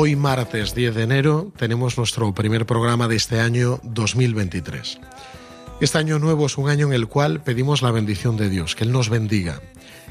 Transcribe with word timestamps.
Hoy 0.00 0.14
martes 0.14 0.76
10 0.76 0.94
de 0.94 1.02
enero 1.02 1.52
tenemos 1.56 1.98
nuestro 1.98 2.32
primer 2.32 2.66
programa 2.66 3.08
de 3.08 3.16
este 3.16 3.40
año 3.40 3.80
2023. 3.82 5.00
Este 5.80 5.98
año 5.98 6.20
nuevo 6.20 6.46
es 6.46 6.56
un 6.56 6.68
año 6.68 6.86
en 6.86 6.92
el 6.92 7.08
cual 7.08 7.42
pedimos 7.42 7.82
la 7.82 7.90
bendición 7.90 8.36
de 8.36 8.48
Dios, 8.48 8.76
que 8.76 8.84
Él 8.84 8.92
nos 8.92 9.08
bendiga. 9.08 9.60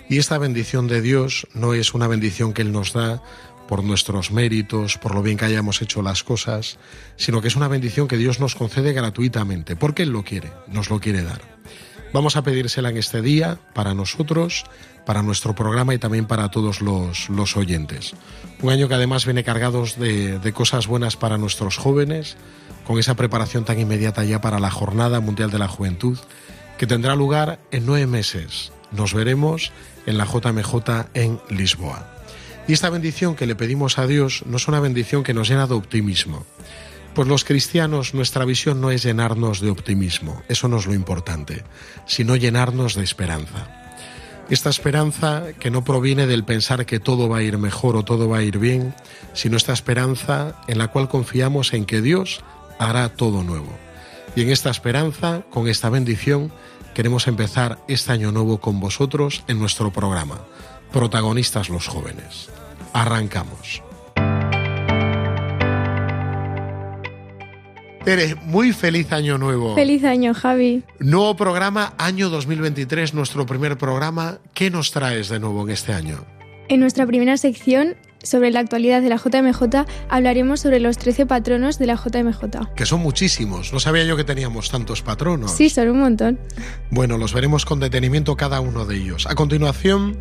Y 0.09 0.17
esta 0.17 0.39
bendición 0.39 0.89
de 0.89 0.99
Dios 0.99 1.47
no 1.53 1.73
es 1.73 1.93
una 1.93 2.09
bendición 2.09 2.51
que 2.51 2.63
Él 2.63 2.73
nos 2.73 2.91
da 2.91 3.23
por 3.67 3.83
nuestros 3.83 4.31
méritos, 4.31 4.97
por 4.97 5.13
lo 5.13 5.21
bien 5.21 5.37
que 5.37 5.45
hayamos 5.45 5.81
hecho 5.81 6.01
las 6.01 6.23
cosas, 6.23 6.79
sino 7.15 7.41
que 7.41 7.47
es 7.47 7.55
una 7.55 7.67
bendición 7.67 8.07
que 8.07 8.17
Dios 8.17 8.39
nos 8.39 8.55
concede 8.55 8.93
gratuitamente, 8.93 9.75
porque 9.75 10.03
Él 10.03 10.09
lo 10.09 10.23
quiere, 10.23 10.51
nos 10.67 10.89
lo 10.89 10.99
quiere 10.99 11.23
dar. 11.23 11.41
Vamos 12.13 12.37
a 12.37 12.41
pedírsela 12.41 12.89
en 12.89 12.97
este 12.97 13.21
día 13.21 13.59
para 13.73 13.93
nosotros, 13.93 14.63
para 15.05 15.23
nuestro 15.23 15.55
programa 15.55 15.93
y 15.93 15.97
también 15.97 16.25
para 16.25 16.49
todos 16.49 16.81
los, 16.81 17.29
los 17.29 17.57
oyentes. 17.57 18.13
Un 18.61 18.71
año 18.71 18.87
que 18.87 18.95
además 18.95 19.25
viene 19.25 19.43
cargados 19.43 19.99
de, 19.99 20.39
de 20.39 20.53
cosas 20.53 20.87
buenas 20.87 21.17
para 21.17 21.37
nuestros 21.37 21.77
jóvenes, 21.77 22.37
con 22.85 22.97
esa 22.97 23.15
preparación 23.15 23.65
tan 23.65 23.79
inmediata 23.79 24.23
ya 24.23 24.39
para 24.39 24.59
la 24.59 24.71
Jornada 24.71 25.19
Mundial 25.19 25.51
de 25.51 25.59
la 25.59 25.67
Juventud, 25.67 26.17
que 26.77 26.87
tendrá 26.87 27.15
lugar 27.15 27.59
en 27.71 27.85
nueve 27.85 28.07
meses. 28.07 28.71
Nos 28.91 29.13
veremos 29.13 29.71
en 30.05 30.17
la 30.17 30.25
JMJ 30.25 31.09
en 31.13 31.39
Lisboa. 31.49 32.16
Y 32.67 32.73
esta 32.73 32.89
bendición 32.89 33.35
que 33.35 33.45
le 33.45 33.55
pedimos 33.55 33.97
a 33.97 34.07
Dios 34.07 34.43
no 34.45 34.57
es 34.57 34.67
una 34.67 34.81
bendición 34.81 35.23
que 35.23 35.33
nos 35.33 35.47
llena 35.47 35.67
de 35.67 35.73
optimismo. 35.73 36.45
Pues 37.15 37.27
los 37.27 37.45
cristianos 37.45 38.13
nuestra 38.13 38.43
visión 38.43 38.81
no 38.81 38.91
es 38.91 39.03
llenarnos 39.03 39.61
de 39.61 39.69
optimismo, 39.69 40.43
eso 40.49 40.67
no 40.67 40.77
es 40.77 40.85
lo 40.85 40.93
importante, 40.93 41.63
sino 42.05 42.35
llenarnos 42.35 42.93
de 42.93 43.03
esperanza. 43.03 43.69
Esta 44.49 44.69
esperanza 44.69 45.45
que 45.59 45.71
no 45.71 45.83
proviene 45.83 46.27
del 46.27 46.43
pensar 46.43 46.85
que 46.85 46.99
todo 46.99 47.27
va 47.27 47.37
a 47.37 47.43
ir 47.43 47.57
mejor 47.57 47.95
o 47.95 48.03
todo 48.03 48.29
va 48.29 48.37
a 48.39 48.43
ir 48.43 48.59
bien, 48.59 48.93
sino 49.33 49.57
esta 49.57 49.73
esperanza 49.73 50.61
en 50.67 50.77
la 50.77 50.89
cual 50.89 51.09
confiamos 51.09 51.73
en 51.73 51.85
que 51.85 52.01
Dios 52.01 52.43
hará 52.79 53.09
todo 53.09 53.43
nuevo. 53.43 53.75
Y 54.35 54.41
en 54.41 54.51
esta 54.51 54.69
esperanza, 54.69 55.43
con 55.49 55.67
esta 55.67 55.89
bendición, 55.89 56.51
queremos 56.93 57.27
empezar 57.27 57.79
este 57.87 58.11
año 58.11 58.31
nuevo 58.31 58.59
con 58.59 58.79
vosotros 58.79 59.43
en 59.47 59.57
nuestro 59.57 59.91
programa, 59.91 60.41
Protagonistas 60.91 61.69
los 61.69 61.87
jóvenes. 61.87 62.49
Arrancamos. 62.93 63.83
Tere, 68.03 68.35
muy 68.35 68.71
feliz 68.71 69.11
año 69.11 69.37
nuevo. 69.37 69.75
Feliz 69.75 70.05
año, 70.05 70.33
Javi. 70.33 70.81
Nuevo 70.99 71.35
programa, 71.35 71.93
año 71.97 72.29
2023, 72.29 73.13
nuestro 73.13 73.45
primer 73.45 73.77
programa. 73.77 74.39
¿Qué 74.53 74.71
nos 74.71 74.91
traes 74.91 75.27
de 75.27 75.41
nuevo 75.41 75.63
en 75.63 75.71
este 75.71 75.91
año? 75.91 76.23
En 76.69 76.79
nuestra 76.79 77.05
primera 77.05 77.35
sección 77.35 77.97
sobre 78.23 78.51
la 78.51 78.59
actualidad 78.59 79.01
de 79.01 79.09
la 79.09 79.17
JMJ 79.17 79.85
hablaremos 80.09 80.61
sobre 80.61 80.79
los 80.79 80.97
13 80.97 81.25
patronos 81.25 81.77
de 81.79 81.87
la 81.87 81.95
JMJ. 81.95 82.73
Que 82.75 82.85
son 82.85 83.01
muchísimos. 83.01 83.73
No 83.73 83.79
sabía 83.79 84.03
yo 84.03 84.17
que 84.17 84.23
teníamos 84.23 84.69
tantos 84.69 85.01
patronos. 85.01 85.51
Sí, 85.51 85.69
son 85.69 85.89
un 85.89 85.99
montón. 85.99 86.39
Bueno, 86.89 87.17
los 87.17 87.33
veremos 87.33 87.65
con 87.65 87.79
detenimiento 87.79 88.35
cada 88.35 88.59
uno 88.59 88.85
de 88.85 88.97
ellos. 88.97 89.27
A 89.27 89.35
continuación, 89.35 90.17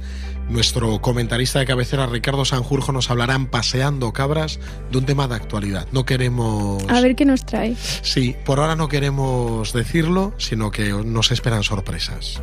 nuestro 0.49 1.01
comentarista 1.01 1.59
de 1.59 1.67
cabecera, 1.67 2.07
Ricardo 2.07 2.45
Sanjurjo, 2.45 2.93
nos 2.93 3.11
hablarán 3.11 3.47
paseando 3.47 4.13
cabras 4.13 4.61
de 4.91 4.99
un 4.99 5.07
tema 5.07 5.29
de 5.29 5.35
actualidad. 5.35 5.89
No 5.93 6.05
queremos... 6.05 6.85
A 6.89 7.01
ver 7.01 7.17
qué 7.17 7.25
nos 7.25 7.45
trae. 7.45 7.77
Sí, 8.03 8.37
por 8.45 8.61
ahora 8.61 8.77
no 8.77 8.89
queremos 8.89 9.73
decirlo, 9.73 10.35
sino 10.39 10.71
que 10.71 10.91
nos 10.91 11.33
esperan 11.33 11.63
sorpresas. 11.63 12.41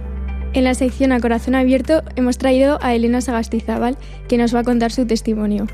En 0.54 0.64
la 0.64 0.76
sección 0.76 1.12
A 1.12 1.20
Corazón 1.20 1.56
Abierto 1.56 2.04
hemos 2.16 2.38
traído 2.38 2.78
a 2.84 2.94
Elena 2.94 3.22
Sagastizábal, 3.22 3.98
que 4.28 4.38
nos 4.38 4.54
va 4.54 4.60
a 4.60 4.64
contar 4.64 4.92
su 4.92 5.08
testimonio. 5.08 5.68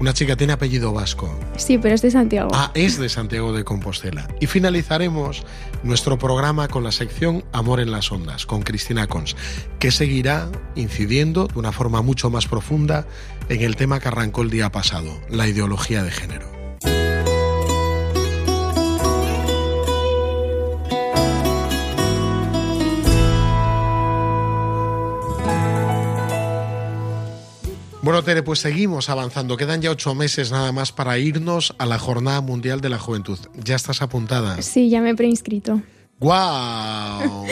Una 0.00 0.12
chica 0.12 0.34
tiene 0.34 0.52
apellido 0.52 0.92
vasco. 0.92 1.38
Sí, 1.56 1.78
pero 1.78 1.94
es 1.94 2.02
de 2.02 2.10
Santiago. 2.10 2.50
Ah, 2.52 2.72
es 2.74 2.98
de 2.98 3.08
Santiago 3.08 3.52
de 3.52 3.62
Compostela. 3.62 4.26
Y 4.40 4.46
finalizaremos 4.46 5.44
nuestro 5.84 6.18
programa 6.18 6.66
con 6.66 6.82
la 6.82 6.90
sección 6.90 7.44
Amor 7.52 7.78
en 7.78 7.92
las 7.92 8.10
Ondas, 8.10 8.44
con 8.44 8.62
Cristina 8.62 9.06
Cons, 9.06 9.36
que 9.78 9.92
seguirá 9.92 10.48
incidiendo 10.74 11.46
de 11.46 11.56
una 11.56 11.70
forma 11.70 12.02
mucho 12.02 12.28
más 12.28 12.48
profunda 12.48 13.06
en 13.48 13.62
el 13.62 13.76
tema 13.76 14.00
que 14.00 14.08
arrancó 14.08 14.42
el 14.42 14.50
día 14.50 14.72
pasado, 14.72 15.20
la 15.30 15.46
ideología 15.46 16.02
de 16.02 16.10
género. 16.10 16.53
Bueno, 28.04 28.22
Tere, 28.22 28.42
pues 28.42 28.58
seguimos 28.58 29.08
avanzando. 29.08 29.56
Quedan 29.56 29.80
ya 29.80 29.90
ocho 29.90 30.14
meses 30.14 30.52
nada 30.52 30.72
más 30.72 30.92
para 30.92 31.16
irnos 31.18 31.74
a 31.78 31.86
la 31.86 31.98
Jornada 31.98 32.42
Mundial 32.42 32.82
de 32.82 32.90
la 32.90 32.98
Juventud. 32.98 33.38
¿Ya 33.64 33.76
estás 33.76 34.02
apuntada? 34.02 34.60
Sí, 34.60 34.90
ya 34.90 35.00
me 35.00 35.10
he 35.10 35.14
preinscrito. 35.14 35.80
¡Guau! 36.20 37.46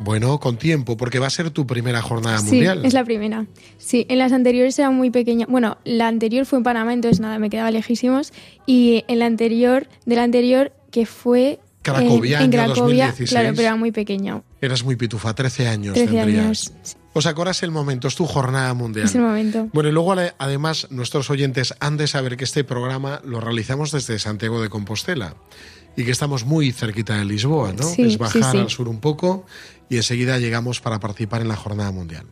Bueno, 0.00 0.40
con 0.40 0.56
tiempo, 0.56 0.96
porque 0.96 1.20
va 1.20 1.28
a 1.28 1.30
ser 1.30 1.50
tu 1.50 1.64
primera 1.66 2.02
jornada 2.02 2.38
Sí, 2.38 2.46
mundial. 2.46 2.84
es 2.84 2.92
la 2.92 3.04
primera. 3.04 3.46
Sí, 3.78 4.04
en 4.08 4.18
las 4.18 4.32
anteriores 4.32 4.76
era 4.80 4.90
muy 4.90 5.10
pequeña. 5.10 5.46
Bueno, 5.48 5.78
la 5.84 6.08
anterior 6.08 6.44
fue 6.44 6.58
en 6.58 6.64
Panamá, 6.64 6.92
entonces 6.92 7.20
nada, 7.20 7.38
me 7.38 7.48
quedaba 7.48 7.70
lejísimos. 7.70 8.32
Y 8.66 9.04
en 9.06 9.20
la 9.20 9.26
anterior, 9.26 9.86
de 10.06 10.16
la 10.16 10.24
anterior, 10.24 10.72
que 10.90 11.06
fue 11.06 11.50
en- 11.50 11.58
Cracovia, 11.82 12.40
en, 12.42 12.50
Cracovia, 12.50 13.06
2016. 13.06 13.30
claro, 13.30 13.48
pero 13.50 13.62
era 13.62 13.76
muy 13.76 13.92
pequeña. 13.92 14.42
Eras 14.60 14.82
muy 14.84 14.96
pitufa, 14.96 15.34
13 15.34 15.68
años 15.68 15.94
13 15.94 16.12
tendrías. 16.12 16.44
años. 16.44 16.72
Sí, 16.82 16.96
¿Os 17.12 17.26
acordáis 17.26 17.62
el 17.62 17.70
momento? 17.70 18.08
Es 18.08 18.16
tu 18.16 18.26
jornada 18.26 18.74
mundial. 18.74 19.06
Es 19.06 19.14
el 19.14 19.22
momento. 19.22 19.68
Bueno, 19.72 19.88
y 19.88 19.92
luego 19.92 20.14
además 20.38 20.88
nuestros 20.90 21.30
oyentes 21.30 21.74
han 21.80 21.96
de 21.96 22.06
saber 22.06 22.36
que 22.36 22.44
este 22.44 22.64
programa 22.64 23.20
lo 23.24 23.40
realizamos 23.40 23.92
desde 23.92 24.18
Santiago 24.18 24.60
de 24.60 24.68
Compostela 24.68 25.34
y 25.96 26.04
que 26.04 26.10
estamos 26.10 26.44
muy 26.44 26.70
cerquita 26.72 27.16
de 27.16 27.24
Lisboa, 27.24 27.72
¿no? 27.72 27.82
Sí, 27.82 28.02
es 28.02 28.12
sí, 28.12 28.18
bajar 28.18 28.52
sí. 28.52 28.58
al 28.58 28.70
sur 28.70 28.88
un 28.88 29.00
poco 29.00 29.46
y 29.88 29.96
enseguida 29.96 30.38
llegamos 30.38 30.80
para 30.80 31.00
participar 31.00 31.40
en 31.40 31.48
la 31.48 31.56
jornada 31.56 31.90
mundial. 31.90 32.26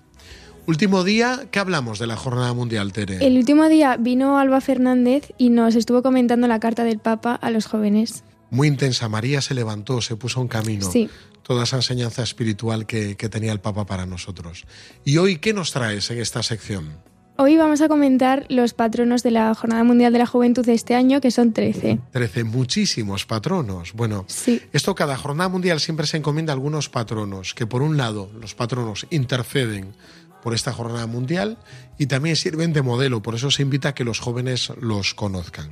Último 0.67 1.05
día, 1.05 1.47
¿qué 1.53 1.61
hablamos 1.61 1.99
de 2.01 2.09
la 2.09 2.17
jornada 2.17 2.53
mundial, 2.53 2.93
Tere? 2.93 3.25
El 3.25 3.37
último 3.37 3.69
día 3.69 3.97
vino 3.97 4.39
Alba 4.39 4.61
Fernández 4.61 5.33
y 5.39 5.51
nos 5.51 5.77
estuvo 5.77 6.03
comentando 6.03 6.49
la 6.49 6.59
carta 6.59 6.83
del 6.83 6.99
Papa 6.99 7.35
a 7.35 7.51
los 7.51 7.67
jóvenes. 7.67 8.25
Muy 8.51 8.69
intensa. 8.69 9.09
María 9.09 9.41
se 9.41 9.55
levantó, 9.55 10.01
se 10.01 10.17
puso 10.17 10.41
en 10.41 10.49
camino. 10.49 10.91
Sí. 10.91 11.09
Toda 11.47 11.63
esa 11.65 11.77
enseñanza 11.77 12.23
espiritual 12.25 12.87
que, 12.87 13.17
que 13.17 13.29
tenía 13.29 13.53
el 13.53 13.61
Papa 13.61 13.87
para 13.87 14.05
nosotros. 14.05 14.65
¿Y 15.05 15.19
hoy 15.19 15.37
qué 15.39 15.53
nos 15.53 15.71
traes 15.73 16.11
en 16.11 16.19
esta 16.19 16.43
sección? 16.43 16.99
Hoy 17.39 17.57
vamos 17.57 17.83
a 17.83 17.89
comentar 17.89 18.47
los 18.49 18.73
patronos 18.73 19.23
de 19.23 19.31
la 19.31 19.55
Jornada 19.55 19.85
Mundial 19.85 20.13
de 20.13 20.19
la 20.19 20.27
Juventud 20.27 20.65
de 20.65 20.73
este 20.73 20.95
año, 20.95 21.21
que 21.21 21.31
son 21.31 21.53
13. 21.53 22.01
13, 22.11 22.45
muchísimos 22.45 23.27
patronos. 23.27 23.93
Bueno, 23.93 24.25
Sí. 24.27 24.63
esto 24.73 24.95
cada 24.95 25.17
jornada 25.19 25.49
mundial 25.51 25.79
siempre 25.79 26.07
se 26.07 26.17
encomienda 26.17 26.53
a 26.53 26.55
algunos 26.55 26.89
patronos, 26.89 27.53
que 27.55 27.67
por 27.67 27.83
un 27.83 27.97
lado 27.99 28.31
los 28.41 28.55
patronos 28.55 29.07
interceden 29.11 29.95
por 30.43 30.55
esta 30.55 30.73
jornada 30.73 31.07
mundial 31.07 31.59
y 31.99 32.07
también 32.07 32.37
sirven 32.37 32.73
de 32.73 32.81
modelo, 32.81 33.21
por 33.21 33.35
eso 33.35 33.51
se 33.51 33.63
invita 33.63 33.91
a 33.91 33.95
que 33.95 34.05
los 34.05 34.19
jóvenes 34.19 34.73
los 34.81 35.13
conozcan. 35.13 35.71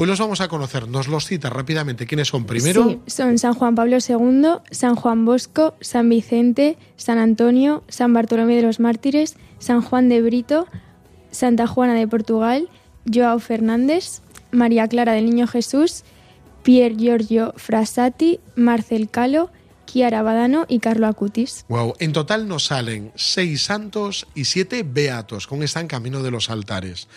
Hoy 0.00 0.06
los 0.06 0.20
vamos 0.20 0.40
a 0.40 0.46
conocer, 0.46 0.86
nos 0.86 1.08
los 1.08 1.26
cita 1.26 1.50
rápidamente 1.50 2.06
quiénes 2.06 2.28
son 2.28 2.44
primero. 2.44 2.84
Sí, 2.88 3.00
son 3.08 3.36
San 3.36 3.54
Juan 3.54 3.74
Pablo 3.74 3.96
II, 3.96 4.60
San 4.70 4.94
Juan 4.94 5.24
Bosco, 5.24 5.74
San 5.80 6.08
Vicente, 6.08 6.78
San 6.94 7.18
Antonio, 7.18 7.82
San 7.88 8.14
Bartolomé 8.14 8.54
de 8.54 8.62
los 8.62 8.78
Mártires, 8.78 9.34
San 9.58 9.82
Juan 9.82 10.08
de 10.08 10.22
Brito, 10.22 10.68
Santa 11.32 11.66
Juana 11.66 11.94
de 11.94 12.06
Portugal, 12.06 12.68
Joao 13.12 13.40
Fernández, 13.40 14.22
María 14.52 14.86
Clara 14.86 15.14
del 15.14 15.26
Niño 15.26 15.48
Jesús, 15.48 16.04
Pier 16.62 16.96
Giorgio 16.96 17.52
Frassati, 17.56 18.38
Marcel 18.54 19.10
Calo, 19.10 19.50
Chiara 19.88 20.22
Badano 20.22 20.66
y 20.68 20.80
Carlo 20.80 21.06
Acutis. 21.06 21.64
Wow, 21.68 21.94
en 21.98 22.12
total 22.12 22.46
nos 22.46 22.66
salen 22.66 23.10
seis 23.16 23.62
santos 23.62 24.26
y 24.34 24.44
siete 24.44 24.84
beatos, 24.84 25.46
con 25.46 25.62
esta 25.62 25.80
en 25.80 25.88
camino 25.88 26.22
de 26.22 26.30
los 26.30 26.50
altares, 26.50 27.08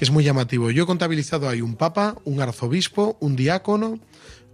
que 0.00 0.04
es 0.04 0.10
muy 0.10 0.24
llamativo. 0.24 0.70
Yo 0.70 0.84
he 0.84 0.86
contabilizado 0.86 1.46
ahí 1.46 1.60
un 1.60 1.76
papa, 1.76 2.16
un 2.24 2.40
arzobispo, 2.40 3.18
un 3.20 3.36
diácono, 3.36 3.98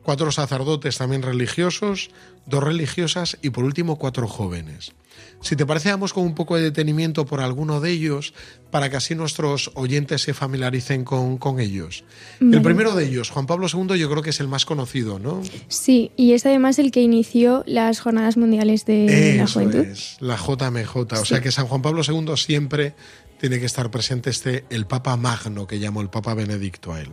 cuatro 0.02 0.32
sacerdotes 0.32 0.98
también 0.98 1.22
religiosos, 1.22 2.10
dos 2.46 2.64
religiosas 2.64 3.38
y 3.42 3.50
por 3.50 3.62
último 3.62 3.96
cuatro 3.96 4.26
jóvenes. 4.26 4.92
Si 5.40 5.54
te 5.54 5.64
parece, 5.64 5.92
vamos 5.92 6.12
con 6.12 6.24
un 6.24 6.34
poco 6.34 6.56
de 6.56 6.62
detenimiento 6.62 7.26
por 7.26 7.40
alguno 7.40 7.80
de 7.80 7.92
ellos 7.92 8.34
para 8.72 8.90
que 8.90 8.96
así 8.96 9.14
nuestros 9.14 9.70
oyentes 9.74 10.22
se 10.22 10.34
familiaricen 10.34 11.04
con, 11.04 11.38
con 11.38 11.60
ellos. 11.60 12.02
El 12.40 12.60
primero 12.60 12.96
de 12.96 13.06
ellos, 13.06 13.30
Juan 13.30 13.46
Pablo 13.46 13.68
II, 13.72 13.96
yo 13.96 14.10
creo 14.10 14.24
que 14.24 14.30
es 14.30 14.40
el 14.40 14.48
más 14.48 14.66
conocido, 14.66 15.20
¿no? 15.20 15.42
Sí, 15.68 16.10
y 16.16 16.32
es 16.32 16.44
además 16.44 16.80
el 16.80 16.90
que 16.90 17.02
inició 17.02 17.62
las 17.66 18.00
Jornadas 18.00 18.36
Mundiales 18.36 18.84
de 18.84 19.36
la 19.38 19.46
Juventud. 19.46 19.84
es, 19.86 20.16
la 20.18 20.36
JMJ. 20.36 20.96
O 20.96 21.24
sea 21.24 21.40
que 21.40 21.52
San 21.52 21.68
Juan 21.68 21.82
Pablo 21.82 22.02
II 22.02 22.36
siempre 22.36 22.96
tiene 23.38 23.60
que 23.60 23.66
estar 23.66 23.90
presente 23.90 24.30
este, 24.30 24.64
el 24.70 24.86
Papa 24.86 25.16
Magno, 25.16 25.66
que 25.66 25.78
llamó 25.78 26.00
el 26.00 26.10
Papa 26.10 26.34
Benedicto 26.34 26.92
a 26.92 27.00
él. 27.00 27.12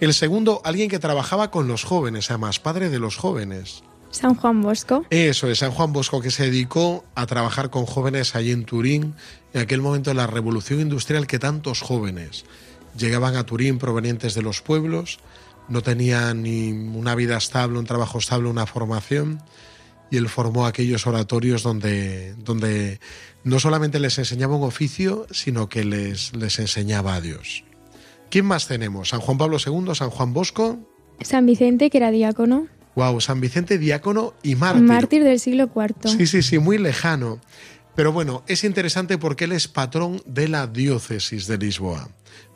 El 0.00 0.14
segundo, 0.14 0.60
alguien 0.64 0.88
que 0.90 0.98
trabajaba 0.98 1.50
con 1.50 1.68
los 1.68 1.84
jóvenes, 1.84 2.30
además, 2.30 2.58
padre 2.58 2.90
de 2.90 2.98
los 2.98 3.16
jóvenes. 3.16 3.82
San 4.10 4.34
Juan 4.34 4.60
Bosco. 4.60 5.04
Eso 5.10 5.48
es, 5.48 5.60
San 5.60 5.70
Juan 5.70 5.92
Bosco, 5.92 6.20
que 6.20 6.30
se 6.30 6.44
dedicó 6.44 7.04
a 7.14 7.26
trabajar 7.26 7.70
con 7.70 7.86
jóvenes 7.86 8.34
allí 8.34 8.50
en 8.50 8.64
Turín, 8.64 9.14
en 9.54 9.60
aquel 9.60 9.80
momento 9.80 10.10
de 10.10 10.14
la 10.14 10.26
revolución 10.26 10.80
industrial 10.80 11.26
que 11.26 11.38
tantos 11.38 11.80
jóvenes 11.80 12.44
llegaban 12.96 13.36
a 13.36 13.44
Turín 13.44 13.78
provenientes 13.78 14.34
de 14.34 14.42
los 14.42 14.60
pueblos, 14.60 15.20
no 15.68 15.82
tenían 15.82 16.42
ni 16.42 16.72
una 16.72 17.14
vida 17.14 17.36
estable, 17.36 17.78
un 17.78 17.86
trabajo 17.86 18.18
estable, 18.18 18.48
una 18.48 18.66
formación, 18.66 19.42
y 20.12 20.18
él 20.18 20.28
formó 20.28 20.66
aquellos 20.66 21.06
oratorios 21.06 21.62
donde, 21.62 22.34
donde 22.34 23.00
no 23.44 23.58
solamente 23.58 23.98
les 23.98 24.18
enseñaba 24.18 24.54
un 24.54 24.62
oficio, 24.64 25.26
sino 25.30 25.70
que 25.70 25.84
les, 25.84 26.36
les 26.36 26.58
enseñaba 26.58 27.14
a 27.14 27.22
Dios. 27.22 27.64
¿Quién 28.30 28.44
más 28.44 28.68
tenemos? 28.68 29.08
San 29.08 29.20
Juan 29.20 29.38
Pablo 29.38 29.56
II, 29.56 29.94
San 29.94 30.10
Juan 30.10 30.34
Bosco, 30.34 30.78
San 31.22 31.46
Vicente, 31.46 31.88
que 31.88 31.96
era 31.96 32.10
diácono. 32.10 32.66
wow, 32.94 33.22
San 33.22 33.40
Vicente 33.40 33.78
diácono 33.78 34.34
y 34.42 34.54
mártir. 34.54 34.82
Mártir 34.82 35.24
del 35.24 35.40
siglo 35.40 35.70
IV. 35.74 36.10
Sí, 36.10 36.26
sí, 36.26 36.42
sí, 36.42 36.58
muy 36.58 36.76
lejano. 36.76 37.40
Pero 37.94 38.12
bueno, 38.12 38.42
es 38.48 38.64
interesante 38.64 39.16
porque 39.16 39.44
él 39.44 39.52
es 39.52 39.66
patrón 39.66 40.20
de 40.26 40.46
la 40.48 40.66
diócesis 40.66 41.46
de 41.46 41.56
Lisboa. 41.56 42.10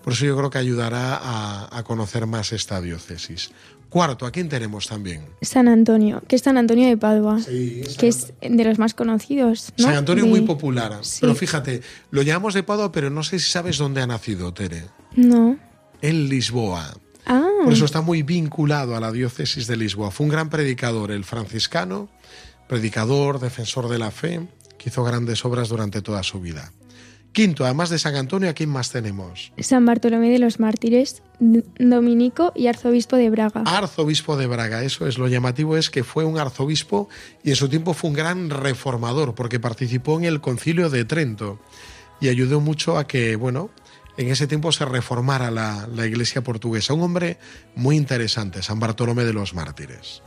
Por 0.05 0.13
eso 0.13 0.27
yo 0.27 0.37
creo 0.37 0.51
que 0.51 0.59
ayudará 0.59 1.17
a, 1.17 1.69
a 1.75 1.83
conocer 1.85 2.27
más 2.27 2.53
esta 2.53 2.83
diócesis. 2.83 3.51
Cuarto, 3.97 4.27
¿a 4.27 4.31
quién 4.31 4.51
tenemos 4.51 4.89
también? 4.89 5.25
San 5.41 5.69
Antonio, 5.69 6.23
que 6.29 6.37
es 6.37 6.43
San 6.43 6.59
Antonio 6.59 6.87
de 6.87 6.99
Padua, 6.99 7.41
Sí, 7.41 7.81
que 7.99 8.09
es 8.09 8.35
de 8.43 8.63
los 8.63 8.79
más 8.79 8.93
conocidos. 8.93 9.73
¿no? 9.79 9.85
San 9.85 9.95
Antonio 9.95 10.25
De- 10.25 10.29
muy 10.29 10.43
popular. 10.43 10.99
Sí. 11.01 11.21
Pero 11.23 11.35
fíjate, 11.35 11.81
lo 12.11 12.21
llamamos 12.21 12.53
de 12.53 12.63
Padua, 12.63 12.93
pero 12.93 13.09
no 13.09 13.23
sé 13.23 13.39
si 13.39 13.51
sabes 13.51 13.79
dónde 13.79 14.03
ha 14.03 14.07
nacido 14.07 14.53
Tere. 14.53 14.85
No. 15.15 15.57
En 16.03 16.29
Lisboa. 16.29 16.95
Ah, 17.25 17.49
Por 17.65 17.73
eso 17.73 17.87
está 17.87 18.03
muy 18.03 18.23
vinculado 18.23 18.97
a 18.97 19.01
la 19.01 19.11
diócesis 19.13 19.67
de 19.67 19.79
Lisboa. 19.79 20.11
Fue 20.11 20.25
un 20.27 20.31
gran 20.31 20.51
predicador, 20.51 21.11
el 21.11 21.25
franciscano, 21.25 22.11
predicador, 22.69 23.41
defensor 23.41 23.89
de 23.89 23.99
la 23.99 24.11
fe, 24.11 24.47
que 24.77 24.91
hizo 24.91 25.05
grandes 25.05 25.43
obras 25.47 25.71
durante 25.71 26.03
toda 26.03 26.23
su 26.23 26.39
vida. 26.39 26.71
Quinto, 27.37 27.67
además 27.67 27.91
de 27.91 27.99
San 27.99 28.17
Antonio, 28.17 28.49
¿a 28.49 28.55
quién 28.55 28.71
más 28.71 28.91
tenemos? 28.91 29.53
San 29.59 29.85
Bartolomé 29.85 30.31
de 30.31 30.39
los 30.39 30.59
Mártires, 30.59 31.23
dominico 31.39 32.51
y 32.57 32.67
arzobispo 32.67 33.17
de 33.17 33.29
Braga. 33.29 33.63
Arzobispo 33.67 34.39
de 34.39 34.47
Braga, 34.47 34.83
eso 34.83 35.07
es. 35.07 35.19
Lo 35.19 35.29
llamativo 35.29 35.77
es 35.77 35.91
que 35.91 36.03
fue 36.03 36.25
un 36.25 36.39
arzobispo 36.39 37.11
y 37.45 37.51
en 37.51 37.57
su 37.57 37.69
tiempo 37.69 37.93
fue 37.93 38.09
un 38.09 38.17
gran 38.17 38.49
reformador 38.49 39.35
porque 39.35 39.61
participó 39.61 40.17
en 40.17 40.25
el 40.25 40.41
concilio 40.41 40.89
de 40.89 41.05
Trento 41.05 41.61
y 42.23 42.29
ayudó 42.29 42.63
mucho 42.63 42.97
a 42.97 43.07
que, 43.07 43.37
bueno, 43.37 43.69
en 44.17 44.29
ese 44.29 44.47
tiempo 44.47 44.73
se 44.73 44.87
reformara 44.87 45.51
la, 45.51 45.87
la 45.95 46.07
iglesia 46.07 46.43
portuguesa. 46.43 46.95
Un 46.95 47.03
hombre 47.03 47.37
muy 47.75 47.97
interesante, 47.97 48.63
San 48.63 48.81
Bartolomé 48.81 49.27
de 49.27 49.35
los 49.35 49.53
Mártires. 49.53 50.23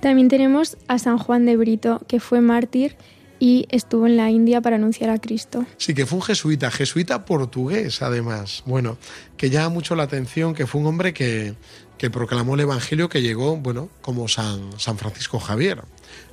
También 0.00 0.28
tenemos 0.28 0.78
a 0.88 0.98
San 0.98 1.18
Juan 1.18 1.44
de 1.44 1.58
Brito, 1.58 2.00
que 2.08 2.18
fue 2.18 2.40
mártir 2.40 2.96
y 3.44 3.66
estuvo 3.68 4.06
en 4.06 4.16
la 4.16 4.30
India 4.30 4.62
para 4.62 4.76
anunciar 4.76 5.10
a 5.10 5.18
Cristo. 5.18 5.66
Sí, 5.76 5.92
que 5.92 6.06
fue 6.06 6.16
un 6.16 6.22
jesuita, 6.24 6.70
jesuita 6.70 7.26
portugués 7.26 8.00
además. 8.00 8.62
Bueno, 8.64 8.96
que 9.36 9.50
llama 9.50 9.68
mucho 9.68 9.94
la 9.96 10.04
atención 10.04 10.54
que 10.54 10.66
fue 10.66 10.80
un 10.80 10.86
hombre 10.86 11.12
que, 11.12 11.54
que 11.98 12.08
proclamó 12.08 12.54
el 12.54 12.60
Evangelio 12.60 13.10
que 13.10 13.20
llegó, 13.20 13.58
bueno, 13.58 13.90
como 14.00 14.28
San, 14.28 14.80
San 14.80 14.96
Francisco 14.96 15.38
Javier. 15.38 15.82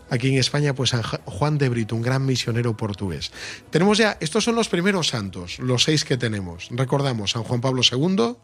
Aquí 0.10 0.30
en 0.30 0.38
España, 0.40 0.74
pues 0.74 0.92
San 0.92 1.04
Juan 1.04 1.58
de 1.58 1.68
Brito, 1.68 1.98
un 1.98 2.02
gran 2.02 2.26
misionero 2.26 2.78
portugués. 2.78 3.34
Tenemos 3.72 3.98
ya, 3.98 4.18
estos 4.22 4.46
son 4.46 4.56
los 4.56 4.70
primeros 4.70 5.10
santos, 5.10 5.60
los 5.60 5.84
seis 5.84 6.06
que 6.06 6.16
tenemos. 6.16 6.70
Recordamos, 6.72 7.32
San 7.32 7.44
Juan 7.44 7.60
Pablo 7.60 7.82
II, 7.90 8.36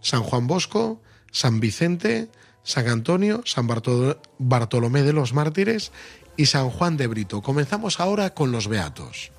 San 0.00 0.22
Juan 0.22 0.46
Bosco, 0.46 1.00
San 1.32 1.58
Vicente, 1.58 2.28
San 2.62 2.86
Antonio, 2.88 3.42
San 3.46 3.66
Bartol- 3.68 4.18
Bartolomé 4.38 5.02
de 5.02 5.12
los 5.12 5.32
Mártires 5.32 5.90
y 6.36 6.46
San 6.46 6.70
Juan 6.70 6.96
de 6.96 7.06
Brito. 7.06 7.42
Comenzamos 7.42 8.00
ahora 8.00 8.30
con 8.30 8.52
los 8.52 8.68
beatos. 8.68 9.30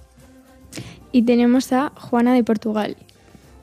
Y 1.11 1.23
tenemos 1.23 1.71
a 1.71 1.91
Juana 1.95 2.33
de 2.33 2.43
Portugal, 2.43 2.97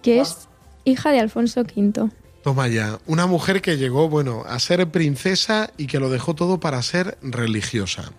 que 0.03 0.21
es 0.21 0.49
hija 0.85 1.11
de 1.11 1.21
Alfonso 1.21 1.63
V. 1.63 2.11
Toma 2.43 2.69
ya, 2.69 2.99
una 3.07 3.27
mujer 3.27 3.61
que 3.61 3.77
llegó, 3.77 4.09
bueno, 4.09 4.45
a 4.47 4.59
ser 4.59 4.91
princesa 4.91 5.71
y 5.77 5.87
que 5.87 6.01
lo 6.01 6.09
dejó 6.09 6.35
todo 6.35 6.59
para 6.59 6.83
ser 6.83 7.19
religiosa. 7.23 8.13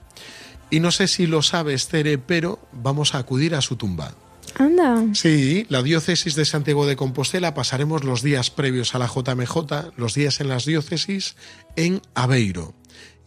Y 0.70 0.80
no 0.80 0.92
sé 0.92 1.08
si 1.08 1.28
lo 1.28 1.42
sabes, 1.42 1.88
Tere, 1.88 2.18
pero 2.18 2.60
vamos 2.72 3.16
a 3.16 3.20
acudir 3.20 3.56
a 3.56 3.62
su 3.62 3.76
tumba. 3.76 4.14
Anda, 4.56 5.04
Sí, 5.14 5.66
la 5.70 5.82
diócesis 5.82 6.36
de 6.36 6.46
Santiago 6.46 6.86
de 6.86 6.96
Compostela 6.96 7.54
pasaremos 7.54 8.04
los 8.04 8.22
días 8.22 8.52
previos 8.52 8.96
a 8.96 9.00
la 9.00 9.08
JMJ, 9.08 9.92
los 9.98 10.14
días 10.14 10.40
en 10.40 10.50
las 10.50 10.66
diócesis, 10.66 11.36
en 11.76 12.02
Aveiro. 12.16 12.74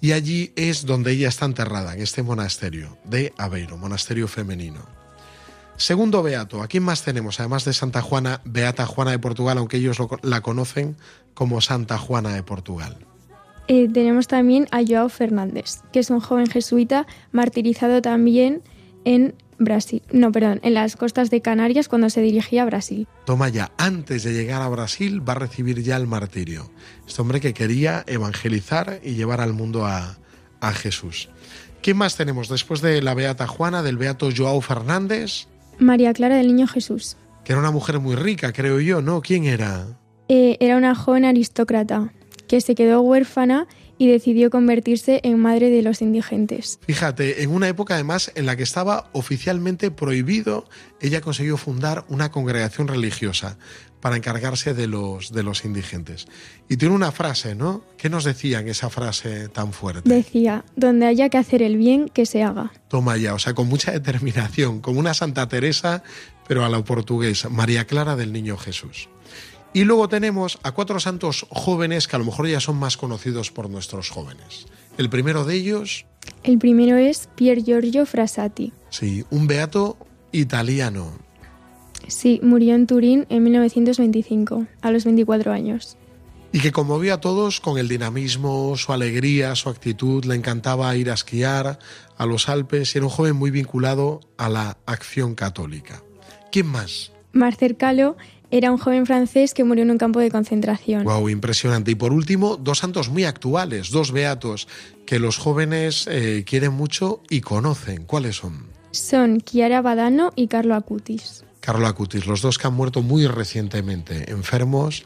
Y 0.04 0.12
allí 0.12 0.52
es 0.54 0.84
donde 0.84 1.12
ella 1.12 1.28
está 1.28 1.46
enterrada, 1.46 1.94
en 1.94 2.02
este 2.02 2.22
monasterio 2.22 2.98
de 3.04 3.32
Aveiro, 3.38 3.78
monasterio 3.78 4.28
femenino. 4.28 4.80
Segundo 5.78 6.22
beato, 6.22 6.60
¿a 6.62 6.66
quién 6.68 6.82
más 6.82 7.02
tenemos? 7.02 7.40
Además 7.40 7.64
de 7.64 7.72
Santa 7.72 8.02
Juana, 8.02 8.42
Beata 8.44 8.84
Juana 8.84 9.12
de 9.12 9.18
Portugal, 9.18 9.56
aunque 9.56 9.78
ellos 9.78 9.98
lo- 9.98 10.10
la 10.20 10.42
conocen 10.42 10.98
como 11.32 11.62
Santa 11.62 11.96
Juana 11.96 12.34
de 12.34 12.42
Portugal. 12.42 12.98
Eh, 13.66 13.88
tenemos 13.90 14.26
también 14.28 14.68
a 14.72 14.82
Joao 14.86 15.08
Fernández, 15.08 15.76
que 15.90 16.00
es 16.00 16.10
un 16.10 16.20
joven 16.20 16.48
jesuita 16.48 17.06
martirizado 17.32 18.02
también 18.02 18.60
en 19.06 19.34
Brasil. 19.58 20.02
No, 20.12 20.32
perdón, 20.32 20.60
en 20.62 20.74
las 20.74 20.96
costas 20.96 21.30
de 21.30 21.40
Canarias 21.40 21.88
cuando 21.88 22.10
se 22.10 22.20
dirigía 22.20 22.62
a 22.62 22.66
Brasil. 22.66 23.06
Toma 23.24 23.48
ya, 23.48 23.72
antes 23.78 24.24
de 24.24 24.32
llegar 24.32 24.62
a 24.62 24.68
Brasil 24.68 25.26
va 25.26 25.32
a 25.32 25.36
recibir 25.36 25.82
ya 25.82 25.96
el 25.96 26.06
martirio. 26.06 26.70
Este 27.06 27.20
hombre 27.22 27.40
que 27.40 27.54
quería 27.54 28.04
evangelizar 28.06 29.00
y 29.02 29.14
llevar 29.14 29.40
al 29.40 29.52
mundo 29.52 29.86
a, 29.86 30.18
a 30.60 30.72
Jesús. 30.72 31.28
¿Quién 31.82 31.98
más 31.98 32.16
tenemos 32.16 32.48
después 32.48 32.80
de 32.80 33.02
la 33.02 33.14
Beata 33.14 33.46
Juana, 33.46 33.82
del 33.82 33.98
Beato 33.98 34.30
Joao 34.34 34.60
Fernández? 34.60 35.46
María 35.78 36.12
Clara 36.14 36.36
del 36.36 36.46
Niño 36.46 36.66
Jesús. 36.66 37.16
Que 37.44 37.52
era 37.52 37.60
una 37.60 37.70
mujer 37.70 38.00
muy 38.00 38.14
rica, 38.14 38.52
creo 38.52 38.80
yo, 38.80 39.02
¿no? 39.02 39.20
¿Quién 39.20 39.44
era? 39.44 39.98
Eh, 40.28 40.56
era 40.60 40.76
una 40.78 40.94
joven 40.94 41.26
aristócrata 41.26 42.12
que 42.48 42.60
se 42.60 42.74
quedó 42.74 43.02
huérfana 43.02 43.66
y 43.98 44.08
decidió 44.08 44.50
convertirse 44.50 45.20
en 45.24 45.38
madre 45.38 45.70
de 45.70 45.82
los 45.82 46.02
indigentes. 46.02 46.78
Fíjate, 46.86 47.42
en 47.42 47.50
una 47.50 47.68
época 47.68 47.94
además 47.94 48.32
en 48.34 48.46
la 48.46 48.56
que 48.56 48.62
estaba 48.62 49.08
oficialmente 49.12 49.90
prohibido, 49.90 50.66
ella 51.00 51.20
consiguió 51.20 51.56
fundar 51.56 52.04
una 52.08 52.30
congregación 52.30 52.88
religiosa 52.88 53.58
para 54.04 54.16
encargarse 54.16 54.74
de 54.74 54.86
los, 54.86 55.32
de 55.32 55.42
los 55.42 55.64
indigentes. 55.64 56.26
Y 56.68 56.76
tiene 56.76 56.94
una 56.94 57.10
frase, 57.10 57.54
¿no? 57.54 57.82
¿Qué 57.96 58.10
nos 58.10 58.24
decía 58.24 58.60
en 58.60 58.68
esa 58.68 58.90
frase 58.90 59.48
tan 59.48 59.72
fuerte? 59.72 60.06
Decía, 60.06 60.62
donde 60.76 61.06
haya 61.06 61.30
que 61.30 61.38
hacer 61.38 61.62
el 61.62 61.78
bien, 61.78 62.10
que 62.10 62.26
se 62.26 62.42
haga. 62.42 62.70
Toma 62.88 63.16
ya, 63.16 63.32
o 63.32 63.38
sea, 63.38 63.54
con 63.54 63.66
mucha 63.66 63.92
determinación, 63.92 64.80
como 64.80 65.00
una 65.00 65.14
Santa 65.14 65.48
Teresa, 65.48 66.02
pero 66.46 66.66
a 66.66 66.68
la 66.68 66.84
portuguesa, 66.84 67.48
María 67.48 67.86
Clara 67.86 68.14
del 68.14 68.34
Niño 68.34 68.58
Jesús. 68.58 69.08
Y 69.74 69.84
luego 69.84 70.08
tenemos 70.08 70.58
a 70.62 70.72
cuatro 70.72 71.00
santos 71.00 71.46
jóvenes 71.50 72.06
que 72.08 72.16
a 72.16 72.20
lo 72.20 72.24
mejor 72.24 72.46
ya 72.46 72.60
son 72.60 72.76
más 72.76 72.96
conocidos 72.96 73.50
por 73.50 73.68
nuestros 73.68 74.08
jóvenes. 74.08 74.66
El 74.96 75.10
primero 75.10 75.44
de 75.44 75.56
ellos, 75.56 76.06
El 76.44 76.58
primero 76.58 76.96
es 76.96 77.28
Pier 77.34 77.62
Giorgio 77.62 78.06
Frassati. 78.06 78.72
sí, 78.88 79.24
un 79.30 79.46
beato 79.48 79.98
italiano. 80.32 81.12
Sí, 82.06 82.38
murió 82.42 82.74
en 82.74 82.86
Turín 82.86 83.26
en 83.30 83.42
1925, 83.42 84.66
a 84.80 84.90
los 84.90 85.04
24 85.04 85.52
años. 85.52 85.96
Y 86.52 86.60
que 86.60 86.70
conmovió 86.70 87.14
a 87.14 87.20
todos 87.20 87.60
con 87.60 87.78
el 87.78 87.88
dinamismo, 87.88 88.76
su 88.76 88.92
alegría, 88.92 89.56
su 89.56 89.68
actitud. 89.70 90.24
Le 90.24 90.36
encantaba 90.36 90.94
ir 90.96 91.10
a 91.10 91.14
esquiar 91.14 91.80
a 92.16 92.26
los 92.26 92.48
Alpes 92.48 92.94
y 92.94 92.98
era 92.98 93.06
un 93.06 93.10
joven 93.10 93.34
muy 93.34 93.50
vinculado 93.50 94.20
a 94.36 94.48
la 94.48 94.78
acción 94.86 95.34
católica. 95.34 96.02
¿Quién 96.52 96.66
más? 96.66 97.10
Marcel 97.32 97.76
Calo 97.76 98.16
era 98.56 98.70
un 98.70 98.78
joven 98.78 99.04
francés 99.04 99.52
que 99.52 99.64
murió 99.64 99.82
en 99.82 99.90
un 99.90 99.98
campo 99.98 100.20
de 100.20 100.30
concentración. 100.30 101.02
Wow, 101.02 101.28
impresionante. 101.28 101.90
Y 101.90 101.96
por 101.96 102.12
último, 102.12 102.56
dos 102.56 102.78
santos 102.78 103.08
muy 103.08 103.24
actuales, 103.24 103.90
dos 103.90 104.12
beatos 104.12 104.68
que 105.06 105.18
los 105.18 105.38
jóvenes 105.38 106.06
eh, 106.06 106.44
quieren 106.46 106.72
mucho 106.72 107.20
y 107.28 107.40
conocen. 107.40 108.04
¿Cuáles 108.04 108.36
son? 108.36 108.66
Son 108.92 109.40
Chiara 109.40 109.82
Badano 109.82 110.32
y 110.36 110.46
Carlo 110.46 110.76
Acutis. 110.76 111.44
Carlo 111.58 111.88
Acutis, 111.88 112.26
los 112.26 112.42
dos 112.42 112.56
que 112.56 112.68
han 112.68 112.74
muerto 112.74 113.02
muy 113.02 113.26
recientemente, 113.26 114.30
enfermos, 114.30 115.04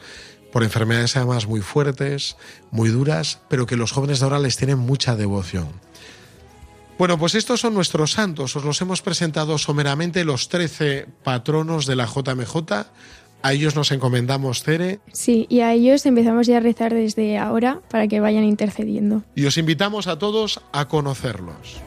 por 0.51 0.61
enfermedades 0.61 1.17
además 1.17 1.47
muy 1.47 1.61
fuertes, 1.61 2.35
muy 2.69 2.89
duras, 2.89 3.39
pero 3.49 3.65
que 3.65 3.77
los 3.77 3.91
jóvenes 3.91 4.19
de 4.19 4.25
ahora 4.25 4.37
les 4.37 4.57
tienen 4.57 4.77
mucha 4.77 5.15
devoción. 5.15 5.69
Bueno, 6.99 7.17
pues 7.17 7.33
estos 7.33 7.61
son 7.61 7.73
nuestros 7.73 8.11
santos. 8.11 8.57
Os 8.57 8.63
los 8.63 8.79
hemos 8.81 9.01
presentado 9.01 9.57
someramente 9.57 10.25
los 10.25 10.49
13 10.49 11.07
patronos 11.23 11.85
de 11.85 11.95
la 11.95 12.05
JMJ. 12.05 12.57
A 13.41 13.53
ellos 13.53 13.75
nos 13.75 13.91
encomendamos, 13.91 14.63
Cere. 14.63 14.99
Sí, 15.13 15.45
y 15.49 15.61
a 15.61 15.73
ellos 15.73 16.05
empezamos 16.05 16.47
ya 16.47 16.57
a 16.57 16.59
rezar 16.59 16.93
desde 16.93 17.37
ahora 17.37 17.79
para 17.89 18.07
que 18.07 18.19
vayan 18.19 18.43
intercediendo. 18.43 19.23
Y 19.33 19.45
os 19.45 19.57
invitamos 19.57 20.07
a 20.07 20.19
todos 20.19 20.61
a 20.71 20.87
conocerlos. 20.87 21.81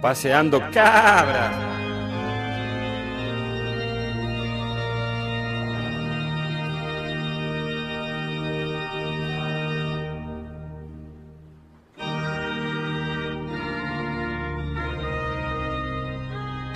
Paseando 0.00 0.60
cabra. 0.72 1.71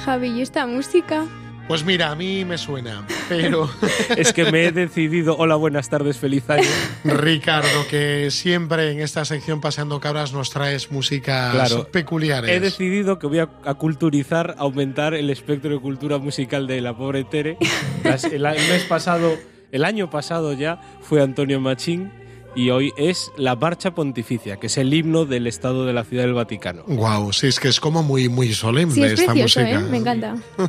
Javi, 0.07 0.29
¿y 0.29 0.41
esta 0.41 0.67
música? 0.67 1.27
Pues 1.69 1.85
mira, 1.85 2.13
a 2.13 2.15
mí 2.15 2.45
me 2.45 2.59
suena, 2.59 3.05
pero 3.29 3.69
Es 4.17 4.33
que 4.33 4.53
me 4.53 4.67
he 4.67 4.71
decidido. 4.73 5.37
Hola, 5.37 5.57
buenas 5.57 5.89
tardes, 5.89 6.17
feliz 6.17 6.49
año. 6.49 6.63
Ricardo, 7.03 7.89
que 7.91 8.31
siempre 8.31 8.93
en 8.93 9.01
esta 9.01 9.25
sección 9.25 9.61
Paseando 9.61 9.99
Cabras 9.99 10.33
nos 10.33 10.51
traes 10.51 10.93
músicas 10.93 11.53
Claro. 11.53 11.89
peculiares. 11.91 12.49
He 12.53 12.61
decidido 12.61 13.19
que 13.19 13.27
voy 13.27 13.41
a, 13.41 13.49
a 13.65 13.75
culturizar, 13.75 14.55
aumentar 14.59 15.13
el 15.15 15.29
espectro 15.29 15.71
de 15.73 15.81
cultura 15.81 16.19
musical 16.19 16.69
de 16.69 16.81
la 16.81 16.97
pobre 16.97 17.25
Tere. 17.25 17.59
Las- 18.05 18.23
el, 18.25 18.47
a- 18.47 18.55
el 18.55 18.69
mes 18.69 18.85
pasado, 18.85 19.35
el 19.73 19.85
año 19.85 20.09
pasado 20.09 20.53
ya, 20.53 20.81
fue 21.03 21.21
Antonio 21.21 21.61
Machín 21.61 22.13
y 22.57 22.71
hoy 22.71 22.93
es 22.97 23.31
la 23.37 23.55
Marcha 23.55 23.95
Pontificia, 23.95 24.57
que 24.57 24.67
es 24.67 24.77
el 24.79 24.93
himno 24.93 25.25
del 25.27 25.47
Estado 25.47 25.87
de 25.87 25.93
la 25.93 26.03
Ciudad 26.05 26.25
del 26.25 26.35
Vaticano. 26.35 26.83
Wow, 26.89 27.33
sí, 27.33 27.47
es 27.47 27.61
que 27.61 27.69
es 27.69 27.79
como 27.79 28.03
muy, 28.03 28.29
muy 28.29 28.53
solemne 28.55 28.95
Sí, 28.95 29.03
es 29.05 29.13
esta 29.21 29.33
precioso, 29.33 29.61
música. 29.61 29.79
¿eh? 29.81 29.85
Me 29.91 29.99
encanta. 29.99 30.37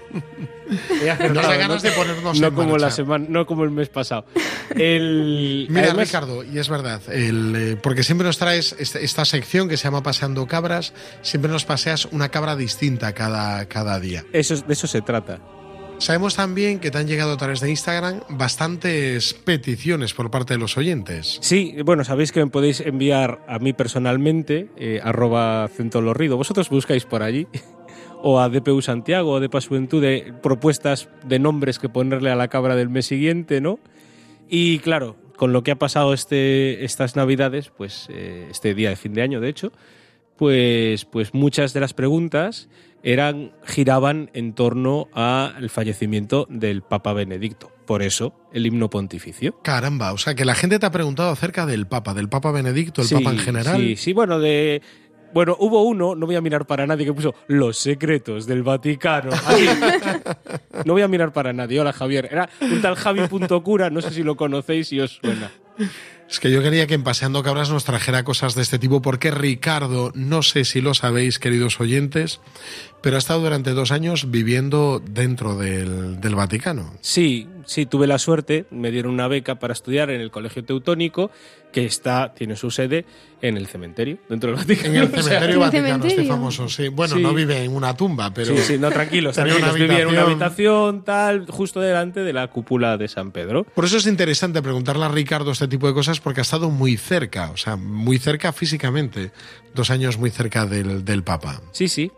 Da 1.00 1.16
ganas 1.56 1.82
¿no? 1.82 1.90
de 1.90 1.96
ponernos 1.96 2.40
no 2.42 2.48
en 2.48 2.54
como 2.54 2.72
marcha. 2.72 2.86
la 2.88 2.92
semana, 2.92 3.26
no 3.30 3.46
como 3.46 3.64
el 3.64 3.72
mes 3.72 3.88
pasado. 3.88 4.26
El, 4.76 5.66
Mira, 5.70 5.86
además- 5.88 6.08
Ricardo, 6.10 6.44
y 6.44 6.58
es 6.60 6.68
verdad, 6.68 7.02
el, 7.10 7.56
eh, 7.56 7.78
porque 7.82 8.04
siempre 8.04 8.28
nos 8.28 8.38
traes 8.38 8.76
esta, 8.78 9.00
esta 9.00 9.24
sección 9.24 9.70
que 9.70 9.78
se 9.78 9.86
llama 9.86 10.04
Paseando 10.04 10.46
Cabras, 10.46 10.94
siempre 11.22 11.50
nos 11.50 11.64
paseas 11.64 12.04
una 12.12 12.28
cabra 12.30 12.58
distinta 12.58 13.14
cada, 13.14 13.66
cada 13.70 13.98
día. 14.02 14.26
Eso, 14.34 14.56
es- 14.56 14.68
de 14.68 14.74
eso 14.74 14.88
se 14.88 15.02
trata. 15.02 15.40
Sabemos 16.00 16.36
también 16.36 16.80
que 16.80 16.92
te 16.92 17.00
han 17.00 17.08
llegado 17.08 17.34
a 17.34 17.38
través 17.38 17.60
de 17.60 17.70
Instagram 17.70 18.22
bastantes 18.30 19.34
peticiones 19.34 20.14
por 20.14 20.30
parte 20.30 20.54
de 20.54 20.60
los 20.60 20.78
oyentes. 20.78 21.40
Sí, 21.42 21.76
bueno, 21.84 22.04
sabéis 22.04 22.32
que 22.32 22.40
me 22.40 22.52
podéis 22.52 22.82
enviar 22.82 23.44
a 23.48 23.58
mí 23.58 23.74
personalmente, 23.74 24.70
eh, 24.78 25.02
arroba 25.04 25.68
centolorrido. 25.76 26.38
Vosotros 26.38 26.70
buscáis 26.70 27.06
por 27.06 27.24
allí. 27.24 27.48
O 28.20 28.40
a 28.40 28.50
DPU 28.50 28.82
Santiago 28.82 29.34
o 29.34 29.40
de 29.40 29.48
Juventud 29.48 30.02
de 30.02 30.34
propuestas 30.42 31.08
de 31.24 31.38
nombres 31.38 31.78
que 31.78 31.88
ponerle 31.88 32.32
a 32.32 32.36
la 32.36 32.48
cabra 32.48 32.76
del 32.76 32.90
mes 32.90 33.06
siguiente, 33.06 33.62
¿no? 33.62 33.78
Y 34.50 34.80
claro, 34.80 35.18
con 35.36 35.54
lo 35.54 35.62
que 35.62 35.70
ha 35.70 35.76
pasado 35.76 36.16
este, 36.16 36.84
estas 36.84 37.16
navidades, 37.16 37.70
pues 37.70 38.08
eh, 38.10 38.48
este 38.50 38.74
día 38.74 38.90
de 38.90 38.96
fin 38.96 39.14
de 39.14 39.22
año, 39.22 39.40
de 39.40 39.50
hecho, 39.50 39.72
pues, 40.36 41.06
pues 41.06 41.36
muchas 41.36 41.74
de 41.74 41.80
las 41.80 41.94
preguntas 41.94 42.70
eran, 43.08 43.54
giraban 43.64 44.30
en 44.34 44.52
torno 44.52 45.08
al 45.14 45.70
fallecimiento 45.70 46.46
del 46.50 46.82
Papa 46.82 47.14
Benedicto. 47.14 47.72
Por 47.86 48.02
eso, 48.02 48.34
el 48.52 48.66
himno 48.66 48.90
pontificio. 48.90 49.62
Caramba, 49.64 50.12
o 50.12 50.18
sea 50.18 50.36
que 50.36 50.44
la 50.44 50.56
gente 50.56 50.78
te 50.78 50.86
ha 50.86 50.92
preguntado 50.92 51.30
acerca 51.30 51.66
del 51.66 51.88
Papa, 51.88 52.14
del 52.14 52.28
Papa 52.28 52.52
Benedicto, 52.52 53.02
el 53.02 53.08
Sí, 53.08 53.16
Papa 53.16 53.32
en 53.32 53.38
general. 53.40 53.78
Sí, 53.78 53.96
sí, 53.96 54.12
bueno, 54.12 54.40
de. 54.40 54.82
Bueno, 55.34 55.56
hubo 55.58 55.84
uno, 55.84 56.16
no 56.16 56.26
voy 56.26 56.36
a 56.36 56.42
mirar 56.42 56.68
para 56.68 56.86
nadie, 56.86 57.06
que 57.06 57.14
puso 57.14 57.34
los 57.48 57.78
secretos 57.78 58.46
del 58.46 58.64
Vaticano. 58.64 59.32
Así. 59.32 59.66
no 60.86 60.92
voy 60.92 61.02
a 61.02 61.08
mirar 61.08 61.32
para 61.32 61.54
nadie. 61.54 61.80
Hola, 61.80 61.94
Javier. 61.94 62.28
Era 62.30 62.50
un 62.60 62.82
tal 62.82 62.96
Javi.cura, 62.96 63.90
no 63.90 64.02
sé 64.02 64.12
si 64.12 64.24
lo 64.24 64.36
conocéis 64.36 64.92
y 64.92 65.00
os 65.00 65.22
suena. 65.22 65.50
Es 66.30 66.42
que 66.42 66.52
yo 66.52 66.62
quería 66.62 66.88
que 66.88 66.94
en 66.94 67.04
Paseando 67.04 67.42
Cabras 67.42 67.70
nos 67.70 67.86
trajera 67.86 68.24
cosas 68.24 68.54
de 68.54 68.62
este 68.62 68.80
tipo, 68.80 69.02
porque 69.02 69.32
Ricardo, 69.32 70.12
no 70.14 70.44
sé 70.44 70.66
si 70.66 70.82
lo 70.82 70.94
sabéis, 70.94 71.40
queridos 71.40 71.80
oyentes, 71.80 72.42
pero 73.02 73.16
ha 73.16 73.20
estado 73.20 73.42
durante 73.42 73.72
dos 73.72 73.92
años 73.92 74.30
viviendo 74.32 75.02
dentro 75.06 75.56
del, 75.58 76.20
del 76.20 76.36
Vaticano. 76.36 76.94
Sí, 77.02 77.48
sí, 77.66 77.86
tuve 77.86 78.08
la 78.08 78.18
suerte, 78.20 78.66
me 78.72 78.92
dieron 78.92 79.14
una 79.14 79.28
beca 79.28 79.60
para 79.60 79.74
estudiar 79.74 80.10
en 80.10 80.20
el 80.22 80.32
Colegio 80.32 80.64
Teutónico, 80.64 81.30
que 81.72 81.86
está, 81.86 82.34
tiene 82.34 82.56
su 82.56 82.72
sede 82.72 83.06
en 83.42 83.56
el 83.56 83.68
cementerio, 83.68 84.18
dentro 84.30 84.50
del 84.50 84.58
Vaticano. 84.60 84.90
En 84.90 84.96
el 84.96 85.04
O 85.08 85.10
sea, 85.22 85.24
cementerio 85.24 85.46
¿En 85.46 85.52
el 85.52 85.60
Vaticano, 85.60 86.06
este 86.06 86.26
famoso, 86.26 86.70
sí. 86.70 86.88
Bueno, 86.88 87.16
Sí. 87.16 87.22
no 87.22 87.34
vive 87.34 87.64
en 87.64 87.76
una 87.76 87.96
tumba, 87.96 88.34
pero... 88.34 88.56
Sí, 88.56 88.64
sí, 88.64 88.78
no, 88.80 88.90
tranquilos, 88.90 89.36
tranquilos. 89.36 89.74
Vivía 89.76 90.00
en 90.02 90.08
una 90.08 90.22
habitación. 90.24 90.32
habitación, 90.32 91.04
tal, 91.04 91.46
justo 91.50 91.80
delante 91.80 92.22
de 92.22 92.34
la 92.34 92.48
cúpula 92.48 92.98
de 92.98 93.08
San 93.08 93.32
Pedro. 93.32 93.64
Por 93.64 93.86
eso 93.86 93.98
es 93.98 94.08
interesante 94.08 94.62
preguntarle 94.62 95.06
a 95.06 95.10
Ricardo 95.10 95.52
este 95.52 95.68
tipo 95.68 95.88
de 95.88 95.94
cosas 95.94 96.20
porque 96.20 96.42
ha 96.42 96.44
estado 96.44 96.70
muy 96.72 96.98
cerca, 96.98 97.52
o 97.52 97.58
sea, 97.58 97.76
muy 97.76 98.18
cerca 98.18 98.52
físicamente, 98.54 99.32
dos 99.76 99.92
años 99.92 100.18
muy 100.18 100.32
cerca 100.32 100.66
del, 100.66 101.06
del 101.06 101.24
Papa. 101.24 101.62
Sí, 101.72 101.88
sí. 101.90 102.12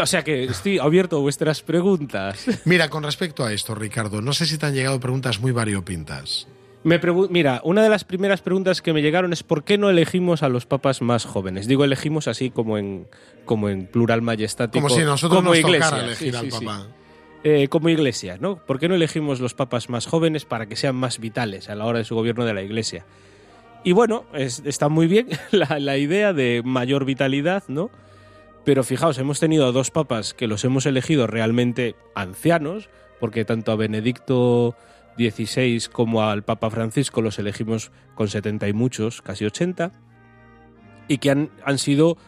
O 0.00 0.06
sea 0.06 0.22
que 0.22 0.44
estoy 0.44 0.78
abierto 0.78 1.16
a 1.16 1.20
vuestras 1.20 1.62
preguntas. 1.62 2.44
Mira, 2.64 2.88
con 2.90 3.02
respecto 3.02 3.44
a 3.44 3.52
esto, 3.52 3.74
Ricardo, 3.74 4.20
no 4.20 4.32
sé 4.32 4.46
si 4.46 4.58
te 4.58 4.66
han 4.66 4.74
llegado 4.74 5.00
preguntas 5.00 5.40
muy 5.40 5.52
variopintas. 5.52 6.46
Me 6.82 6.98
Mira, 7.28 7.60
una 7.64 7.82
de 7.82 7.90
las 7.90 8.04
primeras 8.04 8.40
preguntas 8.40 8.80
que 8.80 8.92
me 8.94 9.02
llegaron 9.02 9.32
es 9.34 9.42
¿por 9.42 9.64
qué 9.64 9.76
no 9.76 9.90
elegimos 9.90 10.42
a 10.42 10.48
los 10.48 10.64
papas 10.64 11.02
más 11.02 11.26
jóvenes? 11.26 11.66
Digo 11.66 11.84
elegimos 11.84 12.26
así 12.26 12.50
como 12.50 12.78
en, 12.78 13.06
como 13.44 13.68
en 13.68 13.86
plural 13.86 14.22
majestático. 14.22 14.86
Como 14.86 14.94
si 14.98 15.04
nosotros 15.04 15.38
como 15.38 15.50
nos 15.50 15.58
iglesia. 15.58 15.84
tocara 15.90 16.04
elegir 16.06 16.32
Sí, 16.32 16.38
al 16.38 16.52
sí. 16.52 16.64
Papa. 16.64 16.86
Eh, 17.44 17.68
como 17.68 17.88
iglesia, 17.90 18.36
¿no? 18.40 18.56
¿Por 18.56 18.78
qué 18.78 18.88
no 18.88 18.94
elegimos 18.94 19.40
los 19.40 19.54
papas 19.54 19.88
más 19.90 20.06
jóvenes 20.06 20.44
para 20.44 20.66
que 20.66 20.76
sean 20.76 20.94
más 20.96 21.18
vitales 21.20 21.68
a 21.70 21.74
la 21.74 21.84
hora 21.86 21.98
de 21.98 22.04
su 22.04 22.14
gobierno 22.14 22.44
de 22.44 22.52
la 22.54 22.62
iglesia? 22.62 23.04
Y 23.84 23.92
bueno, 23.92 24.24
es- 24.34 24.62
está 24.66 24.88
muy 24.90 25.06
bien 25.06 25.28
la, 25.50 25.78
la 25.78 25.96
idea 25.98 26.32
de 26.34 26.62
mayor 26.64 27.04
vitalidad, 27.06 27.64
¿no? 27.68 27.90
Pero 28.64 28.84
fijaos, 28.84 29.18
hemos 29.18 29.40
tenido 29.40 29.66
a 29.66 29.72
dos 29.72 29.90
papas 29.90 30.34
que 30.34 30.46
los 30.46 30.64
hemos 30.64 30.86
elegido 30.86 31.26
realmente 31.26 31.96
ancianos, 32.14 32.90
porque 33.18 33.44
tanto 33.44 33.72
a 33.72 33.76
Benedicto 33.76 34.76
XVI 35.16 35.82
como 35.90 36.22
al 36.22 36.44
Papa 36.44 36.70
Francisco 36.70 37.22
los 37.22 37.38
elegimos 37.38 37.90
con 38.14 38.28
70 38.28 38.68
y 38.68 38.72
muchos, 38.72 39.22
casi 39.22 39.44
80, 39.44 39.92
y 41.08 41.18
que 41.18 41.30
han, 41.30 41.50
han 41.64 41.78
sido 41.78 42.18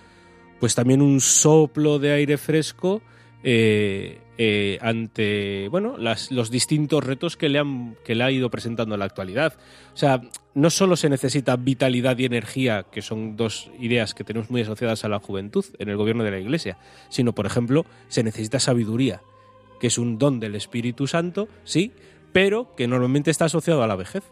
pues 0.58 0.74
también 0.74 1.02
un 1.02 1.20
soplo 1.20 1.98
de 1.98 2.12
aire 2.12 2.38
fresco 2.38 3.02
eh, 3.42 4.20
eh, 4.38 4.78
ante 4.80 5.68
bueno 5.70 5.96
las- 5.98 6.30
los 6.30 6.50
distintos 6.50 7.04
retos 7.04 7.36
que 7.36 7.48
le, 7.48 7.58
han, 7.58 7.96
que 8.04 8.14
le 8.14 8.24
ha 8.24 8.30
ido 8.30 8.50
presentando 8.50 8.94
en 8.94 9.00
la 9.00 9.04
actualidad. 9.04 9.54
O 9.92 9.96
sea, 9.96 10.20
no 10.54 10.70
solo 10.70 10.96
se 10.96 11.08
necesita 11.10 11.56
vitalidad 11.56 12.16
y 12.18 12.24
energía, 12.24 12.84
que 12.90 13.02
son 13.02 13.36
dos 13.36 13.70
ideas 13.78 14.14
que 14.14 14.24
tenemos 14.24 14.50
muy 14.50 14.62
asociadas 14.62 15.04
a 15.04 15.08
la 15.08 15.18
juventud 15.18 15.64
en 15.78 15.88
el 15.88 15.96
gobierno 15.96 16.24
de 16.24 16.30
la 16.30 16.38
Iglesia, 16.38 16.78
sino, 17.10 17.34
por 17.34 17.46
ejemplo, 17.46 17.84
se 18.08 18.22
necesita 18.22 18.58
sabiduría, 18.58 19.20
que 19.80 19.86
es 19.88 19.98
un 19.98 20.18
don 20.18 20.40
del 20.40 20.54
Espíritu 20.54 21.06
Santo, 21.06 21.48
sí, 21.64 21.92
pero 22.32 22.74
que 22.76 22.88
normalmente 22.88 23.30
está 23.30 23.46
asociado 23.46 23.82
a 23.82 23.86
la 23.86 23.96
vejez. 23.96 24.22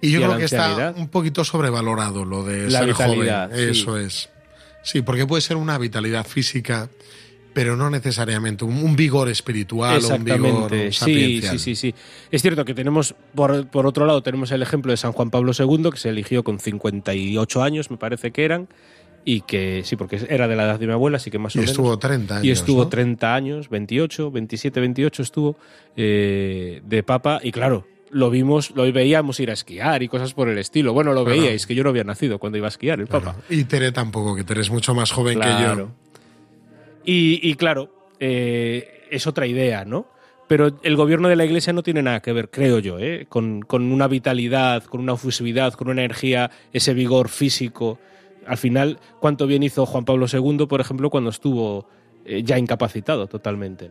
Y 0.00 0.10
yo 0.10 0.20
Y 0.20 0.24
creo 0.24 0.38
que 0.38 0.44
está 0.46 0.94
un 0.96 1.08
poquito 1.08 1.44
sobrevalorado 1.44 2.24
lo 2.24 2.42
de 2.42 2.70
La 2.70 2.80
ser 2.80 2.88
vitalidad, 2.88 3.50
joven. 3.50 3.74
sí. 3.74 3.80
Eso 3.80 3.98
es. 3.98 4.30
Sí, 4.82 5.02
porque 5.02 5.26
puede 5.26 5.42
ser 5.42 5.56
una 5.56 5.78
vitalidad 5.78 6.26
física, 6.26 6.88
pero 7.54 7.76
no 7.76 7.90
necesariamente 7.90 8.64
un, 8.64 8.76
un 8.76 8.96
vigor 8.96 9.28
espiritual 9.28 10.02
o 10.04 10.14
un 10.14 10.24
vigor 10.24 10.70
sí, 10.70 10.92
sapiencial. 10.92 11.58
sí, 11.58 11.74
sí, 11.76 11.92
sí. 11.92 11.94
Es 12.30 12.42
cierto 12.42 12.64
que 12.64 12.74
tenemos, 12.74 13.14
por, 13.34 13.66
por 13.68 13.86
otro 13.86 14.06
lado, 14.06 14.22
tenemos 14.22 14.50
el 14.52 14.62
ejemplo 14.62 14.90
de 14.92 14.96
San 14.96 15.12
Juan 15.12 15.30
Pablo 15.30 15.52
II, 15.58 15.90
que 15.90 15.98
se 15.98 16.08
eligió 16.08 16.42
con 16.44 16.58
58 16.58 17.62
años, 17.62 17.90
me 17.90 17.96
parece 17.96 18.30
que 18.30 18.44
eran, 18.44 18.68
y 19.24 19.42
que 19.42 19.82
sí, 19.84 19.96
porque 19.96 20.20
era 20.28 20.48
de 20.48 20.56
la 20.56 20.64
edad 20.64 20.80
de 20.80 20.86
mi 20.86 20.92
abuela, 20.92 21.16
así 21.18 21.30
que 21.30 21.38
más 21.38 21.54
o 21.54 21.58
Y 21.58 21.60
menos. 21.60 21.70
estuvo 21.70 21.98
30 21.98 22.34
años. 22.36 22.44
y 22.46 22.50
estuvo 22.50 22.82
¿no? 22.84 22.88
30 22.88 23.34
años, 23.34 23.68
28, 23.68 24.30
27, 24.30 24.80
28 24.80 25.22
estuvo 25.22 25.56
eh, 25.96 26.80
de 26.84 27.02
papa, 27.02 27.40
y 27.42 27.52
claro. 27.52 27.86
Lo 28.14 28.28
vimos, 28.28 28.72
lo 28.76 28.82
veíamos 28.92 29.40
ir 29.40 29.48
a 29.48 29.54
esquiar 29.54 30.02
y 30.02 30.08
cosas 30.08 30.34
por 30.34 30.46
el 30.50 30.58
estilo. 30.58 30.92
Bueno, 30.92 31.14
lo 31.14 31.24
Claro. 31.24 31.40
veíais, 31.40 31.66
que 31.66 31.74
yo 31.74 31.82
no 31.82 31.88
había 31.88 32.04
nacido 32.04 32.38
cuando 32.38 32.58
iba 32.58 32.66
a 32.66 32.68
esquiar 32.68 33.00
el 33.00 33.08
Claro. 33.08 33.24
Papa. 33.24 33.38
Y 33.48 33.64
Tere 33.64 33.90
tampoco, 33.90 34.36
que 34.36 34.44
Tere 34.44 34.60
es 34.60 34.70
mucho 34.70 34.94
más 34.94 35.10
joven 35.12 35.40
que 35.40 35.46
yo. 35.48 35.88
Y, 37.04 37.54
claro, 37.54 37.90
eh, 38.20 39.06
es 39.10 39.26
otra 39.26 39.46
idea, 39.46 39.84
¿no? 39.84 40.06
Pero 40.48 40.78
el 40.82 40.96
gobierno 40.96 41.28
de 41.28 41.36
la 41.36 41.44
Iglesia 41.44 41.72
no 41.72 41.82
tiene 41.82 42.02
nada 42.02 42.20
que 42.20 42.32
ver, 42.32 42.50
creo 42.50 42.78
yo, 42.78 42.98
¿eh? 42.98 43.26
con, 43.28 43.64
una 43.70 44.06
vitalidad, 44.06 44.84
con 44.84 45.00
una 45.00 45.14
efusividad, 45.14 45.72
con 45.72 45.88
una 45.88 46.02
energía, 46.02 46.50
ese 46.72 46.94
vigor 46.94 47.28
físico 47.28 47.98
al 48.46 48.58
final, 48.58 48.98
cuánto 49.20 49.46
bien 49.46 49.62
hizo 49.62 49.86
Juan 49.86 50.04
Pablo 50.04 50.26
II, 50.30 50.66
por 50.66 50.80
ejemplo, 50.80 51.10
cuando 51.10 51.30
estuvo 51.30 51.86
eh, 52.24 52.42
ya 52.42 52.58
incapacitado 52.58 53.28
totalmente. 53.28 53.90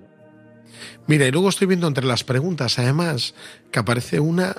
Mira, 1.08 1.26
y 1.26 1.32
luego 1.32 1.50
estoy 1.50 1.68
viendo 1.68 1.88
entre 1.88 2.06
las 2.06 2.24
preguntas, 2.24 2.80
además, 2.80 3.34
que 3.72 3.80
aparece 3.80 4.20
una 4.20 4.56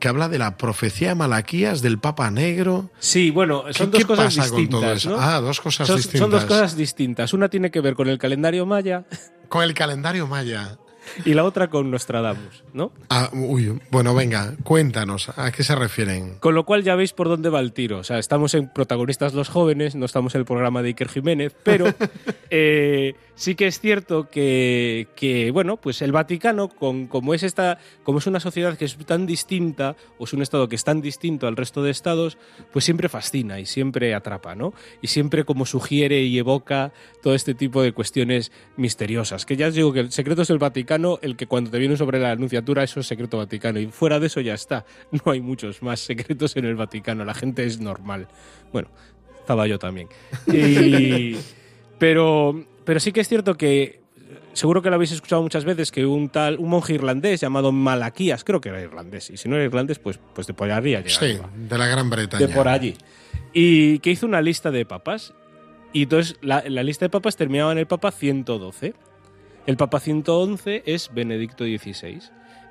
que 0.00 0.08
habla 0.08 0.28
de 0.28 0.38
la 0.38 0.56
profecía 0.56 1.08
de 1.08 1.14
Malaquías 1.14 1.80
del 1.82 1.98
Papa 1.98 2.30
Negro. 2.30 2.90
Sí, 2.98 3.30
bueno, 3.30 3.64
son 3.72 3.90
¿Qué- 3.90 3.92
dos 3.92 4.00
qué 4.00 4.06
cosas 4.06 4.36
pasa 4.36 4.50
con 4.50 4.68
todo 4.68 4.80
distintas. 4.80 4.96
eso? 4.98 5.10
¿no? 5.10 5.16
Ah, 5.20 5.40
dos 5.40 5.60
cosas 5.60 5.86
son, 5.86 5.96
distintas. 5.96 6.20
son 6.20 6.30
dos 6.30 6.44
cosas 6.44 6.76
distintas. 6.76 7.32
Una 7.32 7.48
tiene 7.48 7.70
que 7.70 7.80
ver 7.80 7.94
con 7.94 8.08
el 8.08 8.18
calendario 8.18 8.66
maya 8.66 9.04
Con 9.48 9.62
el 9.62 9.74
calendario 9.74 10.26
maya. 10.26 10.78
Y 11.24 11.34
la 11.34 11.44
otra 11.44 11.68
con 11.68 11.90
Nostradamus, 11.90 12.64
¿no? 12.72 12.92
Ah, 13.08 13.30
uy, 13.32 13.78
bueno, 13.90 14.14
venga, 14.14 14.54
cuéntanos, 14.62 15.30
¿a 15.36 15.50
qué 15.52 15.62
se 15.62 15.74
refieren? 15.74 16.36
Con 16.40 16.54
lo 16.54 16.64
cual 16.64 16.82
ya 16.82 16.94
veis 16.94 17.12
por 17.12 17.28
dónde 17.28 17.48
va 17.48 17.60
el 17.60 17.72
tiro. 17.72 17.98
O 17.98 18.04
sea, 18.04 18.18
estamos 18.18 18.54
en 18.54 18.68
protagonistas 18.72 19.34
los 19.34 19.48
jóvenes, 19.48 19.94
no 19.94 20.06
estamos 20.06 20.34
en 20.34 20.40
el 20.40 20.44
programa 20.44 20.82
de 20.82 20.88
Iker 20.88 21.08
Jiménez, 21.08 21.54
pero 21.62 21.86
eh, 22.50 23.14
sí 23.34 23.54
que 23.54 23.66
es 23.66 23.80
cierto 23.80 24.28
que, 24.28 25.08
que, 25.16 25.50
bueno, 25.50 25.76
pues 25.76 26.02
el 26.02 26.12
Vaticano, 26.12 26.68
con, 26.68 27.06
como 27.06 27.34
es 27.34 27.42
esta, 27.42 27.78
como 28.02 28.18
es 28.18 28.26
una 28.26 28.40
sociedad 28.40 28.76
que 28.76 28.84
es 28.84 28.96
tan 28.98 29.26
distinta, 29.26 29.96
o 30.18 30.24
es 30.24 30.32
un 30.32 30.42
estado 30.42 30.68
que 30.68 30.76
es 30.76 30.84
tan 30.84 31.00
distinto 31.00 31.46
al 31.46 31.56
resto 31.56 31.82
de 31.82 31.90
estados, 31.90 32.38
pues 32.72 32.84
siempre 32.84 33.08
fascina 33.08 33.60
y 33.60 33.66
siempre 33.66 34.14
atrapa, 34.14 34.54
¿no? 34.54 34.72
Y 35.02 35.08
siempre 35.08 35.44
como 35.44 35.66
sugiere 35.66 36.22
y 36.22 36.38
evoca 36.38 36.92
todo 37.22 37.34
este 37.34 37.54
tipo 37.54 37.82
de 37.82 37.92
cuestiones 37.92 38.52
misteriosas. 38.76 39.46
Que 39.46 39.56
ya 39.56 39.68
os 39.68 39.74
digo 39.74 39.92
que 39.92 40.00
el 40.00 40.12
secreto 40.12 40.42
es 40.42 40.50
el 40.50 40.58
Vaticano, 40.58 40.95
el 41.22 41.36
que 41.36 41.46
cuando 41.46 41.70
te 41.70 41.78
viene 41.78 41.96
sobre 41.96 42.18
la 42.18 42.32
anunciatura 42.32 42.82
eso 42.82 43.00
es 43.00 43.06
secreto 43.06 43.38
Vaticano. 43.38 43.78
Y 43.80 43.86
fuera 43.86 44.18
de 44.20 44.26
eso 44.26 44.40
ya 44.40 44.54
está. 44.54 44.84
No 45.24 45.32
hay 45.32 45.40
muchos 45.40 45.82
más 45.82 46.00
secretos 46.00 46.56
en 46.56 46.64
el 46.64 46.74
Vaticano. 46.76 47.24
La 47.24 47.34
gente 47.34 47.64
es 47.64 47.80
normal. 47.80 48.28
Bueno, 48.72 48.88
estaba 49.40 49.66
yo 49.66 49.78
también. 49.78 50.08
Y- 50.52 51.36
pero, 51.98 52.64
pero 52.84 53.00
sí 53.00 53.12
que 53.12 53.20
es 53.20 53.28
cierto 53.28 53.54
que 53.56 54.00
seguro 54.52 54.80
que 54.82 54.88
lo 54.88 54.94
habéis 54.96 55.12
escuchado 55.12 55.42
muchas 55.42 55.64
veces 55.64 55.92
que 55.92 56.06
un 56.06 56.30
tal 56.30 56.58
un 56.58 56.70
monje 56.70 56.94
irlandés 56.94 57.40
llamado 57.40 57.72
Malaquías, 57.72 58.42
creo 58.42 58.60
que 58.60 58.70
era 58.70 58.80
irlandés, 58.80 59.28
y 59.30 59.36
si 59.36 59.48
no 59.50 59.56
era 59.56 59.64
irlandés, 59.66 59.98
pues, 59.98 60.18
pues 60.34 60.46
de 60.46 60.54
por 60.54 60.70
allí 60.70 60.96
Sí, 61.08 61.36
de 61.68 61.78
la 61.78 61.86
Gran 61.86 62.08
Bretaña. 62.08 62.46
de 62.46 62.52
por 62.54 62.66
allí. 62.68 62.94
Y 63.52 63.98
que 64.00 64.10
hizo 64.10 64.26
una 64.26 64.40
lista 64.42 64.70
de 64.70 64.84
papas. 64.86 65.34
Y 65.92 66.02
entonces 66.04 66.36
la, 66.42 66.62
la 66.68 66.82
lista 66.82 67.04
de 67.06 67.10
papas 67.10 67.36
terminaba 67.36 67.72
en 67.72 67.78
el 67.78 67.86
papa 67.86 68.10
112. 68.10 68.94
El 69.66 69.76
papa 69.76 70.00
111 70.00 70.82
es 70.86 71.10
Benedicto 71.12 71.64
XVI. 71.64 72.20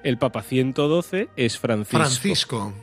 El 0.03 0.17
papa 0.17 0.41
112 0.41 1.29
es 1.35 1.57
Francisco. 1.59 1.97
Francisco. 1.97 2.73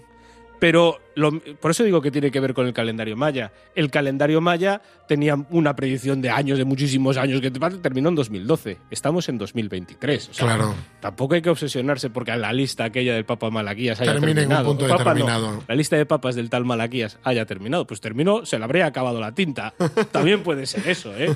Pero 0.59 1.01
lo- 1.17 1.41
por 1.61 1.73
eso 1.73 1.83
digo 1.83 2.01
que 2.01 2.13
tiene 2.13 2.31
que 2.31 2.39
ver 2.39 2.55
con 2.55 2.69
el 2.69 2.73
calendario 2.73 3.17
maya. 3.17 3.51
El 3.75 3.91
calendario 3.91 4.41
maya 4.41 4.81
tenía 5.09 5.35
una 5.51 5.75
predicción 5.75 6.23
de 6.23 6.31
años, 6.31 6.57
de 6.57 6.65
muchísimos 6.65 7.17
años, 7.17 7.41
que 7.41 7.51
terminó 7.51 8.11
en 8.11 8.15
2012. 8.15 8.79
Estamos 8.89 9.29
en 9.29 9.39
2023. 9.39 10.29
O 10.29 10.35
sea, 10.35 10.47
Claro. 10.47 10.73
Tampoco 11.01 11.35
hay 11.35 11.43
que 11.43 11.51
obsesionarse 11.51 12.11
porque 12.11 12.37
la 12.37 12.53
lista 12.53 12.85
aquella 12.85 13.15
del 13.15 13.25
Papa 13.25 13.51
Malaquías 13.51 14.01
haya 14.01 14.13
Termine 14.13 14.31
en 14.33 14.37
un 14.37 14.41
terminado. 14.55 14.67
punto 14.69 14.87
no. 14.87 15.65
La 15.67 15.75
lista 15.75 15.97
de 15.97 16.07
papas 16.07 16.37
del 16.37 16.49
tal 16.49 16.65
Malaquías 16.65 17.19
haya 17.25 17.45
terminado. 17.45 17.85
Pues 17.85 18.01
terminó, 18.01 18.47
se 18.47 18.57
le 18.57 18.65
habría 18.65 18.87
acabado 18.87 19.19
la 19.21 19.33
tinta. 19.35 19.75
También 20.13 20.45
puede 20.45 20.67
ser 20.67 20.89
eso, 20.89 21.13
¿eh? 21.17 21.35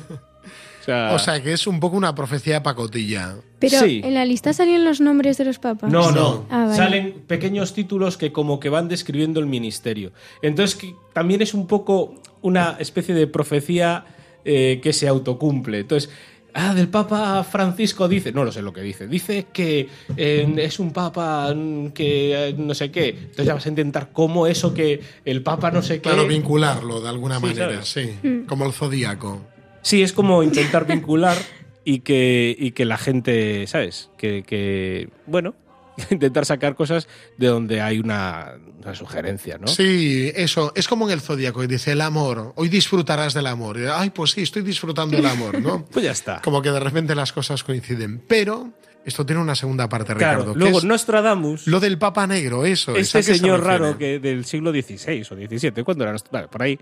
O 0.87 0.93
sea, 0.95 1.13
O 1.15 1.19
sea, 1.19 1.43
que 1.43 1.53
es 1.53 1.67
un 1.67 1.81
poco 1.81 1.97
una 1.97 2.15
profecía 2.15 2.55
de 2.55 2.61
pacotilla. 2.61 3.37
Pero 3.59 3.81
Sí. 3.81 4.01
en 4.05 4.15
la 4.15 4.25
lista 4.25 4.53
salían 4.53 4.85
los 4.85 5.01
nombres 5.01 5.37
de 5.39 5.45
los 5.45 5.59
papas. 5.59 5.91
No, 5.91 6.11
no. 6.13 6.47
Ah, 6.51 6.65
vale. 6.67 6.77
Salen 6.77 7.13
pequeños 7.27 7.75
títulos 7.75 8.17
que 8.17 8.31
como 8.33 8.61
que 8.61 8.69
van 8.69 8.89
describiendo 8.89 9.41
el 9.41 9.47
ministerio. 9.47 10.13
Entonces 10.43 10.77
que 10.77 10.95
también 11.13 11.43
es 11.43 11.55
un 11.55 11.67
poco 11.67 12.15
una 12.43 12.77
especie 12.79 13.15
de 13.15 13.27
profecía 13.27 14.05
eh, 14.45 14.79
que 14.83 14.93
se 14.93 15.09
autocumple. 15.09 15.81
Entonces, 15.81 16.09
ah, 16.55 16.73
del 16.73 16.87
Papa 16.89 17.43
Francisco 17.43 18.07
dice, 18.07 18.31
no 18.31 18.45
lo 18.45 18.53
sé 18.53 18.63
lo 18.63 18.73
que 18.73 18.81
dice, 18.83 19.09
dice 19.09 19.47
que 19.53 19.89
eh, 20.17 20.55
es 20.59 20.79
un 20.79 20.93
Papa 20.93 21.53
mm, 21.53 21.89
que 21.89 22.51
eh, 22.51 22.55
no 22.57 22.73
sé 22.75 22.93
qué. 22.93 23.09
Entonces 23.09 23.47
ya 23.47 23.55
vas 23.55 23.67
a 23.67 23.71
intentar 23.71 24.11
cómo 24.13 24.47
eso 24.47 24.73
que 24.73 25.01
el 25.25 25.43
Papa 25.43 25.71
no 25.73 25.83
sé 25.83 25.95
qué... 25.97 26.03
Claro, 26.11 26.29
vincularlo 26.29 27.01
de 27.01 27.09
alguna 27.09 27.37
Sí, 27.41 27.43
manera, 27.47 27.83
¿sabes? 27.85 27.89
sí. 28.23 28.43
Como 28.47 28.67
el 28.67 28.73
zodíaco. 28.73 29.43
Sí, 29.87 30.03
es 30.03 30.13
como 30.13 30.43
intentar 30.43 30.85
vincular 30.85 31.37
y 31.85 32.01
que, 32.01 32.57
y 32.59 32.73
que 32.73 32.85
la 32.85 32.99
gente, 32.99 33.69
¿sabes? 33.69 34.11
Que, 34.19 34.43
que, 34.43 35.11
bueno, 35.29 35.55
intentar 36.11 36.45
sacar 36.45 36.75
cosas 36.75 37.07
de 37.37 37.47
donde 37.47 37.81
hay 37.81 38.01
una, 38.01 38.55
una 38.83 38.97
sugerencia, 38.97 39.59
¿no? 39.59 39.69
Sí, 39.69 40.33
eso. 40.35 40.73
Es 40.75 40.89
como 40.89 41.07
en 41.07 41.13
el 41.13 41.21
zodíaco 41.21 41.61
que 41.61 41.69
dice 41.69 41.93
el 41.93 42.01
amor. 42.01 42.53
Hoy 42.57 42.69
disfrutarás 42.69 43.33
del 43.33 43.47
amor. 43.47 43.79
Ay, 43.95 44.11
pues 44.11 44.33
sí, 44.33 44.43
estoy 44.43 44.63
disfrutando 44.63 45.17
del 45.17 45.27
amor, 45.27 45.61
¿no? 45.61 45.85
Pues 45.93 46.05
ya 46.05 46.11
está. 46.11 46.41
Como 46.43 46.61
que 46.61 46.73
de 46.73 46.81
repente 46.81 47.15
las 47.15 47.33
cosas 47.33 47.63
coinciden. 47.63 48.21
Pero 48.27 48.73
esto 49.05 49.25
tiene 49.25 49.41
una 49.41 49.55
segunda 49.55 49.89
parte, 49.89 50.17
Claro, 50.17 50.41
Ricardo. 50.41 50.59
luego 50.59 50.81
Nostradamus, 50.81 51.69
lo 51.69 51.79
del 51.79 51.97
Papa 51.97 52.27
Negro, 52.27 52.67
eso. 52.67 52.97
este 52.97 53.19
¿a 53.19 53.21
qué 53.21 53.23
se 53.23 53.35
señor 53.37 53.63
raro 53.63 53.97
que 53.97 54.19
del 54.19 54.47
siglo 54.47 54.73
XVI 54.73 55.23
o 55.31 55.37
XVII, 55.37 55.85
¿cuándo 55.85 56.03
era? 56.03 56.17
Vale, 56.33 56.49
por 56.49 56.61
ahí, 56.61 56.77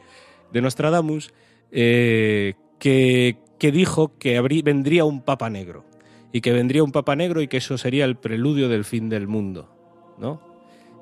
de 0.50 0.62
Nostradamus, 0.62 1.34
eh, 1.70 2.54
que, 2.78 3.38
que 3.58 3.72
dijo 3.72 4.16
que 4.18 4.38
habrí- 4.38 4.62
vendría 4.62 5.04
un 5.04 5.22
papa 5.22 5.50
negro. 5.50 5.84
Y 6.32 6.40
que 6.40 6.52
vendría 6.52 6.82
un 6.82 6.90
papa 6.92 7.14
negro 7.14 7.40
y 7.42 7.48
que 7.48 7.58
eso 7.58 7.78
sería 7.78 8.04
el 8.04 8.16
preludio 8.16 8.68
del 8.68 8.84
fin 8.84 9.08
del 9.08 9.28
mundo, 9.28 9.70
¿no? 10.18 10.52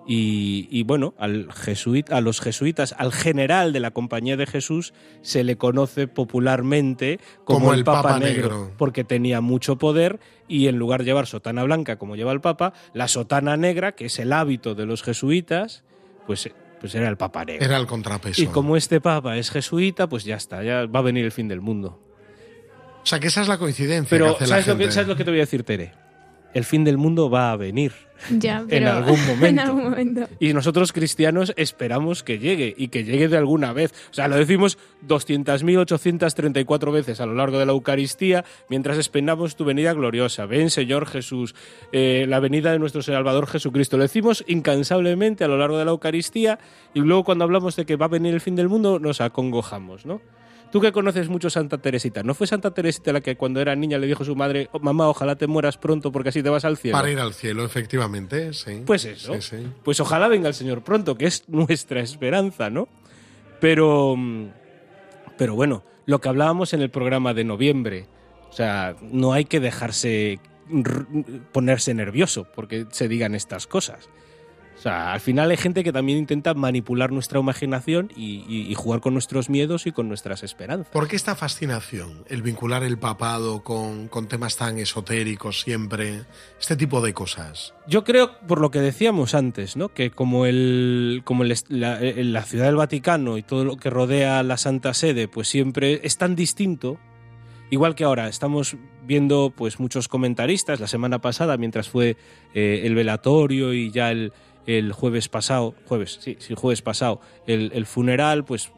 Y, 0.06 0.66
y 0.70 0.82
bueno, 0.82 1.14
al 1.16 1.50
jesuit, 1.52 2.10
a 2.10 2.20
los 2.20 2.40
jesuitas, 2.40 2.92
al 2.98 3.12
general 3.12 3.72
de 3.72 3.78
la 3.80 3.92
Compañía 3.92 4.36
de 4.36 4.46
Jesús, 4.46 4.92
se 5.22 5.44
le 5.44 5.56
conoce 5.56 6.08
popularmente 6.08 7.20
como, 7.44 7.60
Como 7.60 7.72
el, 7.72 7.78
el 7.78 7.84
Papa, 7.84 8.02
Papa 8.02 8.18
negro, 8.18 8.48
Negro. 8.48 8.70
porque 8.76 9.04
tenía 9.04 9.40
mucho 9.40 9.78
poder 9.78 10.18
y 10.48 10.66
en 10.66 10.76
lugar 10.76 11.00
de 11.00 11.06
llevar 11.06 11.26
sotana 11.28 11.62
blanca 11.62 11.98
como 11.98 12.16
lleva 12.16 12.32
el 12.32 12.40
Papa, 12.40 12.72
la 12.94 13.06
sotana 13.06 13.56
negra, 13.56 13.92
que 13.92 14.06
es 14.06 14.18
el 14.18 14.32
hábito 14.32 14.74
de 14.74 14.86
los 14.86 15.02
jesuitas, 15.04 15.84
pues, 16.26 16.50
pues 16.82 16.96
era 16.96 17.08
el 17.08 17.16
Papa 17.16 17.44
negro. 17.44 17.64
Era 17.64 17.76
el 17.76 17.86
contrapeso. 17.86 18.42
Y 18.42 18.48
como 18.48 18.76
este 18.76 19.00
Papa 19.00 19.36
es 19.36 19.52
jesuita, 19.52 20.08
pues 20.08 20.24
ya 20.24 20.34
está, 20.34 20.64
ya 20.64 20.86
va 20.86 20.98
a 20.98 21.02
venir 21.02 21.24
el 21.24 21.30
fin 21.30 21.46
del 21.46 21.60
mundo. 21.60 22.02
O 23.04 23.06
sea, 23.06 23.20
que 23.20 23.28
esa 23.28 23.40
es 23.40 23.46
la 23.46 23.56
coincidencia 23.56 24.10
Pero 24.10 24.36
que 24.36 24.42
hace 24.42 24.46
¿sabes 24.48 24.66
la 24.66 24.72
lo, 24.72 24.78
que, 24.78 24.84
gente. 24.84 24.94
¿sabes 24.94 25.08
lo 25.08 25.14
que 25.14 25.24
te 25.24 25.30
voy 25.30 25.38
a 25.38 25.42
decir, 25.44 25.62
Tere? 25.62 25.92
El 26.54 26.64
fin 26.64 26.84
del 26.84 26.98
mundo 26.98 27.30
va 27.30 27.52
a 27.52 27.56
venir. 27.56 27.92
Ya, 28.30 28.64
pero 28.68 28.92
algún 28.92 29.18
en 29.42 29.58
algún 29.58 29.84
momento. 29.84 30.28
Y 30.38 30.52
nosotros 30.52 30.92
cristianos 30.92 31.52
esperamos 31.56 32.22
que 32.22 32.38
llegue 32.38 32.74
y 32.76 32.88
que 32.88 33.04
llegue 33.04 33.28
de 33.28 33.36
alguna 33.36 33.72
vez. 33.72 33.92
O 34.10 34.14
sea, 34.14 34.28
lo 34.28 34.36
decimos 34.36 34.78
200.834 35.08 36.92
veces 36.92 37.20
a 37.20 37.26
lo 37.26 37.34
largo 37.34 37.58
de 37.58 37.66
la 37.66 37.72
Eucaristía 37.72 38.44
mientras 38.68 38.98
esperamos 38.98 39.56
tu 39.56 39.64
venida 39.64 39.92
gloriosa. 39.92 40.46
Ven, 40.46 40.70
Señor 40.70 41.06
Jesús, 41.06 41.54
eh, 41.92 42.26
la 42.28 42.40
venida 42.40 42.72
de 42.72 42.78
nuestro 42.78 43.02
Salvador 43.02 43.46
Jesucristo. 43.46 43.96
Lo 43.96 44.04
decimos 44.04 44.44
incansablemente 44.46 45.44
a 45.44 45.48
lo 45.48 45.58
largo 45.58 45.78
de 45.78 45.84
la 45.84 45.90
Eucaristía 45.90 46.58
y 46.94 47.00
luego 47.00 47.24
cuando 47.24 47.44
hablamos 47.44 47.76
de 47.76 47.86
que 47.86 47.96
va 47.96 48.06
a 48.06 48.10
venir 48.10 48.34
el 48.34 48.40
fin 48.40 48.56
del 48.56 48.68
mundo 48.68 48.98
nos 48.98 49.20
acongojamos, 49.20 50.06
¿no? 50.06 50.20
Tú 50.72 50.80
que 50.80 50.90
conoces 50.90 51.28
mucho 51.28 51.50
Santa 51.50 51.76
Teresita, 51.76 52.22
¿no 52.22 52.32
fue 52.32 52.46
Santa 52.46 52.70
Teresita 52.72 53.12
la 53.12 53.20
que 53.20 53.36
cuando 53.36 53.60
era 53.60 53.76
niña 53.76 53.98
le 53.98 54.06
dijo 54.06 54.22
a 54.22 54.26
su 54.26 54.34
madre, 54.34 54.70
"Oh, 54.72 54.78
mamá, 54.78 55.06
ojalá 55.06 55.36
te 55.36 55.46
mueras 55.46 55.76
pronto 55.76 56.10
porque 56.10 56.30
así 56.30 56.42
te 56.42 56.48
vas 56.48 56.64
al 56.64 56.78
cielo? 56.78 56.96
Para 56.96 57.10
ir 57.10 57.18
al 57.18 57.34
cielo, 57.34 57.62
efectivamente, 57.62 58.54
sí. 58.54 58.82
Pues 58.86 59.04
eso. 59.04 59.34
Sí, 59.34 59.42
sí. 59.42 59.66
Pues 59.84 60.00
ojalá 60.00 60.28
venga 60.28 60.48
el 60.48 60.54
Señor 60.54 60.82
pronto, 60.82 61.14
que 61.18 61.26
es 61.26 61.46
nuestra 61.48 62.00
esperanza, 62.00 62.70
¿no? 62.70 62.88
Pero, 63.60 64.16
mm, 64.16 64.46
pero 65.36 65.54
bueno, 65.54 65.84
lo 66.06 66.22
que 66.22 66.30
hablábamos 66.30 66.72
en 66.72 66.80
el 66.80 66.88
programa 66.88 67.34
de 67.34 67.44
noviembre, 67.44 68.06
o 68.48 68.52
sea, 68.54 68.96
no 69.02 69.34
hay 69.34 69.44
que 69.44 69.60
dejarse 69.60 70.40
ponerse 71.52 71.92
nervioso 71.92 72.46
porque 72.54 72.86
se 72.90 73.08
digan 73.08 73.34
estas 73.34 73.66
cosas. 73.66 74.08
O 74.82 74.84
sea, 74.84 75.12
al 75.12 75.20
final 75.20 75.48
hay 75.48 75.56
gente 75.56 75.84
que 75.84 75.92
también 75.92 76.18
intenta 76.18 76.54
manipular 76.54 77.12
nuestra 77.12 77.38
imaginación 77.38 78.10
y, 78.16 78.44
y- 78.48 78.66
y 78.68 78.74
jugar 78.74 79.00
con 79.00 79.12
nuestros 79.12 79.48
miedos 79.48 79.86
y 79.86 79.92
con 79.92 80.08
nuestras 80.08 80.42
esperanzas. 80.42 80.88
¿Por 80.92 81.06
qué 81.06 81.14
esta 81.14 81.36
fascinación? 81.36 82.24
El 82.28 82.42
vincular 82.42 82.82
el 82.82 82.98
papado 82.98 83.62
con, 83.62 84.08
con 84.08 84.26
temas 84.26 84.56
tan 84.56 84.80
esotéricos 84.80 85.60
siempre, 85.60 86.22
este 86.60 86.74
tipo 86.74 87.00
de 87.00 87.14
cosas. 87.14 87.74
Yo 87.86 88.02
creo, 88.02 88.36
por 88.48 88.60
lo 88.60 88.72
que 88.72 88.80
decíamos 88.80 89.36
antes, 89.36 89.76
¿no? 89.76 89.88
que 89.90 90.10
como, 90.10 90.46
el, 90.46 91.22
como 91.24 91.44
el 91.44 91.52
est- 91.52 91.70
la, 91.70 92.00
la 92.00 92.42
ciudad 92.42 92.64
del 92.66 92.74
Vaticano 92.74 93.38
y 93.38 93.44
todo 93.44 93.64
lo 93.64 93.76
que 93.76 93.88
rodea 93.88 94.42
la 94.42 94.56
Santa 94.56 94.94
Sede, 94.94 95.28
pues 95.28 95.46
siempre 95.46 96.00
es 96.02 96.18
tan 96.18 96.34
distinto, 96.34 96.98
igual 97.70 97.94
que 97.94 98.02
ahora 98.02 98.26
estamos 98.26 98.76
viendo 99.06 99.52
pues 99.56 99.78
muchos 99.78 100.08
comentaristas, 100.08 100.80
la 100.80 100.88
semana 100.88 101.20
pasada, 101.20 101.56
mientras 101.56 101.88
fue 101.88 102.16
eh, 102.52 102.82
el 102.84 102.96
velatorio 102.96 103.72
y 103.74 103.92
ya 103.92 104.10
el, 104.10 104.32
el 104.66 104.92
jueves 104.92 105.28
pasado, 105.28 105.74
jueves, 105.86 106.18
sí, 106.20 106.36
sí, 106.38 106.54
jueves 106.56 106.82
pasado, 106.82 107.20
el, 107.46 107.70
el 107.74 107.86
funeral, 107.86 108.44
pues 108.44 108.70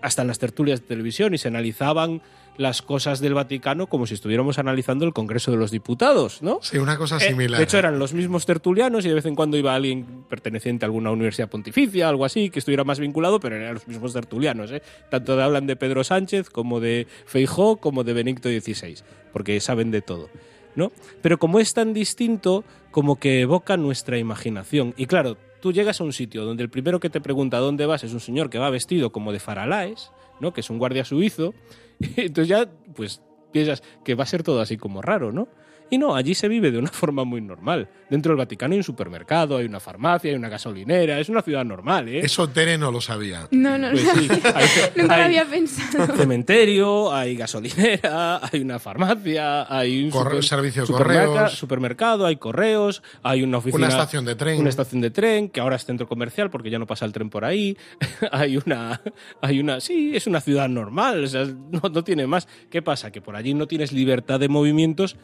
hasta 0.00 0.22
en 0.22 0.28
las 0.28 0.38
tertulias 0.38 0.80
de 0.80 0.86
televisión 0.86 1.34
y 1.34 1.38
se 1.38 1.48
analizaban 1.48 2.22
las 2.58 2.82
cosas 2.82 3.20
del 3.20 3.32
Vaticano 3.32 3.86
como 3.86 4.06
si 4.06 4.12
estuviéramos 4.12 4.58
analizando 4.58 5.06
el 5.06 5.14
Congreso 5.14 5.50
de 5.52 5.56
los 5.56 5.70
Diputados, 5.70 6.42
¿no? 6.42 6.58
Sí, 6.60 6.76
una 6.76 6.98
cosa 6.98 7.16
Eh, 7.16 7.20
similar. 7.30 7.56
de 7.58 7.64
hecho, 7.64 7.78
eran 7.78 7.98
los 7.98 8.12
mismos 8.12 8.44
tertulianos 8.44 9.06
y 9.06 9.08
de 9.08 9.14
vez 9.14 9.24
en 9.24 9.34
cuando 9.34 9.56
iba 9.56 9.74
alguien 9.74 10.24
perteneciente 10.28 10.84
a 10.84 10.86
alguna 10.88 11.10
universidad 11.10 11.48
pontificia, 11.48 12.10
algo 12.10 12.26
así, 12.26 12.50
que 12.50 12.58
estuviera 12.58 12.84
más 12.84 13.00
vinculado, 13.00 13.40
pero 13.40 13.56
eran 13.56 13.72
los 13.72 13.88
mismos 13.88 14.12
tertulianos. 14.12 14.70
¿eh? 14.70 14.82
Tanto 15.10 15.34
de- 15.34 15.42
hablan 15.44 15.66
de 15.66 15.76
Pedro 15.76 16.04
Sánchez 16.04 16.50
como 16.50 16.78
de 16.78 17.06
Feijó 17.24 17.78
como 17.78 18.04
de 18.04 18.12
Benito 18.12 18.50
XVI, 18.50 18.96
porque 19.32 19.58
saben 19.60 19.90
de 19.90 20.02
todo. 20.02 20.28
¿No? 20.74 20.92
Pero 21.20 21.38
como 21.38 21.58
es 21.58 21.74
tan 21.74 21.92
distinto, 21.92 22.64
como 22.90 23.16
que 23.16 23.40
evoca 23.40 23.76
nuestra 23.76 24.18
imaginación. 24.18 24.94
Y 24.96 25.06
claro, 25.06 25.36
tú 25.60 25.72
llegas 25.72 26.00
a 26.00 26.04
un 26.04 26.12
sitio 26.12 26.44
donde 26.44 26.62
el 26.62 26.70
primero 26.70 27.00
que 27.00 27.10
te 27.10 27.20
pregunta 27.20 27.58
dónde 27.58 27.86
vas 27.86 28.04
es 28.04 28.12
un 28.12 28.20
señor 28.20 28.50
que 28.50 28.58
va 28.58 28.70
vestido 28.70 29.12
como 29.12 29.32
de 29.32 29.40
faralaes, 29.40 30.10
¿no? 30.40 30.52
que 30.52 30.60
es 30.60 30.70
un 30.70 30.78
guardia 30.78 31.04
suizo, 31.04 31.54
y 32.00 32.22
entonces 32.22 32.48
ya 32.48 32.68
pues 32.94 33.22
piensas 33.52 33.82
que 34.04 34.14
va 34.14 34.24
a 34.24 34.26
ser 34.26 34.42
todo 34.42 34.60
así 34.60 34.76
como 34.76 35.02
raro, 35.02 35.30
¿no? 35.30 35.48
Y 35.92 35.98
no, 35.98 36.14
allí 36.16 36.34
se 36.34 36.48
vive 36.48 36.70
de 36.70 36.78
una 36.78 36.88
forma 36.92 37.22
muy 37.24 37.42
normal. 37.42 37.86
Dentro 38.08 38.30
del 38.30 38.38
Vaticano 38.38 38.72
hay 38.72 38.78
un 38.78 38.82
supermercado, 38.84 39.58
hay 39.58 39.66
una 39.66 39.78
farmacia, 39.78 40.30
hay 40.30 40.36
una 40.36 40.48
gasolinera, 40.48 41.20
es 41.20 41.28
una 41.28 41.42
ciudad 41.42 41.66
normal, 41.66 42.08
¿eh? 42.08 42.20
Eso 42.20 42.48
Tere 42.48 42.78
no 42.78 42.90
lo 42.90 43.02
sabía. 43.02 43.46
No, 43.50 43.76
no, 43.76 43.90
Pues 43.90 44.02
no. 44.04 44.14
sí, 44.14 44.28
hay, 44.54 44.66
Nunca 44.96 45.16
lo 45.18 45.22
hay 45.22 45.22
había 45.22 45.44
pensado. 45.44 46.16
cementerio, 46.16 47.12
hay 47.12 47.36
gasolinera, 47.36 48.40
hay 48.50 48.60
una 48.62 48.78
farmacia, 48.78 49.66
hay 49.70 50.04
un 50.04 50.10
Corre- 50.10 50.40
servicio 50.42 50.86
supermerca- 50.86 51.26
correos. 51.26 51.52
supermercado, 51.58 52.24
hay 52.24 52.36
correos, 52.36 53.02
hay 53.22 53.42
una 53.42 53.58
oficina, 53.58 53.76
Una 53.86 53.88
estación 53.88 54.24
de 54.24 54.34
tren. 54.34 54.60
una 54.60 54.70
estación 54.70 55.02
de 55.02 55.10
tren 55.10 55.50
que 55.50 55.60
ahora 55.60 55.76
es 55.76 55.84
centro 55.84 56.08
comercial 56.08 56.48
porque 56.48 56.70
ya 56.70 56.78
no 56.78 56.86
pasa 56.86 57.04
el 57.04 57.12
tren 57.12 57.28
por 57.28 57.44
ahí. 57.44 57.76
hay 58.30 58.56
una, 58.56 59.02
hay 59.42 59.60
una, 59.60 59.78
sí, 59.80 60.12
es 60.14 60.26
una 60.26 60.40
ciudad 60.40 60.70
normal, 60.70 61.24
o 61.24 61.26
sea, 61.26 61.44
no, 61.44 61.82
no 61.92 62.02
tiene 62.02 62.26
más. 62.26 62.48
¿Qué 62.70 62.80
pasa? 62.80 63.10
Que 63.12 63.20
por 63.20 63.36
allí 63.36 63.52
no 63.52 63.66
tienes 63.66 63.92
libertad 63.92 64.40
de 64.40 64.48
movimientos 64.48 65.16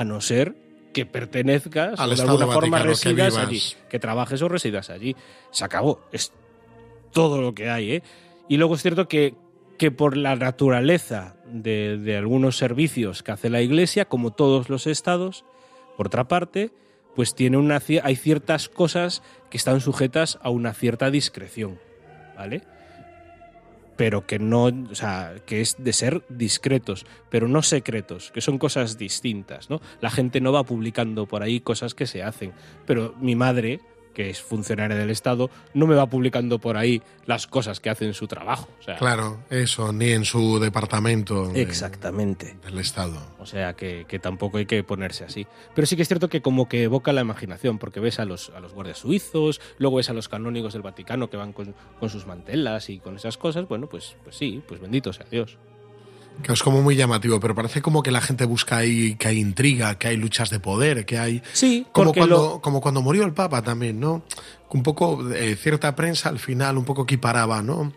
a 0.00 0.04
no 0.04 0.20
ser 0.20 0.54
que 0.92 1.06
pertenezcas 1.06 1.98
Al 1.98 2.12
o 2.12 2.16
de 2.16 2.22
alguna 2.22 2.46
forma 2.46 2.78
Vaticano, 2.78 2.90
residas 2.90 3.36
allí, 3.36 3.62
que 3.88 3.98
trabajes 3.98 4.42
o 4.42 4.48
residas 4.48 4.90
allí. 4.90 5.14
Se 5.50 5.64
acabó. 5.64 6.00
Es 6.12 6.32
todo 7.12 7.40
lo 7.40 7.54
que 7.54 7.70
hay, 7.70 7.92
¿eh? 7.92 8.02
Y 8.48 8.56
luego 8.56 8.74
es 8.74 8.82
cierto 8.82 9.08
que, 9.08 9.34
que 9.76 9.90
por 9.90 10.16
la 10.16 10.34
naturaleza 10.36 11.36
de, 11.46 11.98
de 11.98 12.16
algunos 12.16 12.56
servicios 12.56 13.22
que 13.22 13.32
hace 13.32 13.50
la 13.50 13.60
Iglesia, 13.60 14.06
como 14.06 14.32
todos 14.32 14.70
los 14.70 14.86
estados, 14.86 15.44
por 15.96 16.06
otra 16.06 16.28
parte, 16.28 16.70
pues 17.14 17.34
tiene 17.34 17.56
una, 17.56 17.82
hay 18.02 18.16
ciertas 18.16 18.68
cosas 18.68 19.22
que 19.50 19.56
están 19.56 19.80
sujetas 19.80 20.38
a 20.42 20.50
una 20.50 20.72
cierta 20.72 21.10
discreción, 21.10 21.78
¿vale? 22.36 22.62
Pero 23.98 24.26
que 24.26 24.38
no, 24.38 24.64
o 24.64 24.94
sea, 24.94 25.34
que 25.44 25.60
es 25.60 25.76
de 25.76 25.92
ser 25.92 26.22
discretos, 26.30 27.04
pero 27.28 27.48
no 27.48 27.60
secretos, 27.62 28.30
que 28.30 28.40
son 28.40 28.56
cosas 28.56 28.96
distintas, 28.96 29.68
¿no? 29.68 29.82
La 30.00 30.08
gente 30.08 30.40
no 30.40 30.52
va 30.52 30.64
publicando 30.64 31.26
por 31.26 31.42
ahí 31.42 31.60
cosas 31.60 31.94
que 31.94 32.06
se 32.06 32.22
hacen, 32.22 32.54
pero 32.86 33.14
mi 33.20 33.36
madre, 33.36 33.80
que 34.18 34.30
es 34.30 34.42
funcionaria 34.42 34.96
del 34.96 35.10
Estado, 35.10 35.48
no 35.74 35.86
me 35.86 35.94
va 35.94 36.06
publicando 36.10 36.58
por 36.58 36.76
ahí 36.76 37.00
las 37.24 37.46
cosas 37.46 37.78
que 37.78 37.88
hace 37.88 38.04
en 38.04 38.14
su 38.14 38.26
trabajo. 38.26 38.68
O 38.80 38.82
sea, 38.82 38.96
Claro, 38.96 39.44
eso, 39.48 39.92
ni 39.92 40.10
en 40.10 40.24
su 40.24 40.58
departamento 40.58 41.46
de- 41.52 41.62
Exactamente. 41.62 42.56
del 42.64 42.80
Estado. 42.80 43.16
O 43.38 43.46
sea 43.46 43.74
que, 43.74 44.06
que 44.08 44.18
tampoco 44.18 44.58
hay 44.58 44.66
que 44.66 44.82
ponerse 44.82 45.22
así. 45.22 45.46
Pero 45.72 45.86
sí 45.86 45.94
que 45.94 46.02
es 46.02 46.08
cierto 46.08 46.28
que 46.28 46.42
como 46.42 46.68
que 46.68 46.82
evoca 46.82 47.12
la 47.12 47.20
imaginación, 47.20 47.78
porque 47.78 48.00
ves 48.00 48.18
a 48.18 48.24
los, 48.24 48.50
a 48.56 48.58
los 48.58 48.72
guardias 48.74 48.98
suizos, 48.98 49.60
luego 49.78 49.98
ves 49.98 50.10
a 50.10 50.14
los 50.14 50.28
canónigos 50.28 50.72
del 50.72 50.82
Vaticano 50.82 51.30
que 51.30 51.36
van 51.36 51.52
con, 51.52 51.76
con 52.00 52.10
sus 52.10 52.26
mantelas 52.26 52.90
y 52.90 52.98
con 52.98 53.14
esas 53.14 53.38
cosas, 53.38 53.68
bueno, 53.68 53.86
pues, 53.88 54.16
pues 54.24 54.34
sí, 54.34 54.60
pues 54.66 54.80
bendito 54.80 55.12
sea 55.12 55.26
Dios. 55.30 55.58
Que 56.42 56.52
es 56.52 56.62
como 56.62 56.82
muy 56.82 56.94
llamativo, 56.96 57.40
pero 57.40 57.54
parece 57.54 57.82
como 57.82 58.02
que 58.02 58.10
la 58.10 58.20
gente 58.20 58.44
busca 58.44 58.76
ahí 58.78 59.16
que 59.16 59.28
hay 59.28 59.38
intriga, 59.38 59.98
que 59.98 60.08
hay 60.08 60.16
luchas 60.16 60.50
de 60.50 60.60
poder, 60.60 61.04
que 61.04 61.18
hay... 61.18 61.42
Sí, 61.52 61.86
Como 61.92 62.12
cuando, 62.12 62.36
lo- 62.36 62.60
como 62.60 62.80
cuando 62.80 63.02
murió 63.02 63.24
el 63.24 63.32
Papa 63.32 63.62
también, 63.62 63.98
¿no? 63.98 64.22
Un 64.70 64.82
poco, 64.82 65.28
eh, 65.32 65.56
cierta 65.56 65.96
prensa 65.96 66.28
al 66.28 66.38
final 66.38 66.78
un 66.78 66.84
poco 66.84 67.02
equiparaba, 67.02 67.62
¿no? 67.62 67.92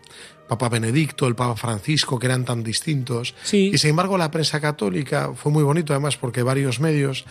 Papa 0.48 0.68
Benedicto, 0.68 1.26
el 1.28 1.34
Papa 1.34 1.54
Francisco, 1.56 2.18
que 2.18 2.26
eran 2.26 2.44
tan 2.44 2.62
distintos. 2.62 3.34
Sí. 3.42 3.70
Y 3.72 3.78
sin 3.78 3.90
embargo 3.90 4.18
la 4.18 4.30
prensa 4.30 4.60
católica 4.60 5.32
fue 5.34 5.52
muy 5.52 5.62
bonito 5.62 5.92
además 5.92 6.16
porque 6.16 6.42
varios 6.42 6.80
medios 6.80 7.24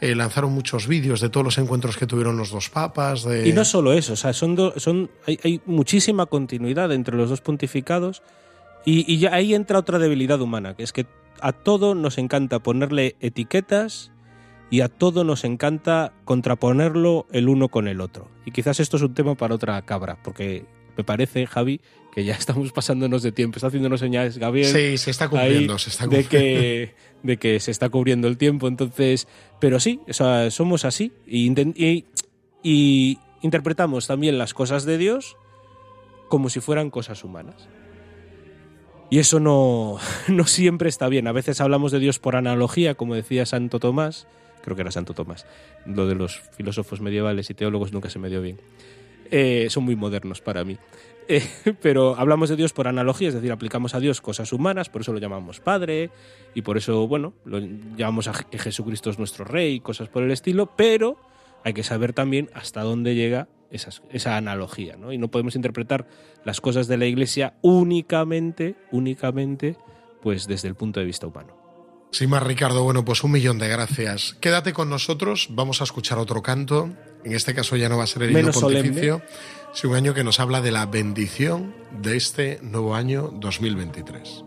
eh, 0.00 0.14
lanzaron 0.14 0.52
muchos 0.52 0.86
vídeos 0.86 1.20
de 1.20 1.28
todos 1.28 1.44
los 1.44 1.58
encuentros 1.58 1.96
que 1.96 2.06
tuvieron 2.06 2.36
los 2.36 2.50
dos 2.50 2.68
papas. 2.70 3.24
De... 3.24 3.48
Y 3.48 3.52
no 3.52 3.64
solo 3.64 3.92
eso, 3.94 4.12
o 4.12 4.16
sea, 4.16 4.32
son 4.32 4.54
do- 4.54 4.74
son, 4.76 5.10
hay, 5.26 5.40
hay 5.42 5.60
muchísima 5.66 6.26
continuidad 6.26 6.92
entre 6.92 7.16
los 7.16 7.30
dos 7.30 7.40
pontificados 7.40 8.22
y, 8.90 9.04
y 9.12 9.18
ya 9.18 9.34
ahí 9.34 9.54
entra 9.54 9.78
otra 9.78 9.98
debilidad 9.98 10.40
humana, 10.40 10.74
que 10.74 10.82
es 10.82 10.92
que 10.92 11.06
a 11.40 11.52
todo 11.52 11.94
nos 11.94 12.18
encanta 12.18 12.58
ponerle 12.60 13.16
etiquetas 13.20 14.10
y 14.70 14.80
a 14.80 14.88
todo 14.88 15.24
nos 15.24 15.44
encanta 15.44 16.12
contraponerlo 16.24 17.26
el 17.32 17.48
uno 17.48 17.68
con 17.68 17.88
el 17.88 18.00
otro. 18.00 18.28
Y 18.44 18.50
quizás 18.50 18.80
esto 18.80 18.96
es 18.96 19.02
un 19.02 19.14
tema 19.14 19.34
para 19.34 19.54
otra 19.54 19.80
cabra, 19.82 20.18
porque 20.22 20.64
me 20.96 21.04
parece, 21.04 21.46
Javi, 21.46 21.80
que 22.12 22.24
ya 22.24 22.34
estamos 22.38 22.72
pasándonos 22.72 23.22
de 23.22 23.32
tiempo. 23.32 23.56
Está 23.56 23.68
haciéndonos 23.68 24.00
señales, 24.00 24.36
Gabriel 24.38 24.66
Sí, 24.74 24.98
se 24.98 25.10
está 25.10 25.28
cumpliendo, 25.28 25.78
se 25.78 25.90
está 25.90 26.06
de 26.06 26.20
cumpliendo. 26.22 26.60
que 26.60 26.94
de 27.22 27.36
que 27.36 27.60
se 27.60 27.70
está 27.72 27.88
cubriendo 27.88 28.28
el 28.28 28.36
tiempo 28.38 28.68
entonces 28.68 29.26
pero 29.58 29.80
sí 29.80 29.98
o 30.08 30.12
sea, 30.12 30.52
somos 30.52 30.84
así 30.84 31.10
y, 31.26 31.50
inten- 31.50 31.74
y- 31.76 32.04
y 32.62 33.18
interpretamos 33.42 34.06
también 34.06 34.38
las 34.38 34.54
cosas 34.54 34.84
de 34.84 34.98
Dios 34.98 35.36
como 36.28 36.48
si 36.48 36.60
fueran 36.60 36.90
cosas 36.90 37.24
humanas 37.24 37.68
y 39.10 39.18
eso 39.18 39.40
no, 39.40 39.98
no 40.28 40.46
siempre 40.46 40.88
está 40.88 41.08
bien. 41.08 41.26
A 41.26 41.32
veces 41.32 41.60
hablamos 41.60 41.92
de 41.92 41.98
Dios 41.98 42.18
por 42.18 42.36
analogía 42.36 42.94
como 42.94 43.14
decía 43.14 43.46
Santo 43.46 43.78
Tomás 43.80 44.26
creo 44.62 44.74
que 44.76 44.82
era 44.82 44.90
Santo 44.90 45.14
Tomás 45.14 45.46
lo 45.86 46.06
de 46.06 46.14
los 46.14 46.40
filósofos 46.56 47.00
medievales 47.00 47.48
y 47.50 47.54
teólogos 47.54 47.92
nunca 47.92 48.10
se 48.10 48.18
me 48.18 48.28
dio 48.28 48.42
bien. 48.42 48.60
Eh, 49.30 49.66
son 49.70 49.84
muy 49.84 49.96
modernos 49.96 50.40
para 50.40 50.64
mí. 50.64 50.76
Eh, 51.30 51.42
pero 51.82 52.16
hablamos 52.16 52.48
de 52.48 52.56
Dios 52.56 52.72
por 52.72 52.88
analogía, 52.88 53.28
es 53.28 53.34
decir, 53.34 53.52
aplicamos 53.52 53.94
a 53.94 54.00
Dios 54.00 54.22
cosas 54.22 54.50
humanas, 54.50 54.88
por 54.88 55.02
eso 55.02 55.12
lo 55.12 55.18
llamamos 55.18 55.60
Padre, 55.60 56.08
y 56.54 56.62
por 56.62 56.78
eso, 56.78 57.06
bueno, 57.06 57.34
lo 57.44 57.58
llamamos 57.98 58.28
a 58.28 58.32
Je- 58.32 58.58
Jesucristo 58.58 59.10
es 59.10 59.18
nuestro 59.18 59.44
Rey, 59.44 59.80
cosas 59.80 60.08
por 60.08 60.22
el 60.22 60.30
estilo, 60.30 60.74
pero 60.74 61.18
hay 61.64 61.74
que 61.74 61.82
saber 61.82 62.14
también 62.14 62.48
hasta 62.54 62.80
dónde 62.82 63.14
llega 63.14 63.46
esas- 63.70 64.02
esa 64.10 64.36
analogía, 64.36 64.96
¿no? 64.96 65.12
Y 65.12 65.18
no 65.18 65.28
podemos 65.28 65.56
interpretar 65.56 66.06
las 66.44 66.60
cosas 66.60 66.88
de 66.88 66.96
la 66.96 67.06
Iglesia 67.06 67.54
únicamente, 67.62 68.76
únicamente, 68.92 69.76
pues 70.22 70.46
desde 70.46 70.68
el 70.68 70.74
punto 70.74 71.00
de 71.00 71.06
vista 71.06 71.26
humano. 71.26 71.56
Sin 72.10 72.30
más, 72.30 72.42
Ricardo, 72.42 72.82
bueno, 72.84 73.04
pues 73.04 73.22
un 73.22 73.32
millón 73.32 73.58
de 73.58 73.68
gracias. 73.68 74.34
Quédate 74.40 74.72
con 74.72 74.88
nosotros, 74.88 75.48
vamos 75.50 75.82
a 75.82 75.84
escuchar 75.84 76.16
otro 76.18 76.42
canto. 76.42 76.88
En 77.22 77.32
este 77.34 77.54
caso 77.54 77.76
ya 77.76 77.90
no 77.90 77.98
va 77.98 78.04
a 78.04 78.06
ser 78.06 78.22
el 78.22 78.30
himno 78.30 78.50
pontificio, 78.52 79.22
sino 79.74 79.90
un 79.90 79.96
año 79.96 80.14
que 80.14 80.24
nos 80.24 80.40
habla 80.40 80.62
de 80.62 80.70
la 80.70 80.86
bendición 80.86 81.74
de 82.00 82.16
este 82.16 82.60
nuevo 82.62 82.94
año 82.94 83.30
2023. 83.34 84.44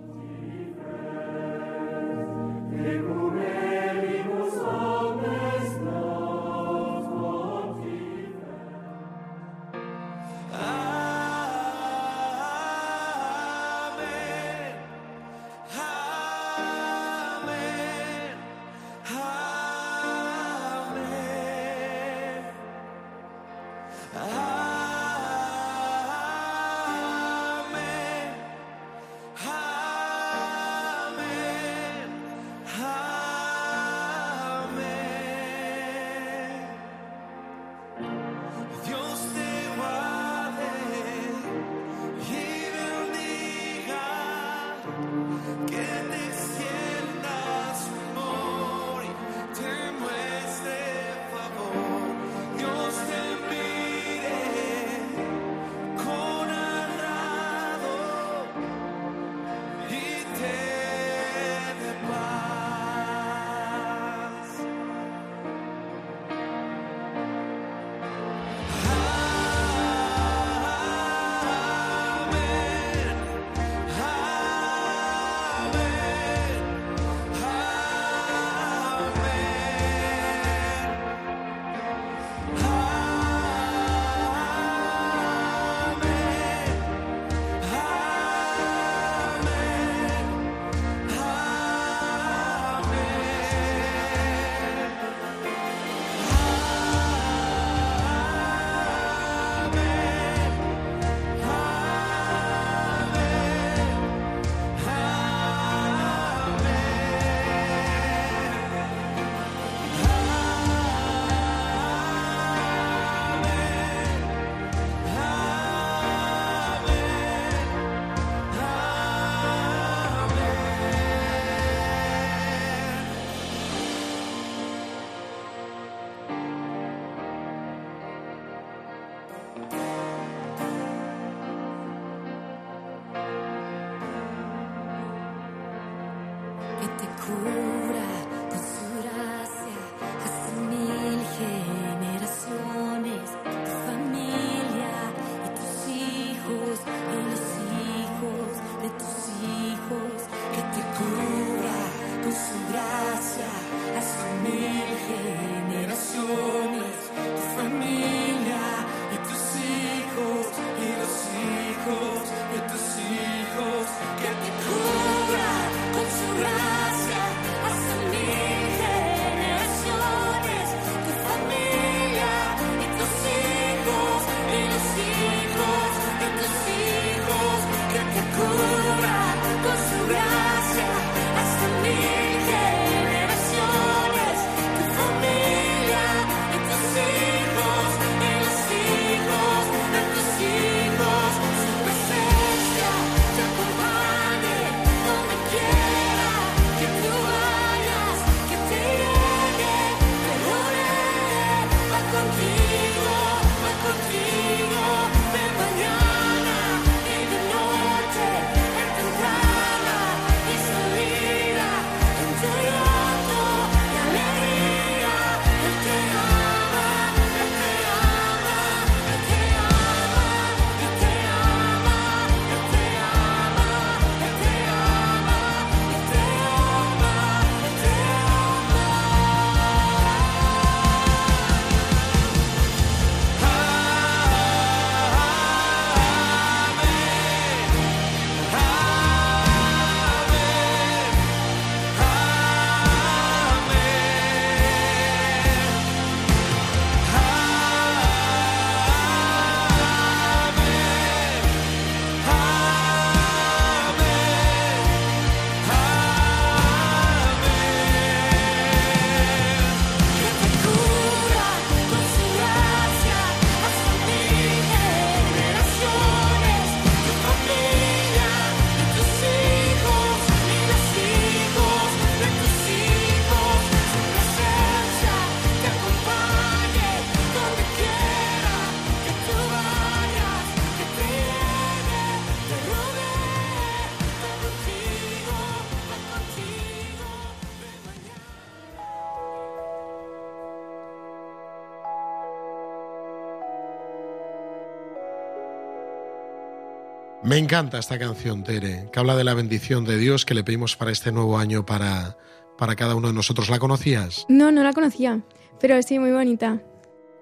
Me 297.32 297.38
encanta 297.38 297.80
esta 297.80 297.98
canción, 297.98 298.44
Tere, 298.44 298.89
que 298.91 299.00
habla 299.00 299.15
de 299.15 299.24
la 299.24 299.34
bendición 299.34 299.86
de 299.86 299.98
Dios 299.98 300.26
que 300.26 300.34
le 300.34 300.44
pedimos 300.44 300.76
para 300.76 300.91
este 300.91 301.13
nuevo 301.13 301.38
año 301.38 301.65
para, 301.65 302.17
para 302.58 302.76
cada 302.76 302.94
uno 302.94 303.08
de 303.08 303.13
nosotros. 303.13 303.50
¿La 303.50 303.58
conocías? 303.58 304.26
No, 304.28 304.52
no 304.52 304.63
la 304.63 304.74
conocía, 304.74 305.22
pero 305.58 305.82
sí, 305.82 305.98
muy 305.98 306.12
bonita. 306.12 306.62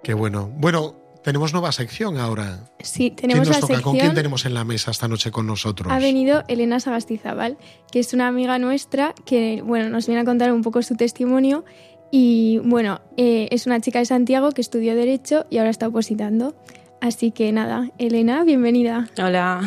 Qué 0.01 0.15
bueno. 0.15 0.51
Bueno, 0.57 0.95
tenemos 1.23 1.53
nueva 1.53 1.71
sección 1.71 2.17
ahora. 2.17 2.71
Sí, 2.79 3.13
¿Quién 3.15 3.29
tenemos 3.29 3.49
nos 3.49 3.57
la 3.57 3.61
toca? 3.61 3.73
sección. 3.75 3.83
¿Con 3.83 3.99
quién 3.99 4.15
tenemos 4.15 4.47
en 4.47 4.55
la 4.55 4.63
mesa 4.63 4.89
esta 4.89 5.07
noche 5.07 5.29
con 5.29 5.45
nosotros? 5.45 5.93
Ha 5.93 5.99
venido 5.99 6.41
Elena 6.47 6.79
Sagastizabal, 6.79 7.59
que 7.91 7.99
es 7.99 8.11
una 8.11 8.25
amiga 8.25 8.57
nuestra 8.57 9.13
que 9.27 9.61
bueno, 9.63 9.89
nos 9.89 10.07
viene 10.07 10.21
a 10.21 10.25
contar 10.25 10.51
un 10.51 10.63
poco 10.63 10.81
su 10.81 10.95
testimonio. 10.95 11.65
Y 12.09 12.57
bueno, 12.63 13.01
eh, 13.15 13.47
es 13.51 13.67
una 13.67 13.79
chica 13.79 13.99
de 13.99 14.05
Santiago 14.05 14.53
que 14.53 14.61
estudió 14.61 14.95
Derecho 14.95 15.45
y 15.51 15.59
ahora 15.59 15.69
está 15.69 15.87
opositando. 15.87 16.55
Así 17.01 17.31
que 17.31 17.51
nada, 17.51 17.89
Elena, 17.97 18.43
bienvenida. 18.43 19.07
Hola. 19.21 19.61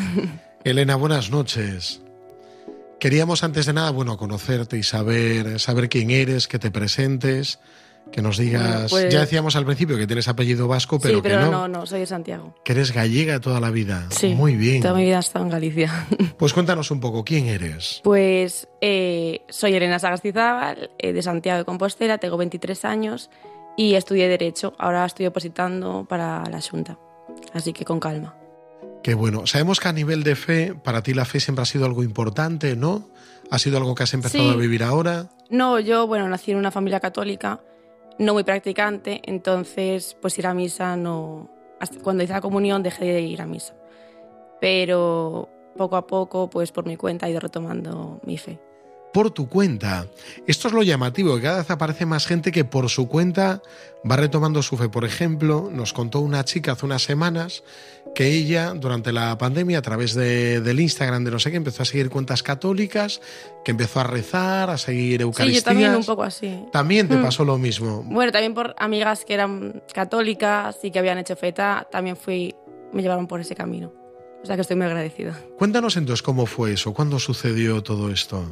Elena, 0.64 0.96
buenas 0.96 1.30
noches. 1.30 2.02
Queríamos 3.00 3.42
antes 3.42 3.66
de 3.66 3.72
nada, 3.72 3.90
bueno, 3.90 4.16
conocerte 4.16 4.76
y 4.78 4.82
saber, 4.82 5.58
saber 5.58 5.88
quién 5.88 6.10
eres, 6.10 6.46
que 6.46 6.58
te 6.60 6.70
presentes, 6.70 7.58
que 8.12 8.20
nos 8.22 8.36
digas. 8.36 8.90
Bueno, 8.90 9.06
pues- 9.08 9.12
Ya 9.14 9.20
decíamos 9.20 9.56
al 9.56 9.64
principio 9.64 9.96
que 9.96 10.06
tienes 10.06 10.28
apellido 10.28 10.68
vasco, 10.68 11.00
pero, 11.00 11.16
sí, 11.16 11.20
pero 11.22 11.38
que 11.38 11.44
no. 11.46 11.50
no, 11.50 11.68
no, 11.68 11.86
soy 11.86 12.00
de 12.00 12.06
Santiago. 12.06 12.54
Que 12.64 12.72
eres 12.72 12.92
gallega 12.92 13.40
toda 13.40 13.58
la 13.60 13.70
vida. 13.70 14.06
Sí. 14.10 14.34
Muy 14.34 14.54
bien. 14.54 14.82
Toda 14.82 14.94
mi 14.94 15.04
vida 15.04 15.16
he 15.16 15.20
estado 15.20 15.44
en 15.46 15.50
Galicia. 15.50 16.06
Pues 16.38 16.52
cuéntanos 16.52 16.90
un 16.90 16.98
poco, 17.00 17.24
¿quién 17.24 17.46
eres? 17.46 18.00
Pues 18.04 18.68
eh, 18.80 19.40
soy 19.48 19.74
Elena 19.74 19.98
Sagastizábal, 20.00 20.90
eh, 20.98 21.12
de 21.12 21.22
Santiago 21.22 21.58
de 21.58 21.64
Compostela, 21.64 22.18
tengo 22.18 22.36
23 22.36 22.84
años 22.84 23.30
y 23.76 23.94
estudié 23.94 24.28
Derecho. 24.28 24.74
Ahora 24.78 25.04
estoy 25.06 25.26
opositando 25.26 26.04
para 26.08 26.44
la 26.50 26.60
Junta. 26.60 26.98
Así 27.52 27.72
que 27.72 27.84
con 27.84 28.00
calma. 28.00 28.36
Qué 29.02 29.14
bueno. 29.14 29.46
Sabemos 29.46 29.80
que 29.80 29.88
a 29.88 29.92
nivel 29.92 30.22
de 30.22 30.36
fe, 30.36 30.74
para 30.74 31.02
ti 31.02 31.12
la 31.14 31.24
fe 31.24 31.40
siempre 31.40 31.62
ha 31.62 31.66
sido 31.66 31.84
algo 31.86 32.02
importante, 32.04 32.76
¿no? 32.76 33.08
¿Ha 33.50 33.58
sido 33.58 33.76
algo 33.78 33.94
que 33.94 34.04
has 34.04 34.14
empezado 34.14 34.44
Sí. 34.44 34.50
a 34.50 34.56
vivir 34.56 34.82
ahora? 34.84 35.28
No, 35.50 35.78
yo, 35.80 36.06
bueno, 36.06 36.28
nací 36.28 36.52
en 36.52 36.56
una 36.56 36.70
familia 36.70 37.00
católica, 37.00 37.60
no 38.18 38.32
muy 38.32 38.44
practicante, 38.44 39.20
entonces, 39.24 40.16
pues 40.22 40.38
ir 40.38 40.46
a 40.46 40.54
misa 40.54 40.96
no. 40.96 41.50
hasta 41.80 41.98
cuando 41.98 42.22
hice 42.22 42.32
la 42.32 42.40
comunión 42.40 42.82
dejé 42.82 43.06
de 43.06 43.20
ir 43.22 43.42
a 43.42 43.46
misa. 43.46 43.74
Pero 44.60 45.48
poco 45.76 45.96
a 45.96 46.06
poco, 46.06 46.48
pues 46.48 46.70
por 46.70 46.86
mi 46.86 46.96
cuenta, 46.96 47.26
he 47.26 47.30
ido 47.32 47.40
retomando 47.40 48.20
mi 48.24 48.38
fe. 48.38 48.60
Por 49.12 49.30
tu 49.30 49.48
cuenta. 49.48 50.06
Esto 50.46 50.68
es 50.68 50.74
lo 50.74 50.82
llamativo, 50.82 51.36
que 51.36 51.42
cada 51.42 51.58
vez 51.58 51.70
aparece 51.70 52.06
más 52.06 52.26
gente 52.26 52.50
que 52.50 52.64
por 52.64 52.88
su 52.88 53.08
cuenta 53.08 53.60
va 54.10 54.16
retomando 54.16 54.62
su 54.62 54.76
fe. 54.78 54.88
Por 54.88 55.04
ejemplo, 55.04 55.68
nos 55.70 55.92
contó 55.92 56.20
una 56.20 56.44
chica 56.44 56.72
hace 56.72 56.86
unas 56.86 57.02
semanas 57.02 57.62
que 58.14 58.28
ella, 58.28 58.72
durante 58.74 59.12
la 59.12 59.36
pandemia, 59.38 59.78
a 59.78 59.82
través 59.82 60.14
de- 60.14 60.60
del 60.60 60.80
Instagram 60.80 61.24
de 61.24 61.30
no 61.30 61.38
sé 61.38 61.50
qué, 61.50 61.56
empezó 61.58 61.82
a 61.82 61.84
seguir 61.86 62.08
cuentas 62.10 62.42
católicas, 62.42 63.20
que 63.64 63.70
empezó 63.72 64.00
a 64.00 64.04
rezar, 64.04 64.70
a 64.70 64.78
seguir 64.78 65.18
Sí, 65.20 65.22
Eucaristías. 65.22 65.62
yo 65.64 65.70
también 65.70 65.94
un 65.94 66.04
poco 66.04 66.22
así. 66.22 66.64
También 66.72 67.06
te 67.08 67.16
Mm. 67.16 67.22
pasó 67.22 67.44
lo 67.44 67.58
mismo. 67.58 68.02
Bueno, 68.06 68.32
también 68.32 68.54
por 68.54 68.74
amigas 68.78 69.24
que 69.26 69.34
eran 69.34 69.82
católicas 69.94 70.78
y 70.82 70.90
que 70.90 70.98
habían 70.98 71.18
hecho 71.18 71.36
feta, 71.36 71.86
también 71.90 72.16
fui, 72.16 72.54
me 72.92 73.02
llevaron 73.02 73.26
por 73.26 73.40
ese 73.40 73.54
camino. 73.54 73.92
O 74.42 74.46
sea 74.46 74.56
que 74.56 74.62
estoy 74.62 74.76
muy 74.76 74.86
agradecida. 74.86 75.38
Cuéntanos 75.58 75.96
entonces 75.96 76.22
cómo 76.22 76.46
fue 76.46 76.72
eso, 76.72 76.92
cuándo 76.92 77.18
sucedió 77.18 77.82
todo 77.82 78.10
esto. 78.10 78.44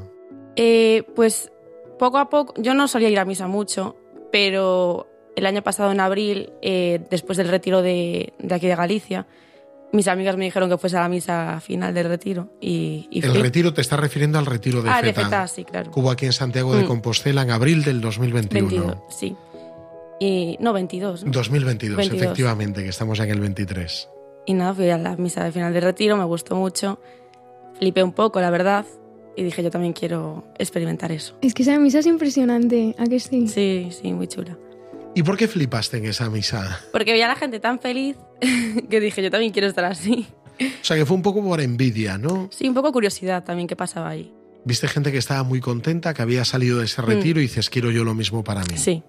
Eh, 0.63 1.05
pues 1.17 1.51
poco 1.99 2.19
a 2.19 2.29
poco, 2.29 2.53
yo 2.59 2.75
no 2.75 2.87
solía 2.87 3.09
ir 3.09 3.19
a 3.19 3.25
misa 3.25 3.47
mucho, 3.47 3.97
pero 4.31 5.07
el 5.37 5.47
año 5.47 5.63
pasado 5.63 5.91
en 5.91 6.01
abril, 6.01 6.53
eh, 6.61 7.01
después 7.09 7.39
del 7.39 7.49
retiro 7.49 7.81
de, 7.81 8.35
de 8.39 8.55
aquí 8.55 8.67
de 8.67 8.77
Galicia, 8.77 9.27
mis 9.93 10.07
amigas 10.07 10.37
me 10.37 10.45
dijeron 10.45 10.69
que 10.69 10.77
fuese 10.77 10.99
a 10.99 11.01
la 11.01 11.09
misa 11.09 11.61
final 11.61 11.95
del 11.95 12.09
retiro 12.09 12.51
y, 12.61 13.09
y 13.11 13.25
El 13.25 13.31
fui. 13.33 13.41
retiro 13.43 13.73
te 13.73 13.81
está 13.81 13.97
refiriendo 13.97 14.39
al 14.39 14.45
retiro 14.45 14.83
de 14.83 14.91
ah, 14.91 15.01
de 15.01 15.15
Feta. 15.15 15.25
feta, 15.25 15.49
sí, 15.49 15.65
claro. 15.65 15.91
que 15.91 15.99
hubo 15.99 16.11
aquí 16.11 16.27
en 16.27 16.33
Santiago 16.35 16.75
de 16.77 16.85
Mm. 16.85 16.89
Compostela 16.89 17.41
en 17.43 17.51
abril 17.51 17.83
del 17.83 18.03
2021. 18.03 18.69
22, 18.71 18.99
sí. 19.09 19.35
Y, 20.21 20.59
no, 20.61 20.75
22. 20.75 21.25
¿no? 21.25 21.33
2022, 21.33 21.97
22. 21.97 22.23
efectivamente, 22.23 22.83
que 22.83 22.91
estamos 22.91 23.19
en 23.21 23.31
el 23.31 23.41
23. 23.41 24.09
Y 24.45 24.53
nada, 24.53 24.75
fui 24.75 24.91
a 24.91 24.99
la 24.99 25.17
misa 25.17 25.43
de 25.43 25.53
final 25.53 25.73
de 25.73 25.81
retiro, 25.81 26.17
me 26.19 26.25
gustó 26.25 26.55
mucho. 26.55 27.01
Flipé 27.79 28.03
un 28.03 28.13
poco, 28.13 28.41
la 28.43 28.51
verdad. 28.51 28.85
Y 29.41 29.43
dije, 29.43 29.63
yo 29.63 29.71
también 29.71 29.95
quiero 29.95 30.45
experimentar 30.59 31.11
eso. 31.13 31.35
Es 31.41 31.55
que 31.55 31.63
esa 31.63 31.79
misa 31.79 32.01
es 32.01 32.05
impresionante, 32.07 32.95
¿a 32.99 33.07
que 33.07 33.19
sí? 33.21 33.49
Sí, 33.49 33.89
sí, 33.91 34.13
muy 34.13 34.29
chula. 34.29 34.59
¿Y 35.15 35.23
por 35.23 35.39
qué 35.39 35.49
flipaste 35.49 35.97
en 35.97 36.05
esa 36.05 36.29
misa? 36.29 36.79
Porque 36.93 37.13
veía 37.13 37.25
a 37.25 37.29
la 37.29 37.37
gente 37.37 37.59
tan 37.59 37.81
feliz 37.81 38.19
que 38.91 39.01
dije, 39.01 39.23
yo 39.23 39.31
también 39.31 39.51
quiero 39.51 39.67
estar 39.67 39.87
así. 39.87 40.27
O 40.61 40.85
sea, 40.85 40.99
que 40.99 41.07
fue 41.07 41.17
un 41.17 41.23
poco 41.23 41.43
por 41.43 41.59
envidia, 41.63 42.19
¿no? 42.19 42.51
Sí, 42.53 42.69
un 42.69 42.75
poco 42.75 42.93
curiosidad 42.93 43.43
también 43.43 43.67
qué 43.67 43.77
pasaba 43.77 44.11
ahí. 44.11 44.31
Viste 44.67 44.89
gente 44.89 45.11
que 45.11 45.17
estaba 45.17 45.43
muy 45.43 45.61
contenta, 45.61 46.13
que 46.13 46.21
había 46.21 46.45
salido 46.45 46.81
de 46.81 46.85
ese 46.85 47.01
retiro 47.01 47.41
y 47.41 47.45
dices, 47.45 47.71
quiero 47.71 47.91
yo 47.91 48.05
lo 48.05 48.15
mismo 48.15 48.45
para 48.45 48.61
mí. 48.65 48.75
Mm. 48.75 48.79
Sí. 48.79 49.03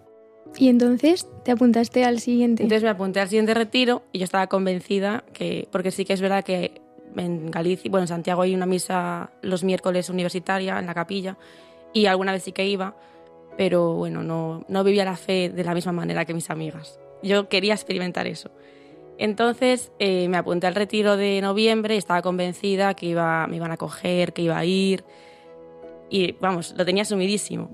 Y 0.58 0.70
entonces 0.70 1.28
te 1.44 1.52
apuntaste 1.52 2.06
al 2.06 2.22
siguiente. 2.22 2.64
Entonces 2.64 2.84
me 2.84 2.90
apunté 2.90 3.20
al 3.20 3.28
siguiente 3.28 3.54
retiro 3.54 4.04
y 4.14 4.20
yo 4.20 4.24
estaba 4.24 4.48
convencida 4.48 5.26
que, 5.34 5.68
porque 5.74 5.92
sí 5.92 6.06
que 6.06 6.14
es 6.14 6.22
verdad 6.22 6.46
que 6.46 6.81
en 7.18 7.52
Galicia, 7.52 7.90
bueno, 7.92 8.04
en 8.04 8.08
Santiago 8.08 8.42
hay 8.42 8.54
una 8.54 8.66
misa 8.66 9.32
los 9.42 9.64
miércoles 9.64 10.10
universitaria 10.10 10.80
en 10.80 10.86
la 10.86 10.94
capilla 10.94 11.38
y 11.94 12.06
alguna 12.06 12.32
vez 12.32 12.44
sí 12.44 12.52
que 12.52 12.66
iba, 12.66 12.96
pero 13.58 13.94
bueno, 13.94 14.24
no, 14.24 14.66
no 14.68 14.84
vivía 14.84 15.06
la 15.06 15.18
fe 15.18 15.50
de 15.50 15.64
la 15.64 15.74
misma 15.74 15.92
manera 15.92 16.26
que 16.26 16.34
mis 16.34 16.50
amigas. 16.50 17.00
Yo 17.24 17.50
quería 17.50 17.74
experimentar 17.74 18.28
eso. 18.28 18.50
Entonces 19.18 19.92
eh, 20.00 20.28
me 20.30 20.38
apunté 20.38 20.68
al 20.68 20.76
retiro 20.76 21.16
de 21.16 21.42
noviembre 21.42 21.96
estaba 21.96 22.22
convencida 22.22 22.96
que 22.96 23.08
iba, 23.08 23.46
me 23.48 23.58
iban 23.58 23.72
a 23.72 23.78
coger, 23.78 24.34
que 24.34 24.42
iba 24.42 24.58
a 24.58 24.66
ir 24.66 25.04
y 26.10 26.34
vamos, 26.34 26.74
lo 26.78 26.86
tenía 26.86 27.04
asumidísimo. 27.04 27.70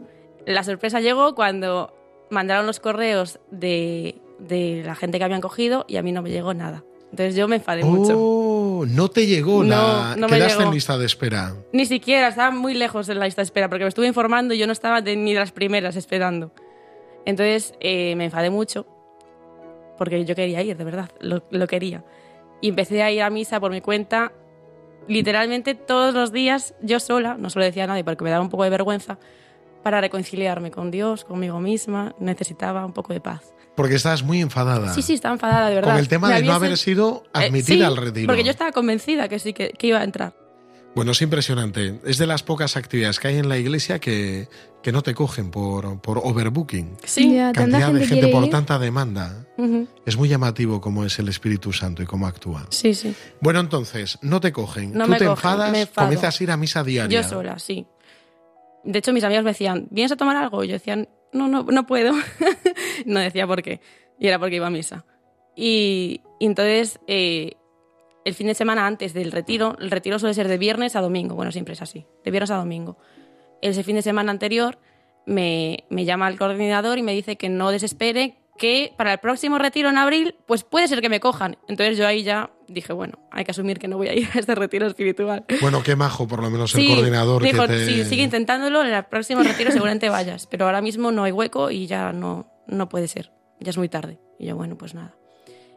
La 0.46 0.64
sorpresa 0.64 1.00
llegó 1.00 1.36
cuando 1.36 1.94
mandaron 2.30 2.68
los 2.68 2.80
correos 2.80 3.40
de, 3.50 4.20
de 4.40 4.84
la 4.86 4.96
gente 4.96 5.18
que 5.18 5.24
habían 5.24 5.42
cogido 5.42 5.86
y 5.88 5.98
a 5.98 6.04
mí 6.04 6.12
no 6.12 6.22
me 6.22 6.30
llegó 6.32 6.54
nada. 6.54 6.84
Entonces 7.12 7.36
yo 7.36 7.48
me 7.48 7.56
enfadé 7.58 7.84
mucho. 7.84 8.14
Oh, 8.18 8.86
no 8.88 9.08
te 9.10 9.26
llegó 9.26 9.64
la... 9.64 10.16
No 10.18 10.28
me 10.28 10.36
Quedaste 10.38 10.58
llegó. 10.60 10.70
en 10.70 10.76
lista 10.76 10.98
de 10.98 11.06
espera. 11.06 11.56
Ni 11.72 11.86
siquiera, 11.86 12.28
estaba 12.28 12.52
muy 12.52 12.74
lejos 12.74 13.08
de 13.08 13.16
la 13.16 13.26
lista 13.26 13.42
de 13.42 13.46
espera 13.46 13.70
porque 13.70 13.86
me 13.86 13.90
estuve 13.90 14.08
informando 14.08 14.54
y 14.54 14.58
yo 14.58 14.68
no 14.68 14.74
estaba 14.74 15.02
de- 15.02 15.16
ni 15.16 15.34
de 15.34 15.40
las 15.40 15.52
primeras 15.52 15.96
esperando. 15.96 16.52
Entonces 17.26 17.74
eh, 17.80 18.16
me 18.18 18.26
enfadé 18.26 18.50
mucho 18.50 18.86
porque 19.98 20.24
yo 20.26 20.36
quería 20.36 20.62
ir, 20.62 20.78
de 20.78 20.84
verdad, 20.84 21.10
lo, 21.20 21.44
lo 21.50 21.66
quería. 21.68 22.04
Y 22.62 22.70
empecé 22.70 23.02
a 23.04 23.12
ir 23.12 23.22
a 23.22 23.30
misa 23.30 23.60
por 23.60 23.72
mi 23.72 23.82
cuenta, 23.82 24.32
literalmente 25.08 25.74
todos 25.76 26.14
los 26.14 26.32
días, 26.32 26.76
yo 26.82 27.00
sola, 27.00 27.36
no 27.38 27.50
se 27.50 27.58
lo 27.60 27.66
decía 27.66 27.86
a 27.86 27.88
nadie 27.88 28.04
porque 28.04 28.24
me 28.24 28.30
daba 28.30 28.44
un 28.44 28.50
poco 28.50 28.64
de 28.64 28.70
vergüenza, 28.70 29.18
para 29.84 30.02
reconciliarme 30.02 30.70
con 30.72 30.92
Dios, 30.92 31.24
conmigo 31.24 31.60
misma, 31.60 32.14
necesitaba 32.20 32.86
un 32.86 32.94
poco 32.94 33.14
de 33.14 33.22
paz. 33.22 33.54
Porque 33.78 33.96
estabas 33.96 34.24
muy 34.24 34.42
enfadada. 34.42 34.94
Sí, 34.94 35.02
sí, 35.02 35.14
estaba 35.14 35.36
enfadada, 35.36 35.70
de 35.70 35.76
verdad. 35.76 35.92
Con 35.92 36.00
el 36.00 36.08
tema 36.10 36.28
Me 36.28 36.42
de 36.42 36.44
no 36.44 36.52
haber 36.54 36.72
sen- 36.74 36.78
sido 36.78 37.24
Eh, 37.28 37.46
admitida 37.46 37.76
sí, 37.76 37.84
al 37.84 37.96
retiro. 37.96 38.28
Porque 38.28 38.44
yo 38.44 38.52
estaba 38.52 38.74
convencida 38.74 39.30
que 39.30 39.40
sí, 39.40 39.54
que, 39.54 39.70
que 39.70 39.88
iba 39.88 40.00
a 40.00 40.04
entrar. 40.04 40.34
Bueno, 40.96 41.12
es 41.12 41.22
impresionante. 41.22 42.00
Es 42.06 42.18
de 42.18 42.26
las 42.26 42.42
pocas 42.42 42.76
actividades 42.76 43.20
que 43.20 43.28
hay 43.28 43.38
en 43.38 43.48
la 43.50 43.58
iglesia 43.60 44.00
que, 44.00 44.50
que 44.82 44.92
no 44.92 45.04
te 45.04 45.14
cogen 45.14 45.52
por, 45.52 46.02
por 46.02 46.18
overbooking. 46.24 46.98
Sí. 47.06 47.36
Ya, 47.36 47.54
tanta 47.54 47.78
Cantidad 47.80 47.94
de 47.94 48.00
gente 48.08 48.16
gente 48.16 48.28
por 48.30 48.46
ir. 48.46 48.50
tanta 48.50 48.80
demanda. 48.80 49.46
Ujú. 49.60 49.88
Es 50.08 50.18
muy 50.18 50.28
llamativo 50.28 50.82
cómo 50.82 51.06
es 51.06 51.20
el 51.20 51.30
Espíritu 51.30 51.72
Santo 51.72 52.02
y 52.02 52.08
cómo 52.08 52.26
actúa. 52.26 52.66
Sí, 52.72 52.96
sí. 52.96 53.14
Bueno, 53.42 53.60
entonces, 53.60 54.18
no 54.24 54.42
te 54.42 54.52
cogen. 54.52 54.92
No 54.94 55.04
Tú 55.06 55.12
me 55.12 55.18
te 55.20 55.26
cogen, 55.26 55.38
enfadas, 55.52 55.72
me 55.72 55.86
comienzas 55.86 56.40
a 56.42 56.44
ir 56.44 56.50
a 56.50 56.58
misa 56.58 56.84
diaria. 56.84 57.22
Yo 57.22 57.28
sola, 57.30 57.60
sí. 57.60 57.86
De 58.84 58.98
hecho, 58.98 59.14
mis 59.14 59.24
amigos 59.24 59.44
me 59.44 59.52
decían, 59.52 59.88
¿vienes 59.92 60.12
a 60.14 60.16
tomar 60.16 60.36
algo? 60.38 60.64
Y 60.64 60.68
yo 60.70 60.74
decía, 60.74 60.96
no, 60.96 61.48
no, 61.48 61.62
no 61.64 61.86
puedo. 61.86 62.14
no 63.06 63.20
decía 63.20 63.48
por 63.48 63.62
qué. 63.62 63.82
Y 64.20 64.28
era 64.28 64.40
porque 64.40 64.56
iba 64.56 64.68
a 64.68 64.72
misa. 64.72 65.06
Y, 65.56 66.22
y 66.40 66.46
entonces, 66.46 67.00
eh, 67.08 67.54
el 68.26 68.34
fin 68.34 68.48
de 68.48 68.54
semana 68.54 68.86
antes 68.86 69.14
del 69.14 69.32
retiro, 69.32 69.76
el 69.80 69.90
retiro 69.90 70.20
suele 70.20 70.34
ser 70.34 70.48
de 70.48 70.58
viernes 70.58 70.96
a 70.96 71.02
domingo. 71.02 71.36
Bueno, 71.36 71.52
siempre 71.52 71.74
es 71.74 71.82
así, 71.82 72.06
de 72.24 72.32
viernes 72.32 72.52
a 72.52 72.58
domingo. 72.58 72.98
Ese 73.62 73.84
fin 73.84 73.96
de 73.96 74.02
semana 74.02 74.32
anterior 74.32 74.78
me, 75.26 75.86
me 75.90 76.06
llama 76.06 76.28
el 76.28 76.38
coordinador 76.38 76.98
y 76.98 77.04
me 77.04 77.14
dice 77.14 77.38
que 77.38 77.50
no 77.50 77.72
desespere, 77.72 78.38
que 78.58 78.94
para 78.98 79.14
el 79.14 79.20
próximo 79.20 79.58
retiro 79.58 79.90
en 79.90 79.98
abril, 79.98 80.36
pues 80.46 80.64
puede 80.64 80.88
ser 80.88 81.02
que 81.02 81.10
me 81.10 81.20
cojan. 81.20 81.58
Entonces 81.68 81.98
yo 81.98 82.06
ahí 82.06 82.24
ya 82.24 82.52
dije, 82.68 82.92
bueno, 82.92 83.20
hay 83.32 83.46
que 83.46 83.52
asumir 83.52 83.80
que 83.80 83.88
no 83.88 83.98
voy 83.98 84.08
a 84.08 84.14
ir 84.14 84.28
a 84.34 84.40
este 84.40 84.56
retiro 84.56 84.88
espiritual. 84.88 85.46
Bueno, 85.62 85.82
qué 85.84 85.96
majo, 85.96 86.28
por 86.28 86.42
lo 86.42 86.50
menos 86.50 86.76
el 86.76 86.86
coordinador 86.88 87.42
dijo, 87.42 87.62
que 87.62 87.68
te... 87.68 87.86
sí, 87.86 88.04
sigue 88.04 88.24
intentándolo, 88.24 88.84
en 88.84 88.94
el 88.94 89.04
próximo 89.06 89.44
retiro 89.44 89.72
seguramente 89.72 90.10
vayas, 90.10 90.48
pero 90.48 90.66
ahora 90.66 90.82
mismo 90.82 91.12
no 91.12 91.24
hay 91.24 91.32
hueco 91.32 91.72
y 91.72 91.88
ya 91.88 92.12
no, 92.12 92.48
no 92.68 92.90
puede 92.90 93.08
ser, 93.08 93.32
ya 93.60 93.70
es 93.72 93.78
muy 93.78 93.90
tarde. 93.90 94.20
Y 94.40 94.46
yo, 94.48 94.56
bueno, 94.56 94.78
pues 94.78 94.94
nada. 94.94 95.16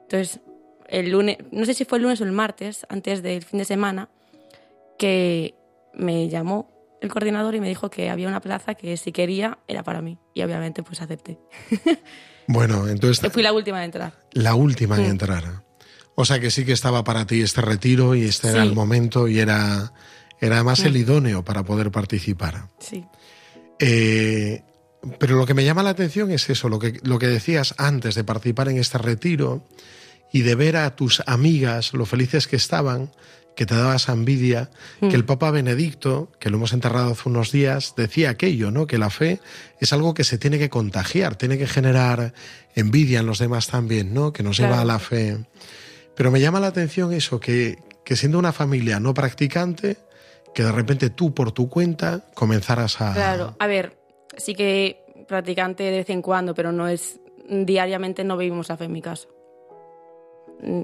Entonces, 0.02 0.40
el 0.88 1.10
lunes, 1.10 1.38
no 1.52 1.64
sé 1.64 1.74
si 1.74 1.84
fue 1.84 1.98
el 1.98 2.02
lunes 2.04 2.20
o 2.20 2.24
el 2.24 2.32
martes, 2.32 2.84
antes 2.88 3.22
del 3.22 3.42
fin 3.42 3.58
de 3.58 3.64
semana, 3.64 4.08
que 4.98 5.54
me 5.94 6.28
llamó 6.28 6.70
el 7.00 7.10
coordinador 7.10 7.54
y 7.54 7.60
me 7.60 7.68
dijo 7.68 7.88
que 7.90 8.10
había 8.10 8.28
una 8.28 8.40
plaza 8.40 8.74
que 8.74 8.96
si 8.96 9.12
quería 9.12 9.58
era 9.68 9.82
para 9.82 10.02
mí. 10.02 10.18
Y 10.34 10.42
obviamente 10.42 10.82
pues 10.82 11.00
acepté. 11.02 11.38
Bueno, 12.52 12.88
entonces 12.88 13.30
Fui 13.32 13.44
la 13.44 13.52
última 13.52 13.78
en 13.78 13.84
entrar. 13.84 14.12
la 14.32 14.56
última 14.56 14.96
en 14.96 15.02
Mm. 15.06 15.10
entrar. 15.10 15.44
O 16.16 16.24
sea 16.24 16.40
que 16.40 16.50
sí 16.50 16.64
que 16.64 16.72
estaba 16.72 17.04
para 17.04 17.24
ti 17.24 17.42
este 17.42 17.60
retiro 17.60 18.16
y 18.16 18.24
este 18.24 18.48
era 18.48 18.64
el 18.64 18.74
momento 18.74 19.28
y 19.28 19.38
era, 19.38 19.92
era 20.40 20.56
además 20.56 20.80
el 20.84 20.96
idóneo 20.96 21.44
para 21.44 21.62
poder 21.62 21.92
participar. 21.92 22.66
Sí. 22.80 23.04
Eh, 23.78 24.64
pero 25.18 25.36
lo 25.36 25.46
que 25.46 25.54
me 25.54 25.64
llama 25.64 25.82
la 25.82 25.90
atención 25.90 26.30
es 26.30 26.48
eso, 26.50 26.68
lo 26.68 26.78
que, 26.78 27.00
lo 27.02 27.18
que 27.18 27.26
decías 27.26 27.74
antes 27.78 28.14
de 28.14 28.24
participar 28.24 28.68
en 28.68 28.78
este 28.78 28.98
retiro 28.98 29.64
y 30.32 30.42
de 30.42 30.54
ver 30.54 30.76
a 30.76 30.94
tus 30.94 31.22
amigas 31.26 31.92
lo 31.94 32.06
felices 32.06 32.46
que 32.46 32.56
estaban, 32.56 33.10
que 33.56 33.66
te 33.66 33.74
daba 33.74 33.96
esa 33.96 34.12
envidia, 34.12 34.70
que 35.00 35.14
el 35.14 35.24
Papa 35.24 35.50
Benedicto, 35.50 36.30
que 36.38 36.50
lo 36.50 36.56
hemos 36.56 36.72
enterrado 36.72 37.12
hace 37.12 37.28
unos 37.28 37.50
días, 37.50 37.94
decía 37.96 38.30
aquello, 38.30 38.70
¿no? 38.70 38.86
Que 38.86 38.96
la 38.96 39.10
fe 39.10 39.40
es 39.80 39.92
algo 39.92 40.14
que 40.14 40.24
se 40.24 40.38
tiene 40.38 40.58
que 40.58 40.70
contagiar, 40.70 41.36
tiene 41.36 41.58
que 41.58 41.66
generar 41.66 42.32
envidia 42.74 43.20
en 43.20 43.26
los 43.26 43.38
demás 43.38 43.66
también, 43.66 44.14
¿no? 44.14 44.32
Que 44.32 44.42
nos 44.42 44.56
lleva 44.56 44.80
a 44.80 44.84
la 44.84 44.98
fe. 44.98 45.44
Pero 46.16 46.30
me 46.30 46.40
llama 46.40 46.60
la 46.60 46.68
atención 46.68 47.12
eso, 47.12 47.40
que, 47.40 47.78
que 48.04 48.16
siendo 48.16 48.38
una 48.38 48.52
familia 48.52 49.00
no 49.00 49.14
practicante, 49.14 49.98
que 50.54 50.62
de 50.62 50.72
repente 50.72 51.10
tú 51.10 51.34
por 51.34 51.52
tu 51.52 51.68
cuenta 51.68 52.24
comenzaras 52.34 53.00
a... 53.00 53.12
Claro, 53.12 53.56
a 53.58 53.66
ver, 53.66 53.99
sí 54.40 54.54
que 54.54 55.04
practicante 55.28 55.84
de 55.84 55.98
vez 55.98 56.10
en 56.10 56.22
cuando, 56.22 56.54
pero 56.54 56.72
no 56.72 56.88
es 56.88 57.20
diariamente 57.48 58.24
no 58.24 58.36
vivimos 58.36 58.68
la 58.68 58.76
fe 58.76 58.84
en 58.84 58.92
mi 58.92 59.02
casa. 59.02 59.28
Mm, 60.62 60.82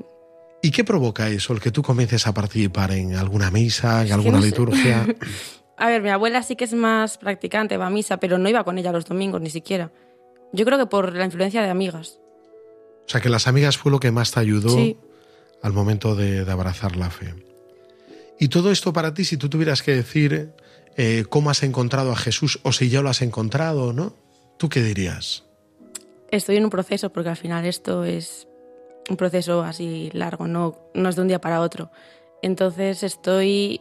¿Y 0.62 0.70
qué 0.70 0.84
provoca 0.84 1.28
eso, 1.28 1.52
el 1.52 1.60
que 1.60 1.70
tú 1.70 1.82
comiences 1.82 2.26
a 2.26 2.34
participar 2.34 2.90
en 2.92 3.14
alguna 3.14 3.50
misa, 3.50 4.04
en 4.04 4.12
alguna 4.12 4.40
liturgia? 4.40 5.06
A 5.78 5.88
ver, 5.88 6.00
mi 6.02 6.08
abuela 6.08 6.42
sí 6.42 6.56
que 6.56 6.64
es 6.64 6.72
más 6.72 7.18
practicante, 7.18 7.76
va 7.76 7.88
a 7.88 7.90
misa, 7.90 8.16
pero 8.16 8.38
no 8.38 8.48
iba 8.48 8.64
con 8.64 8.78
ella 8.78 8.92
los 8.92 9.04
domingos 9.04 9.42
ni 9.42 9.50
siquiera. 9.50 9.92
Yo 10.52 10.64
creo 10.64 10.78
que 10.78 10.86
por 10.86 11.14
la 11.14 11.26
influencia 11.26 11.60
de 11.62 11.68
amigas. 11.68 12.18
O 13.04 13.08
sea, 13.08 13.20
que 13.20 13.28
las 13.28 13.46
amigas 13.46 13.76
fue 13.76 13.92
lo 13.92 14.00
que 14.00 14.10
más 14.10 14.32
te 14.32 14.40
ayudó 14.40 14.70
Sí. 14.70 14.96
al 15.62 15.74
momento 15.74 16.16
de, 16.16 16.46
de 16.46 16.50
abrazar 16.50 16.96
la 16.96 17.10
fe. 17.10 17.34
Y 18.40 18.48
todo 18.48 18.70
esto 18.70 18.94
para 18.94 19.12
ti, 19.12 19.24
si 19.26 19.36
tú 19.36 19.50
tuvieras 19.50 19.82
que 19.82 19.94
decir 19.94 20.54
eh, 20.96 21.24
cómo 21.28 21.50
has 21.50 21.62
encontrado 21.62 22.12
a 22.12 22.16
Jesús 22.16 22.58
o 22.62 22.72
si 22.72 22.88
ya 22.88 23.02
lo 23.02 23.08
has 23.10 23.22
encontrado, 23.22 23.92
¿no? 23.92 24.14
¿Tú 24.56 24.68
qué 24.68 24.80
dirías? 24.82 25.44
Estoy 26.30 26.56
en 26.56 26.64
un 26.64 26.70
proceso 26.70 27.10
porque 27.10 27.28
al 27.30 27.36
final 27.36 27.64
esto 27.66 28.04
es 28.04 28.48
un 29.08 29.16
proceso 29.16 29.62
así 29.62 30.10
largo, 30.12 30.46
no, 30.48 30.78
no 30.94 31.08
es 31.08 31.16
de 31.16 31.22
un 31.22 31.28
día 31.28 31.40
para 31.40 31.60
otro. 31.60 31.90
Entonces 32.42 33.02
estoy... 33.02 33.80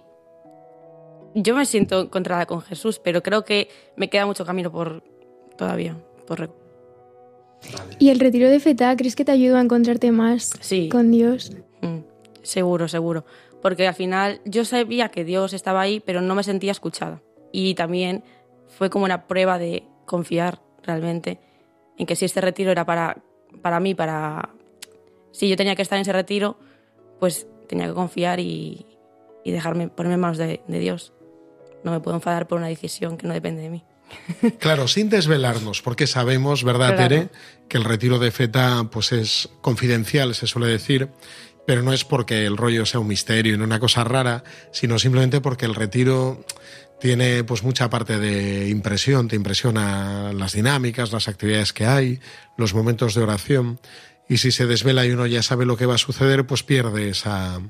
Yo 1.33 1.55
me 1.55 1.65
siento 1.65 2.01
encontrada 2.01 2.45
con 2.45 2.61
Jesús, 2.61 2.99
pero 3.03 3.21
creo 3.21 3.43
que 3.43 3.67
me 3.97 4.09
queda 4.09 4.25
mucho 4.25 4.45
camino 4.45 4.71
por 4.71 5.03
todavía. 5.57 5.97
Por... 6.27 6.39
re- 6.39 6.49
¿Y 7.99 8.09
el 8.09 8.19
retiro 8.19 8.49
de 8.49 8.59
Feta 8.59 8.95
crees 8.95 9.15
que 9.15 9.25
te 9.25 9.31
ayudó 9.31 9.57
a 9.57 9.61
encontrarte 9.61 10.11
más 10.11 10.51
Sí. 10.61 10.87
con 10.89 11.11
Dios? 11.11 11.51
Mm, 11.81 11.99
seguro, 12.43 12.87
seguro. 12.87 13.25
Porque 13.61 13.87
al 13.87 13.95
final 13.95 14.41
yo 14.45 14.65
sabía 14.65 15.09
que 15.09 15.23
Dios 15.23 15.53
estaba 15.53 15.81
ahí, 15.81 15.99
pero 15.99 16.21
no 16.21 16.35
me 16.35 16.43
sentía 16.43 16.71
escuchada. 16.71 17.21
Y 17.51 17.75
también 17.75 18.23
fue 18.67 18.89
como 18.89 19.05
una 19.05 19.27
prueba 19.27 19.57
de 19.57 19.87
confiar 20.05 20.61
realmente 20.83 21.39
en 21.97 22.05
que 22.05 22.15
si 22.15 22.25
este 22.25 22.41
retiro 22.41 22.71
era 22.71 22.85
para, 22.85 23.17
para 23.61 23.79
mí, 23.79 23.95
para... 23.95 24.49
Si 25.31 25.49
yo 25.49 25.55
tenía 25.55 25.75
que 25.75 25.81
estar 25.81 25.97
en 25.97 26.03
ese 26.03 26.13
retiro, 26.13 26.57
pues 27.19 27.47
tenía 27.67 27.87
que 27.87 27.93
confiar 27.93 28.39
y, 28.39 28.85
y 29.43 29.51
dejarme 29.51 29.89
ponerme 29.89 30.15
en 30.15 30.19
manos 30.19 30.37
de, 30.37 30.61
de 30.67 30.79
Dios. 30.79 31.13
No 31.83 31.91
me 31.91 31.99
puedo 31.99 32.15
enfadar 32.15 32.47
por 32.47 32.57
una 32.57 32.67
decisión 32.67 33.17
que 33.17 33.27
no 33.27 33.33
depende 33.33 33.61
de 33.61 33.69
mí. 33.69 33.83
Claro, 34.59 34.87
sin 34.87 35.09
desvelarnos, 35.09 35.81
porque 35.81 36.07
sabemos, 36.07 36.63
¿verdad, 36.63 36.95
Claro. 36.95 37.09
Tere? 37.09 37.29
Que 37.67 37.77
el 37.77 37.83
retiro 37.83 38.19
de 38.19 38.31
feta 38.31 38.87
pues 38.91 39.11
es 39.11 39.49
confidencial, 39.61 40.35
se 40.35 40.47
suele 40.47 40.67
decir, 40.67 41.09
pero 41.65 41.81
no 41.81 41.93
es 41.93 42.05
porque 42.05 42.45
el 42.45 42.57
rollo 42.57 42.85
sea 42.85 42.99
un 42.99 43.07
misterio 43.07 43.53
y 43.53 43.57
no 43.57 43.63
una 43.63 43.79
cosa 43.79 44.03
rara, 44.03 44.43
sino 44.71 44.99
simplemente 44.99 45.41
porque 45.41 45.65
el 45.65 45.75
retiro 45.75 46.45
tiene 46.99 47.43
pues 47.43 47.63
mucha 47.63 47.89
parte 47.89 48.19
de 48.19 48.69
impresión, 48.69 49.27
te 49.27 49.35
impresiona 49.35 50.31
las 50.33 50.53
dinámicas, 50.53 51.11
las 51.11 51.27
actividades 51.27 51.73
que 51.73 51.85
hay, 51.85 52.19
los 52.57 52.73
momentos 52.73 53.15
de 53.15 53.23
oración, 53.23 53.79
y 54.27 54.37
si 54.37 54.51
se 54.51 54.65
desvela 54.65 55.05
y 55.05 55.11
uno 55.11 55.27
ya 55.27 55.43
sabe 55.43 55.65
lo 55.65 55.77
que 55.77 55.85
va 55.85 55.95
a 55.95 55.99
suceder, 55.99 56.47
pues 56.47 56.63
pierde 56.63 57.09
esa, 57.09 57.61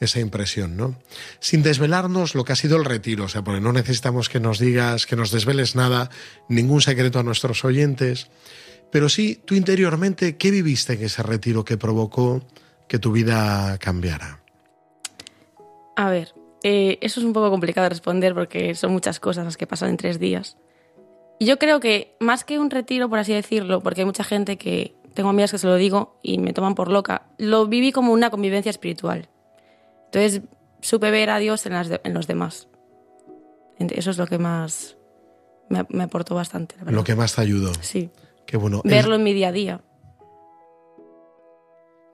esa 0.00 0.20
impresión, 0.20 0.76
¿no? 0.76 0.98
Sin 1.40 1.62
desvelarnos 1.62 2.34
lo 2.34 2.44
que 2.44 2.52
ha 2.52 2.56
sido 2.56 2.76
el 2.78 2.86
retiro, 2.86 3.24
o 3.24 3.28
sea, 3.28 3.42
porque 3.44 3.60
no 3.60 3.72
necesitamos 3.72 4.28
que 4.28 4.40
nos 4.40 4.58
digas, 4.58 5.04
que 5.04 5.16
nos 5.16 5.30
desveles 5.30 5.74
nada, 5.76 6.10
ningún 6.48 6.80
secreto 6.80 7.18
a 7.18 7.22
nuestros 7.22 7.64
oyentes, 7.64 8.28
pero 8.90 9.08
sí, 9.08 9.40
tú 9.44 9.54
interiormente, 9.54 10.36
¿qué 10.36 10.50
viviste 10.50 10.94
en 10.94 11.04
ese 11.04 11.22
retiro 11.22 11.64
que 11.64 11.76
provocó 11.76 12.42
que 12.90 12.98
tu 12.98 13.12
vida 13.12 13.78
cambiara? 13.78 14.40
A 15.94 16.10
ver, 16.10 16.34
eh, 16.64 16.98
eso 17.02 17.20
es 17.20 17.26
un 17.26 17.32
poco 17.32 17.48
complicado 17.48 17.84
de 17.84 17.90
responder 17.90 18.34
porque 18.34 18.74
son 18.74 18.90
muchas 18.92 19.20
cosas 19.20 19.44
las 19.44 19.56
que 19.56 19.68
pasan 19.68 19.90
en 19.90 19.96
tres 19.96 20.18
días. 20.18 20.56
Y 21.38 21.46
yo 21.46 21.56
creo 21.60 21.78
que 21.78 22.16
más 22.18 22.42
que 22.42 22.58
un 22.58 22.68
retiro, 22.68 23.08
por 23.08 23.20
así 23.20 23.32
decirlo, 23.32 23.80
porque 23.80 24.00
hay 24.00 24.06
mucha 24.06 24.24
gente 24.24 24.58
que 24.58 24.96
tengo 25.14 25.28
amigas 25.28 25.52
que 25.52 25.58
se 25.58 25.68
lo 25.68 25.76
digo 25.76 26.18
y 26.20 26.38
me 26.38 26.52
toman 26.52 26.74
por 26.74 26.90
loca, 26.90 27.28
lo 27.38 27.68
viví 27.68 27.92
como 27.92 28.12
una 28.12 28.28
convivencia 28.28 28.70
espiritual. 28.70 29.28
Entonces 30.06 30.42
supe 30.80 31.12
ver 31.12 31.30
a 31.30 31.38
Dios 31.38 31.64
en, 31.66 31.74
las 31.74 31.88
de- 31.88 32.00
en 32.02 32.12
los 32.12 32.26
demás. 32.26 32.66
Eso 33.78 34.10
es 34.10 34.18
lo 34.18 34.26
que 34.26 34.38
más 34.38 34.96
me, 35.68 35.86
me 35.90 36.02
aportó 36.02 36.34
bastante. 36.34 36.74
la 36.78 36.84
verdad. 36.84 36.96
Lo 36.98 37.04
que 37.04 37.14
más 37.14 37.36
te 37.36 37.40
ayudó. 37.42 37.72
Sí, 37.82 38.10
Qué 38.46 38.56
bueno. 38.56 38.82
El- 38.84 38.90
verlo 38.90 39.14
en 39.14 39.22
mi 39.22 39.32
día 39.32 39.48
a 39.48 39.52
día. 39.52 39.80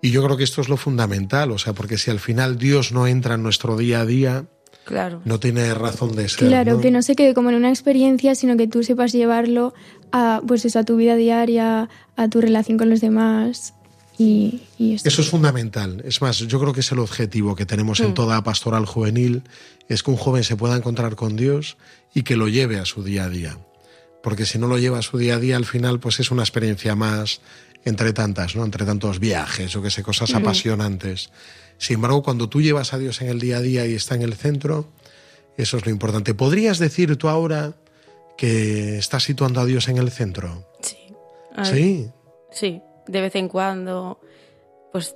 Y 0.06 0.10
yo 0.10 0.22
creo 0.24 0.36
que 0.36 0.44
esto 0.44 0.60
es 0.60 0.68
lo 0.68 0.76
fundamental, 0.76 1.50
o 1.50 1.58
sea, 1.58 1.72
porque 1.72 1.98
si 1.98 2.10
al 2.10 2.20
final 2.20 2.58
Dios 2.58 2.92
no 2.92 3.06
entra 3.06 3.34
en 3.34 3.42
nuestro 3.42 3.76
día 3.76 4.00
a 4.02 4.06
día, 4.06 4.44
Claro. 4.84 5.20
no 5.24 5.40
tiene 5.40 5.74
razón 5.74 6.14
de 6.14 6.28
ser. 6.28 6.46
Claro, 6.46 6.74
¿no? 6.74 6.80
que 6.80 6.92
no 6.92 7.02
se 7.02 7.16
quede 7.16 7.34
como 7.34 7.50
en 7.50 7.56
una 7.56 7.70
experiencia, 7.70 8.36
sino 8.36 8.56
que 8.56 8.68
tú 8.68 8.84
sepas 8.84 9.12
llevarlo 9.12 9.74
a, 10.12 10.40
pues 10.46 10.64
eso, 10.64 10.78
a 10.78 10.84
tu 10.84 10.96
vida 10.96 11.16
diaria, 11.16 11.88
a 12.16 12.28
tu 12.28 12.40
relación 12.40 12.78
con 12.78 12.88
los 12.88 13.00
demás 13.00 13.74
y, 14.16 14.62
y 14.78 14.94
esto. 14.94 15.08
Eso 15.08 15.22
es 15.22 15.28
fundamental. 15.28 16.02
Es 16.06 16.22
más, 16.22 16.38
yo 16.38 16.60
creo 16.60 16.72
que 16.72 16.80
es 16.80 16.92
el 16.92 17.00
objetivo 17.00 17.56
que 17.56 17.66
tenemos 17.66 17.98
en 17.98 18.14
toda 18.14 18.44
pastoral 18.44 18.86
juvenil, 18.86 19.42
es 19.88 20.04
que 20.04 20.10
un 20.12 20.16
joven 20.16 20.44
se 20.44 20.54
pueda 20.54 20.76
encontrar 20.76 21.16
con 21.16 21.34
Dios 21.34 21.76
y 22.14 22.22
que 22.22 22.36
lo 22.36 22.46
lleve 22.46 22.78
a 22.78 22.84
su 22.84 23.02
día 23.02 23.24
a 23.24 23.28
día. 23.28 23.58
Porque 24.22 24.46
si 24.46 24.58
no 24.58 24.66
lo 24.68 24.78
lleva 24.78 24.98
a 24.98 25.02
su 25.02 25.18
día 25.18 25.34
a 25.36 25.38
día, 25.38 25.56
al 25.56 25.66
final, 25.66 26.00
pues 26.00 26.18
es 26.20 26.30
una 26.30 26.42
experiencia 26.42 26.94
más 26.94 27.40
entre 27.86 28.12
tantas, 28.12 28.56
¿no? 28.56 28.64
Entre 28.64 28.84
tantos 28.84 29.20
viajes 29.20 29.74
o 29.76 29.80
que 29.80 29.90
sé, 29.90 30.02
cosas 30.02 30.34
apasionantes. 30.34 31.30
Sin 31.78 31.94
embargo, 31.94 32.22
cuando 32.22 32.48
tú 32.48 32.60
llevas 32.60 32.92
a 32.92 32.98
Dios 32.98 33.22
en 33.22 33.28
el 33.28 33.38
día 33.38 33.58
a 33.58 33.60
día 33.60 33.86
y 33.86 33.94
está 33.94 34.16
en 34.16 34.22
el 34.22 34.34
centro, 34.34 34.88
eso 35.56 35.76
es 35.76 35.86
lo 35.86 35.92
importante. 35.92 36.34
¿Podrías 36.34 36.78
decir 36.78 37.16
tú 37.16 37.28
ahora 37.28 37.74
que 38.36 38.98
estás 38.98 39.22
situando 39.22 39.60
a 39.60 39.64
Dios 39.64 39.88
en 39.88 39.98
el 39.98 40.10
centro? 40.10 40.68
Sí. 40.80 41.14
Sí. 41.62 42.10
Sí, 42.50 42.82
de 43.06 43.20
vez 43.20 43.36
en 43.36 43.48
cuando. 43.48 44.20
Pues 44.92 45.14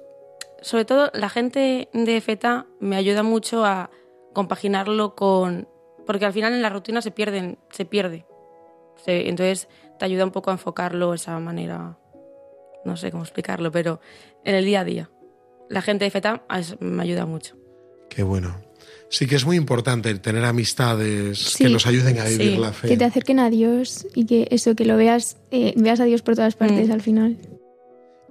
sobre 0.62 0.84
todo 0.84 1.10
la 1.12 1.28
gente 1.28 1.88
de 1.92 2.20
FETA 2.20 2.66
me 2.78 2.96
ayuda 2.96 3.22
mucho 3.22 3.64
a 3.64 3.90
compaginarlo 4.32 5.14
con... 5.16 5.68
Porque 6.06 6.24
al 6.24 6.32
final 6.32 6.52
en 6.52 6.62
la 6.62 6.70
rutina 6.70 7.02
se 7.02 7.10
pierden, 7.10 7.58
se 7.70 7.84
pierde. 7.84 8.26
Entonces 9.06 9.68
te 9.98 10.04
ayuda 10.04 10.24
un 10.24 10.30
poco 10.30 10.50
a 10.50 10.54
enfocarlo 10.54 11.10
de 11.10 11.16
esa 11.16 11.38
manera. 11.40 11.96
No 12.84 12.96
sé 12.96 13.10
cómo 13.10 13.22
explicarlo, 13.22 13.70
pero 13.70 14.00
en 14.44 14.54
el 14.54 14.64
di 14.64 14.74
a 14.74 14.84
día. 14.84 15.10
La 15.68 15.82
gente 15.82 16.04
de 16.04 16.10
FETA 16.10 16.44
es- 16.58 16.76
me 16.80 17.02
ayuda 17.02 17.26
mucho. 17.26 17.56
Qué 18.08 18.22
bueno. 18.22 18.56
Sí 19.08 19.26
que 19.26 19.36
es 19.36 19.44
muy 19.44 19.56
importante 19.56 20.12
tener 20.16 20.44
amistades 20.44 21.38
Sí. 21.38 21.64
que 21.64 21.70
nos 21.70 21.86
ayuden 21.86 22.18
a 22.20 22.24
vivir 22.24 22.52
Sí, 22.52 22.56
la 22.58 22.72
fe. 22.72 22.88
Que 22.88 22.96
te 22.96 23.04
acerquen 23.04 23.40
a 23.40 23.50
Dios 23.50 24.06
y 24.14 24.24
que 24.24 24.46
eso, 24.50 24.74
que 24.74 24.84
lo 24.84 24.96
veas, 24.96 25.36
eh, 25.50 25.74
veas 25.76 26.00
a 26.00 26.04
Dios 26.04 26.22
por 26.22 26.34
todas 26.36 26.54
partes 26.56 26.88
Mm. 26.88 26.92
al 26.92 27.02
final. 27.02 27.36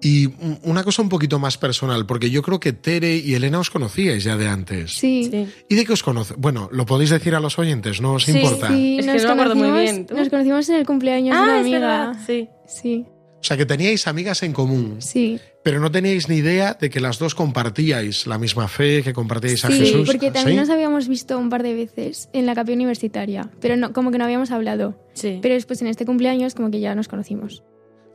Y 0.01 0.27
un- 0.27 0.59
una 0.63 0.85
cosa 0.85 1.01
un 1.01 1.09
poquito 1.09 1.39
más 1.39 1.57
personal, 1.57 2.05
porque 2.05 2.29
yo 2.29 2.41
creo 2.41 2.61
que 2.61 2.71
Tere 2.71 3.17
y 3.17 3.33
Elena 3.35 3.59
os 3.59 3.69
conocíais 3.69 4.23
ya 4.23 4.37
de 4.37 4.47
antes. 4.47 4.91
Sí, 4.93 5.25
sí. 5.25 5.31
Sí. 5.45 5.47
¿Y 5.67 5.75
de 5.75 5.83
qué 5.85 5.91
os 5.91 6.03
conoce? 6.03 6.35
Bueno, 6.37 6.69
lo 6.71 6.85
podéis 6.85 7.09
decir 7.09 7.35
a 7.35 7.41
los 7.41 7.59
oyentes, 7.59 7.99
no 7.99 8.13
os 8.13 8.23
Sí, 8.23 8.31
importa. 8.31 8.67
Es 8.67 9.05
que 9.05 9.11
nos, 9.11 9.23
no 9.23 9.27
me 9.35 9.41
acuerdo 9.41 9.55
muy 9.55 9.67
conocimos, 9.67 9.81
bien, 9.95 10.05
¿tú? 10.07 10.15
nos 10.15 10.29
conocimos 10.29 10.69
en 10.69 10.75
el 10.77 10.85
cumpleaños 10.85 11.35
de 11.35 11.43
una 11.43 11.53
Ah, 11.53 11.59
es 11.59 11.61
amiga. 11.65 11.79
verdad. 11.79 12.13
Sí. 12.25 12.47
Sí, 12.65 13.05
O 13.41 13.43
sea, 13.43 13.55
que 13.55 13.65
teníais 13.65 14.05
amigas 14.07 14.43
en 14.43 14.51
común, 14.51 14.97
sí. 14.99 15.39
pero 15.63 15.79
no 15.79 15.89
teníais 15.89 16.27
ni 16.27 16.35
idea 16.37 16.73
de 16.79 16.89
que 16.89 16.99
las 16.99 17.19
dos 17.19 17.35
compartíais 17.35 18.27
la 18.27 18.37
misma 18.37 18.67
fe, 18.67 19.01
que 19.01 19.13
compartíais 19.13 19.63
a 19.63 19.69
Sí, 19.69 19.79
Jesús. 19.79 20.05
porque 20.07 20.29
también 20.29 20.57
¿Sí? 20.57 20.59
nos 20.59 20.69
habíamos 20.69 21.07
visto 21.07 21.37
un 21.37 21.49
par 21.49 21.63
de 21.63 21.73
veces 21.73 22.27
en 22.33 22.45
la 22.45 22.53
capilla 22.53 22.75
universitaria, 22.75 23.49
pero 23.61 23.77
no, 23.77 23.93
como 23.93 24.11
que 24.11 24.17
no 24.17 24.25
habíamos 24.25 24.51
hablado. 24.51 24.99
Sí. 25.13 25.39
Pero 25.41 25.53
después 25.55 25.81
en 25.81 25.87
este 25.87 26.05
cumpleaños 26.05 26.53
como 26.53 26.69
que 26.69 26.81
ya 26.81 26.93
nos 26.95 27.07
conocimos. 27.07 27.63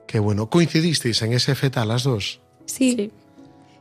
Qué 0.06 0.18
bueno. 0.18 0.50
¿Coincidisteis 0.50 1.22
en 1.22 1.32
ese 1.32 1.54
feta 1.54 1.84
las 1.86 2.02
dos? 2.04 2.40
Sí, 2.66 2.94
Sí. 2.94 3.10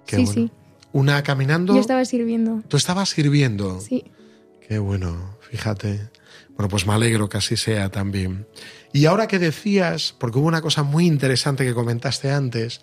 Qué 0.06 0.16
sí, 0.18 0.24
bueno. 0.26 0.34
sí. 0.48 0.52
Una 0.94 1.24
caminando. 1.24 1.74
Yo 1.74 1.82
estaba 1.82 2.06
sirviendo. 2.06 2.62
Tú 2.70 2.78
estabas 2.78 3.10
sirviendo. 3.10 3.82
Sí. 3.82 4.06
Qué 4.68 4.78
bueno, 4.80 5.38
fíjate. 5.42 6.08
Bueno, 6.56 6.70
pues 6.70 6.86
me 6.86 6.94
alegro 6.94 7.30
que 7.30 7.38
así 7.38 7.58
sea 7.58 7.90
también. 7.90 8.48
Y 8.92 9.06
ahora 9.06 9.28
que 9.28 9.40
decías, 9.40 10.16
porque 10.20 10.38
hubo 10.40 10.48
una 10.48 10.62
cosa 10.62 10.84
muy 10.84 11.08
interesante 11.08 11.66
que 11.66 11.74
comentaste 11.74 12.32
antes, 12.32 12.82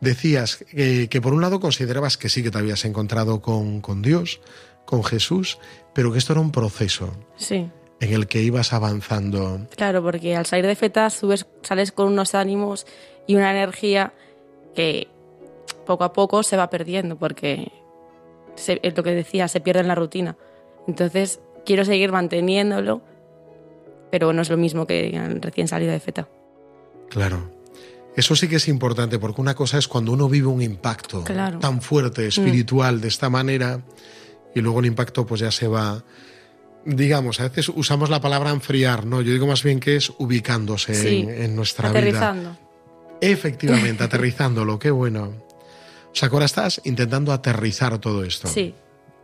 decías 0.00 0.64
que 0.74 1.20
por 1.22 1.32
un 1.32 1.40
lado 1.40 1.60
considerabas 1.60 2.16
que 2.18 2.28
sí 2.28 2.42
que 2.42 2.50
te 2.50 2.58
habías 2.58 2.84
encontrado 2.84 3.40
con, 3.40 3.80
con 3.80 4.02
Dios, 4.02 4.40
con 4.84 5.04
Jesús, 5.04 5.58
pero 5.94 6.12
que 6.12 6.18
esto 6.18 6.32
era 6.32 6.40
un 6.40 6.50
proceso 6.50 7.12
Sí. 7.36 7.70
en 8.00 8.12
el 8.12 8.26
que 8.26 8.42
ibas 8.42 8.72
avanzando. 8.72 9.66
Claro, 9.76 10.02
porque 10.02 10.34
al 10.36 10.44
salir 10.46 10.66
de 10.66 10.74
feta 10.74 11.08
subes, 11.08 11.46
sales 11.62 11.92
con 11.92 12.08
unos 12.08 12.34
ánimos 12.34 12.84
y 13.28 13.36
una 13.36 13.52
energía 13.52 14.12
que 14.74 15.06
poco 15.86 16.02
a 16.04 16.12
poco 16.12 16.42
se 16.42 16.56
va 16.56 16.68
perdiendo, 16.68 17.16
porque 17.16 17.70
se- 18.56 18.80
es 18.82 18.96
lo 18.96 19.02
que 19.04 19.12
decía, 19.14 19.46
se 19.48 19.60
pierde 19.60 19.80
en 19.82 19.88
la 19.88 19.94
rutina. 19.94 20.36
Entonces 20.88 21.40
quiero 21.64 21.84
seguir 21.84 22.12
manteniéndolo, 22.12 23.02
pero 24.10 24.32
no 24.32 24.42
es 24.42 24.50
lo 24.50 24.56
mismo 24.56 24.86
que 24.86 25.10
recién 25.40 25.68
salida 25.68 25.92
de 25.92 26.00
feta. 26.00 26.28
Claro. 27.10 27.52
Eso 28.16 28.36
sí 28.36 28.46
que 28.48 28.56
es 28.56 28.68
importante, 28.68 29.18
porque 29.18 29.40
una 29.40 29.54
cosa 29.56 29.76
es 29.78 29.88
cuando 29.88 30.12
uno 30.12 30.28
vive 30.28 30.46
un 30.46 30.62
impacto 30.62 31.24
Claro. 31.24 31.58
tan 31.58 31.82
fuerte, 31.82 32.26
espiritual, 32.28 33.00
de 33.00 33.08
esta 33.08 33.28
manera, 33.28 33.80
y 34.54 34.60
luego 34.60 34.78
el 34.80 34.86
impacto 34.86 35.26
pues 35.26 35.40
ya 35.40 35.50
se 35.50 35.66
va, 35.66 36.04
digamos, 36.84 37.40
a 37.40 37.44
veces 37.48 37.68
usamos 37.70 38.10
la 38.10 38.20
palabra 38.20 38.50
enfriar, 38.50 39.04
¿no? 39.04 39.20
Yo 39.20 39.32
digo 39.32 39.48
más 39.48 39.64
bien 39.64 39.80
que 39.80 39.96
es 39.96 40.10
ubicándose 40.18 40.94
Sí, 40.94 41.22
en, 41.28 41.30
en 41.42 41.56
nuestra 41.56 41.88
vida. 41.88 41.98
Aterrizando. 41.98 42.56
Efectivamente, 43.20 44.04
aterrizándolo, 44.04 44.78
qué 44.78 44.92
bueno. 44.92 45.32
O 46.12 46.14
sea, 46.16 46.28
ahora 46.28 46.44
estás 46.44 46.80
intentando 46.84 47.32
aterrizar 47.32 47.98
todo 47.98 48.22
esto 48.22 48.46
Sí, 48.46 48.72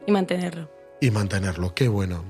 y 0.05 0.11
mantenerlo. 0.11 0.69
Y 1.01 1.11
mantenerlo, 1.11 1.75
qué 1.75 1.89
bueno. 1.89 2.25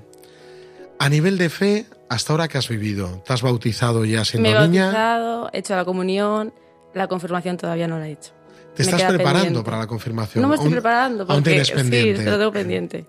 A 0.99 1.09
nivel 1.09 1.39
de 1.39 1.49
fe, 1.49 1.87
hasta 2.09 2.33
ahora 2.33 2.49
que 2.49 2.59
has 2.59 2.69
vivido, 2.69 3.23
¿te 3.27 3.33
has 3.33 3.43
bautizado 3.43 4.05
ya 4.05 4.25
siendo 4.25 4.51
Me 4.51 4.57
he 4.57 4.69
niña? 4.69 4.85
bautizado, 4.87 5.51
he 5.53 5.59
hecho 5.59 5.75
la 5.77 5.85
comunión, 5.85 6.53
la 6.95 7.09
confirmación 7.09 7.57
todavía 7.57 7.89
no 7.89 7.99
la 7.99 8.09
he 8.09 8.13
hecho. 8.13 8.33
¿Te 8.77 8.85
Me 8.85 8.91
estás 8.91 9.03
preparando 9.09 9.41
pendiente. 9.45 9.65
para 9.65 9.79
la 9.79 9.87
confirmación? 9.87 10.43
No 10.43 10.49
me 10.49 10.55
estoy 10.55 10.67
Aún- 10.67 10.75
preparando 10.75 11.23
aún 11.25 11.29
porque 11.29 11.51
tienes 11.51 11.71
pendiente. 11.71 12.23
sí, 12.23 12.29
lo 12.31 12.39
tengo 12.39 12.53
pendiente. 12.53 13.07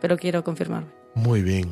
Pero 0.00 0.16
quiero 0.16 0.42
confirmarme. 0.42 0.88
Muy 1.14 1.42
bien. 1.42 1.68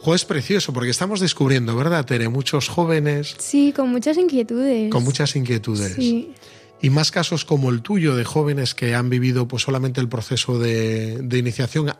Jo, 0.00 0.14
es 0.14 0.24
precioso 0.24 0.72
porque 0.72 0.90
estamos 0.90 1.20
descubriendo, 1.20 1.76
¿verdad, 1.76 2.04
Tere? 2.04 2.28
Muchos 2.28 2.68
jóvenes 2.68 3.36
Sí, 3.38 3.72
con 3.76 3.90
muchas 3.90 4.16
inquietudes. 4.18 4.90
con 4.90 5.04
muchas 5.04 5.36
inquietudes. 5.36 5.94
Sí, 5.94 6.34
Y 6.80 6.90
más 6.90 7.12
casos 7.12 7.44
como 7.44 7.70
el 7.70 7.82
tuyo 7.82 8.16
de 8.16 8.24
jóvenes 8.24 8.74
que 8.74 8.94
han 8.96 9.08
vivido 9.10 9.46
pues 9.46 9.62
solamente 9.62 10.00
el 10.00 10.08
proceso 10.08 10.58
de, 10.58 11.18
de 11.22 11.38
iniciación, 11.38 11.92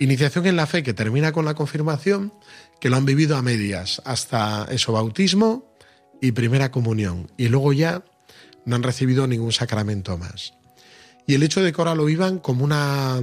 iniciación 0.00 0.46
en 0.46 0.56
la 0.56 0.66
fe 0.66 0.82
que 0.82 0.94
termina 0.94 1.30
con 1.32 1.44
la 1.44 1.54
confirmación, 1.54 2.32
que 2.80 2.90
lo 2.90 2.96
han 2.96 3.04
vivido 3.04 3.36
a 3.36 3.42
medias, 3.42 4.02
hasta 4.04 4.66
eso, 4.70 4.92
bautismo 4.92 5.72
y 6.20 6.32
primera 6.32 6.70
comunión. 6.70 7.30
Y 7.36 7.48
luego 7.48 7.72
ya 7.72 8.04
no 8.64 8.76
han 8.76 8.82
recibido 8.82 9.26
ningún 9.26 9.52
sacramento 9.52 10.18
más. 10.18 10.54
Y 11.26 11.34
el 11.34 11.42
hecho 11.44 11.62
de 11.62 11.72
que 11.72 11.80
ahora 11.80 11.94
lo 11.94 12.06
vivan 12.06 12.38
como 12.38 12.64
una, 12.64 13.20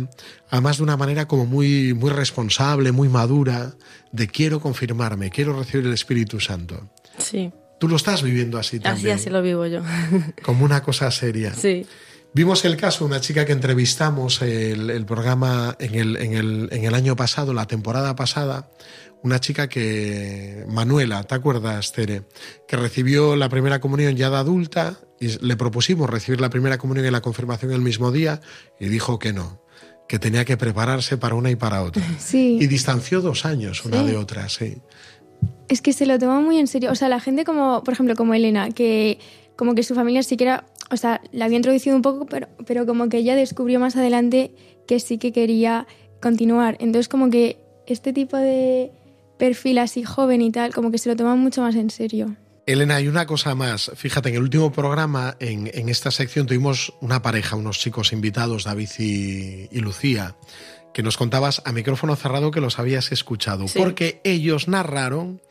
además 0.50 0.78
de 0.78 0.84
una 0.84 0.96
manera 0.96 1.28
como 1.28 1.46
muy, 1.46 1.94
muy 1.94 2.12
responsable, 2.12 2.94
muy 2.94 3.10
madura, 3.10 3.74
de 4.14 4.28
quiero 4.28 4.62
confirmarme, 4.62 5.30
quiero 5.30 5.58
recibir 5.58 5.88
el 5.88 5.94
Espíritu 5.94 6.40
Santo. 6.40 6.90
Sí, 7.18 7.52
Tú 7.80 7.88
lo 7.88 7.96
estás 7.96 8.24
viviendo 8.24 8.58
así 8.58 8.78
así 8.78 8.84
también, 8.84 9.16
así 9.16 9.30
lo 9.30 9.42
vivo 9.42 9.66
yo. 9.68 9.82
como 10.44 10.66
una 10.66 10.82
cosa 10.82 11.12
seria. 11.12 11.54
sí, 11.54 11.86
Vimos 12.38 12.64
el 12.66 12.78
caso 12.78 13.00
de 13.04 13.06
una 13.10 13.20
chica 13.20 13.46
que 13.46 13.52
entrevistamos 13.52 14.44
el, 14.44 14.92
el 14.92 15.06
programa 15.08 15.76
en 15.80 15.96
el, 15.96 16.18
en, 16.18 16.34
el, 16.36 16.70
en 16.72 16.86
el 16.86 16.94
año 16.94 17.16
pasado, 17.16 17.52
la 17.52 17.66
temporada 17.66 18.16
pasada, 18.16 18.70
una 19.24 19.40
chica 19.40 19.68
que, 19.68 20.64
Manuela, 20.68 21.24
¿te 21.24 21.34
acuerdas, 21.34 21.94
Tere? 21.94 22.26
Que 22.68 22.78
recibió 22.78 23.36
la 23.36 23.50
primera 23.50 23.80
comunión 23.82 24.16
ya 24.16 24.30
de 24.30 24.36
adulta 24.36 25.00
y 25.20 25.44
le 25.44 25.58
propusimos 25.58 26.08
recibir 26.08 26.40
la 26.40 26.52
primera 26.52 26.78
comunión 26.78 27.08
y 27.08 27.10
la 27.10 27.22
confirmación 27.22 27.72
el 27.72 27.82
mismo 27.82 28.12
día 28.12 28.40
y 28.80 28.88
dijo 28.88 29.18
que 29.18 29.34
no, 29.34 29.64
que 30.08 30.20
tenía 30.20 30.46
que 30.46 30.58
prepararse 30.58 31.18
para 31.18 31.34
una 31.34 31.50
y 31.50 31.56
para 31.56 31.82
otra. 31.82 32.04
sí. 32.20 32.60
Y 32.62 32.68
distanció 32.68 33.20
dos 33.22 33.46
años 33.46 33.84
una 33.84 34.02
Sí. 34.02 34.12
de 34.12 34.16
otra, 34.16 34.48
sí. 34.48 34.78
Es 35.70 35.82
que 35.82 35.92
se 35.92 36.06
lo 36.06 36.20
toma 36.20 36.40
muy 36.40 36.60
en 36.60 36.68
serio. 36.68 36.92
O 36.92 36.96
sea, 36.96 37.10
la 37.10 37.20
gente 37.20 37.46
como, 37.46 37.84
por 37.84 37.96
ejemplo, 37.96 38.16
como 38.16 38.36
Elena, 38.36 38.70
que 38.70 39.18
como 39.56 39.74
que 39.74 39.82
su 39.82 39.96
familia 39.96 40.22
siquiera, 40.22 40.66
o 40.90 40.98
sea, 40.98 41.22
la 41.32 41.46
había 41.46 41.58
introducido 41.58 41.96
un 41.96 42.02
poco, 42.02 42.26
pero, 42.26 42.48
pero 42.66 42.86
como 42.86 43.10
que 43.10 43.18
ella 43.18 43.36
descubrió 43.36 43.80
más 43.80 43.96
adelante 43.96 44.52
que 44.88 45.00
sí 45.00 45.18
que 45.18 45.32
quería 45.32 45.88
continuar. 46.22 46.78
Entonces 46.80 47.08
como 47.10 47.30
que 47.30 47.58
este 47.88 48.14
tipo 48.14 48.38
de 48.38 48.92
perfil 49.38 49.78
así 49.80 50.04
joven 50.04 50.42
y 50.42 50.52
tal, 50.52 50.74
como 50.74 50.90
que 50.92 50.98
se 50.98 51.10
lo 51.10 51.16
toman 51.16 51.40
mucho 51.40 51.62
más 51.62 51.76
en 51.76 51.90
serio. 51.90 52.36
Elena, 52.66 52.96
hay 52.98 53.08
una 53.08 53.26
cosa 53.26 53.56
más. 53.56 53.92
Fíjate, 53.96 54.28
en 54.30 54.36
el 54.36 54.42
último 54.42 54.72
programa, 54.74 55.38
en, 55.40 55.70
en 55.74 55.88
esta 55.88 56.12
sección, 56.12 56.48
tuvimos 56.48 56.94
una 57.00 57.22
pareja, 57.22 57.56
unos 57.56 57.80
chicos 57.80 58.12
invitados, 58.12 58.66
David 58.66 58.90
y, 59.00 59.70
y 59.72 59.80
Lucía, 59.80 60.36
que 60.94 61.02
nos 61.04 61.16
contabas 61.16 61.62
a 61.64 61.72
micrófono 61.72 62.16
cerrado 62.18 62.52
que 62.52 62.60
los 62.60 62.78
habías 62.80 63.12
escuchado, 63.14 63.68
Sí. 63.70 63.80
porque 63.80 64.20
ellos 64.26 64.68
narraron 64.68 65.42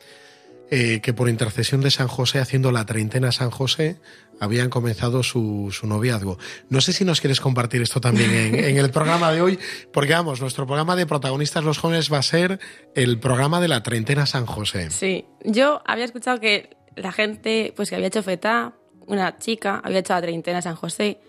eh, 0.69 0.99
que 1.01 1.13
por 1.13 1.29
intercesión 1.29 1.81
de 1.81 1.91
San 1.91 2.07
José, 2.07 2.39
haciendo 2.39 2.71
la 2.71 2.85
treintena 2.85 3.31
San 3.31 3.49
José, 3.51 3.99
habían 4.39 4.69
comenzado 4.69 5.23
su, 5.23 5.69
su 5.71 5.87
noviazgo. 5.87 6.37
No 6.69 6.81
sé 6.81 6.93
si 6.93 7.05
nos 7.05 7.21
quieres 7.21 7.41
compartir 7.41 7.81
esto 7.81 8.01
también 8.01 8.31
en, 8.31 8.55
en 8.55 8.77
el 8.77 8.91
programa 8.91 9.31
de 9.31 9.41
hoy, 9.41 9.59
porque 9.91 10.13
vamos, 10.13 10.41
nuestro 10.41 10.67
programa 10.67 10.95
de 10.95 11.05
protagonistas 11.05 11.63
los 11.63 11.77
jóvenes 11.77 12.11
va 12.11 12.19
a 12.19 12.23
ser 12.23 12.59
el 12.95 13.19
programa 13.19 13.59
de 13.61 13.67
la 13.67 13.81
treintena 13.83 14.25
San 14.25 14.45
José. 14.45 14.91
sí. 14.91 15.25
Yo 15.43 15.81
había 15.85 16.03
escuchado 16.05 16.39
que 16.39 16.75
la 16.95 17.11
gente, 17.11 17.73
pues 17.75 17.89
que 17.89 17.95
había 17.95 18.07
hecho 18.07 18.21
feta, 18.21 18.73
una 19.05 19.37
chica, 19.37 19.81
había 19.83 19.99
hecho 19.99 20.13
la 20.13 20.21
treintena 20.21 20.57
en 20.57 20.63
San 20.63 20.75
José 20.75 21.19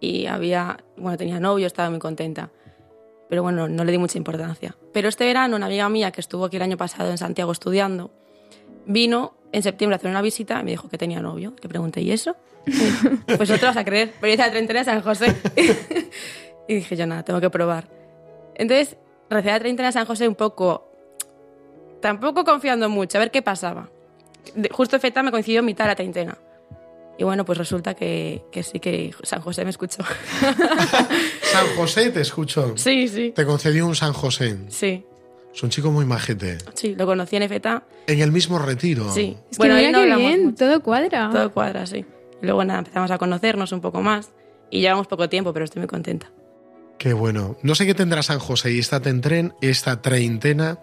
y 0.00 0.26
había, 0.26 0.76
bueno, 0.96 1.16
tenía 1.18 1.40
novio, 1.40 1.66
estaba 1.66 1.90
muy 1.90 1.98
contenta. 1.98 2.50
Pero 3.28 3.42
bueno, 3.42 3.66
no 3.68 3.84
le 3.84 3.90
di 3.90 3.98
mucha 3.98 4.18
importancia. 4.18 4.76
Pero 4.92 5.08
este 5.08 5.24
verano, 5.24 5.56
una 5.56 5.66
amiga 5.66 5.88
mía 5.88 6.12
que 6.12 6.20
estuvo 6.20 6.44
aquí 6.44 6.56
el 6.56 6.62
año 6.62 6.76
pasado 6.76 7.10
en 7.10 7.18
Santiago 7.18 7.50
estudiando, 7.50 8.12
vino 8.86 9.34
en 9.52 9.62
septiembre 9.62 9.94
a 9.94 9.98
hacer 9.98 10.10
una 10.10 10.22
visita 10.22 10.60
y 10.60 10.64
me 10.64 10.70
dijo 10.70 10.88
que 10.88 10.98
tenía 10.98 11.20
novio. 11.20 11.54
Le 11.62 11.68
pregunté, 11.68 12.00
¿y 12.00 12.10
eso? 12.12 12.36
Y 12.66 12.70
me 12.70 12.84
dijo, 12.84 13.08
pues 13.36 13.48
no 13.50 13.58
te 13.58 13.66
vas 13.66 13.76
a 13.76 13.84
creer, 13.84 14.12
pero 14.20 14.32
hice 14.32 14.42
la 14.42 14.50
treintena 14.50 14.80
de 14.80 14.84
San 14.84 15.02
José. 15.02 15.34
y 16.68 16.74
dije 16.74 16.96
yo, 16.96 17.06
nada, 17.06 17.22
tengo 17.22 17.40
que 17.40 17.50
probar. 17.50 17.88
Entonces, 18.54 18.96
recibí 19.30 19.52
la 19.52 19.58
treintena 19.60 19.88
de 19.88 19.92
San 19.92 20.06
José 20.06 20.26
un 20.28 20.34
poco, 20.34 20.90
tampoco 22.00 22.44
confiando 22.44 22.88
mucho, 22.88 23.18
a 23.18 23.20
ver 23.20 23.30
qué 23.30 23.42
pasaba. 23.42 23.88
De- 24.54 24.68
justo 24.70 24.98
feta 25.00 25.22
me 25.22 25.30
coincidió 25.30 25.60
en 25.60 25.66
mitad 25.66 25.84
de 25.84 25.88
la 25.90 25.96
treintena. 25.96 26.38
Y 27.18 27.24
bueno, 27.24 27.44
pues 27.46 27.56
resulta 27.56 27.94
que, 27.94 28.44
que 28.52 28.62
sí 28.62 28.78
que 28.78 29.14
San 29.22 29.40
José 29.40 29.64
me 29.64 29.70
escuchó. 29.70 30.02
San 31.42 31.66
José, 31.76 32.10
te 32.10 32.20
escucho. 32.20 32.74
sí, 32.76 33.08
sí, 33.08 33.32
Te 33.34 33.44
concedió 33.46 33.86
un 33.86 33.94
San 33.96 34.12
José. 34.12 34.56
sí, 34.68 35.04
Es 35.56 35.62
un 35.62 35.70
chico 35.70 35.90
muy 35.90 36.04
majete. 36.04 36.58
sí, 36.74 36.94
lo 36.94 37.06
conocí 37.06 37.34
en 37.36 37.48
feta. 37.48 37.82
En 38.06 38.20
el 38.20 38.30
mismo 38.30 38.58
retiro. 38.58 39.10
Sí. 39.12 39.36
Es 39.50 39.56
bueno, 39.58 39.74
que 39.74 39.80
ahí 39.80 39.86
mira 39.86 40.00
no 40.00 40.16
qué 40.16 40.20
bien, 40.20 40.44
mucho. 40.44 40.56
todo 40.66 40.82
cuadra. 40.82 41.30
Todo 41.32 41.50
cuadra, 41.52 41.86
sí. 41.86 42.04
Y 42.42 42.44
luego 42.44 42.62
nada, 42.64 42.80
empezamos 42.80 43.10
a 43.10 43.16
conocernos 43.18 43.72
un 43.72 43.80
poco 43.80 44.02
más. 44.02 44.28
Y 44.70 44.80
llevamos 44.82 45.06
poco 45.06 45.28
tiempo, 45.30 45.52
pero 45.54 45.64
estoy 45.64 45.80
muy 45.80 45.88
contenta. 45.88 46.30
Qué 46.98 47.12
bueno. 47.14 47.56
No 47.62 47.74
sé 47.74 47.86
qué 47.86 47.94
tendrá 47.94 48.22
San 48.22 48.38
José 48.38 48.72
y 48.72 48.78
esta, 48.78 49.00
tentren, 49.00 49.54
esta 49.62 50.02
treintena, 50.02 50.78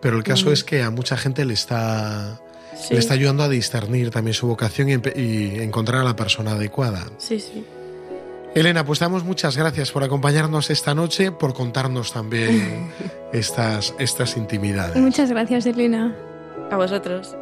pero 0.00 0.16
el 0.16 0.22
caso 0.22 0.50
Mm. 0.50 0.52
es 0.52 0.64
que 0.64 0.82
a 0.82 0.90
mucha 0.90 1.16
gente 1.16 1.44
le 1.44 1.54
está, 1.54 2.40
Sí, 2.76 2.94
le 2.94 3.00
está 3.00 3.14
ayudando 3.14 3.42
a 3.42 3.48
discernir 3.48 4.10
también 4.10 4.34
su 4.34 4.46
vocación 4.46 4.88
y, 4.88 4.92
y 5.20 5.58
encontrar 5.60 6.00
a 6.00 6.04
la 6.04 6.14
persona 6.16 6.52
adecuada. 6.52 7.04
sí, 7.18 7.40
sí. 7.40 7.64
Elena, 8.54 8.84
pues 8.84 8.98
damos 8.98 9.24
muchas 9.24 9.56
gracias 9.56 9.90
por 9.92 10.04
acompañarnos 10.04 10.68
esta 10.68 10.94
noche, 10.94 11.32
por 11.32 11.54
contarnos 11.54 12.12
también 12.12 12.92
estas, 13.32 13.94
estas 13.98 14.36
intimidades. 14.36 14.96
Muchas 14.96 15.30
gracias, 15.30 15.64
Elena. 15.64 16.14
A 16.70 16.76
vosotros. 16.76 17.34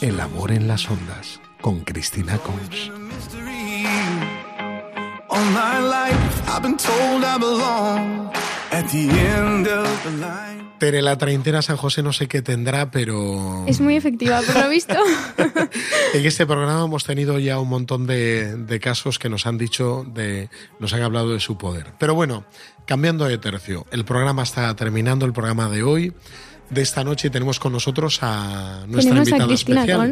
El 0.00 0.20
amor 0.20 0.52
en 0.52 0.68
las 0.68 0.88
ondas, 0.88 1.40
con 1.60 1.80
Cristina 1.80 2.38
Cons. 2.38 2.92
Mystery. 5.38 5.48
All 5.48 5.50
my 5.52 5.78
life 5.80 6.48
I've 6.48 6.62
been 6.62 6.76
told 6.76 7.24
I 7.24 7.38
belong 7.38 8.32
at 8.70 8.88
the 8.90 9.08
end 9.10 9.66
of 9.68 10.04
the 10.04 10.10
line. 10.10 10.58
Tere, 10.78 11.02
la 11.02 11.18
treintena 11.18 11.60
San 11.60 11.76
José 11.76 12.04
no 12.04 12.12
sé 12.12 12.28
qué 12.28 12.40
tendrá, 12.40 12.92
pero 12.92 13.64
Es 13.66 13.80
muy 13.80 13.96
efectiva, 13.96 14.40
por 14.42 14.62
lo 14.62 14.68
visto. 14.68 14.94
en 16.14 16.24
este 16.24 16.46
programa 16.46 16.84
hemos 16.84 17.04
tenido 17.04 17.38
ya 17.40 17.58
un 17.58 17.68
montón 17.68 18.06
de, 18.06 18.56
de 18.56 18.78
casos 18.78 19.18
que 19.18 19.28
nos 19.28 19.46
han 19.46 19.58
dicho, 19.58 20.06
de, 20.14 20.50
nos 20.78 20.92
han 20.92 21.02
hablado 21.02 21.32
de 21.32 21.40
su 21.40 21.58
poder. 21.58 21.94
Pero 21.98 22.14
bueno, 22.14 22.44
cambiando 22.86 23.24
de 23.24 23.38
tercio, 23.38 23.86
el 23.90 24.04
programa 24.04 24.44
está 24.44 24.74
terminando, 24.76 25.26
el 25.26 25.32
programa 25.32 25.68
de 25.68 25.82
hoy. 25.82 26.12
De 26.70 26.82
esta 26.82 27.02
noche 27.04 27.30
tenemos 27.30 27.58
con 27.58 27.72
nosotros 27.72 28.18
a 28.22 28.84
nuestra 28.86 29.10
Tenemos 29.10 29.28
invitada 29.28 29.44
a 29.44 29.46
Cristina 29.48 29.80
especial. 29.80 30.08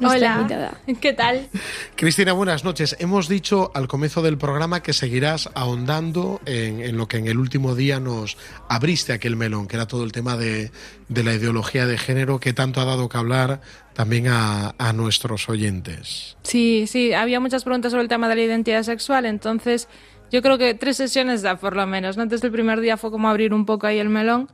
Nuestra 0.00 0.10
Hola, 0.10 0.36
invitada. 0.40 0.80
¿qué 1.00 1.12
tal? 1.12 1.48
Cristina, 1.94 2.32
buenas 2.32 2.64
noches. 2.64 2.96
Hemos 2.98 3.28
dicho 3.28 3.70
al 3.74 3.86
comienzo 3.86 4.22
del 4.22 4.38
programa 4.38 4.82
que 4.82 4.92
seguirás 4.92 5.50
ahondando 5.54 6.40
en, 6.46 6.80
en 6.80 6.96
lo 6.96 7.06
que 7.06 7.18
en 7.18 7.28
el 7.28 7.38
último 7.38 7.74
día 7.74 8.00
nos 8.00 8.36
abriste 8.68 9.12
aquel 9.12 9.36
melón, 9.36 9.68
que 9.68 9.76
era 9.76 9.86
todo 9.86 10.04
el 10.04 10.12
tema 10.12 10.36
de, 10.36 10.72
de 11.08 11.24
la 11.24 11.34
ideología 11.34 11.86
de 11.86 11.98
género 11.98 12.40
que 12.40 12.52
tanto 12.52 12.80
ha 12.80 12.84
dado 12.84 13.08
que 13.08 13.18
hablar 13.18 13.60
también 13.94 14.28
a, 14.28 14.74
a 14.78 14.92
nuestros 14.92 15.48
oyentes. 15.48 16.36
Sí, 16.42 16.86
sí, 16.86 17.12
había 17.12 17.40
muchas 17.40 17.64
preguntas 17.64 17.92
sobre 17.92 18.02
el 18.02 18.08
tema 18.08 18.28
de 18.28 18.36
la 18.36 18.42
identidad 18.42 18.82
sexual, 18.82 19.26
entonces 19.26 19.88
yo 20.32 20.42
creo 20.42 20.58
que 20.58 20.74
tres 20.74 20.96
sesiones 20.96 21.42
da 21.42 21.56
por 21.56 21.76
lo 21.76 21.86
menos, 21.86 22.16
¿no? 22.16 22.22
Entonces 22.22 22.44
el 22.44 22.52
primer 22.52 22.80
día 22.80 22.96
fue 22.96 23.10
como 23.10 23.28
abrir 23.28 23.52
un 23.52 23.66
poco 23.66 23.86
ahí 23.86 23.98
el 23.98 24.08
melón, 24.08 24.48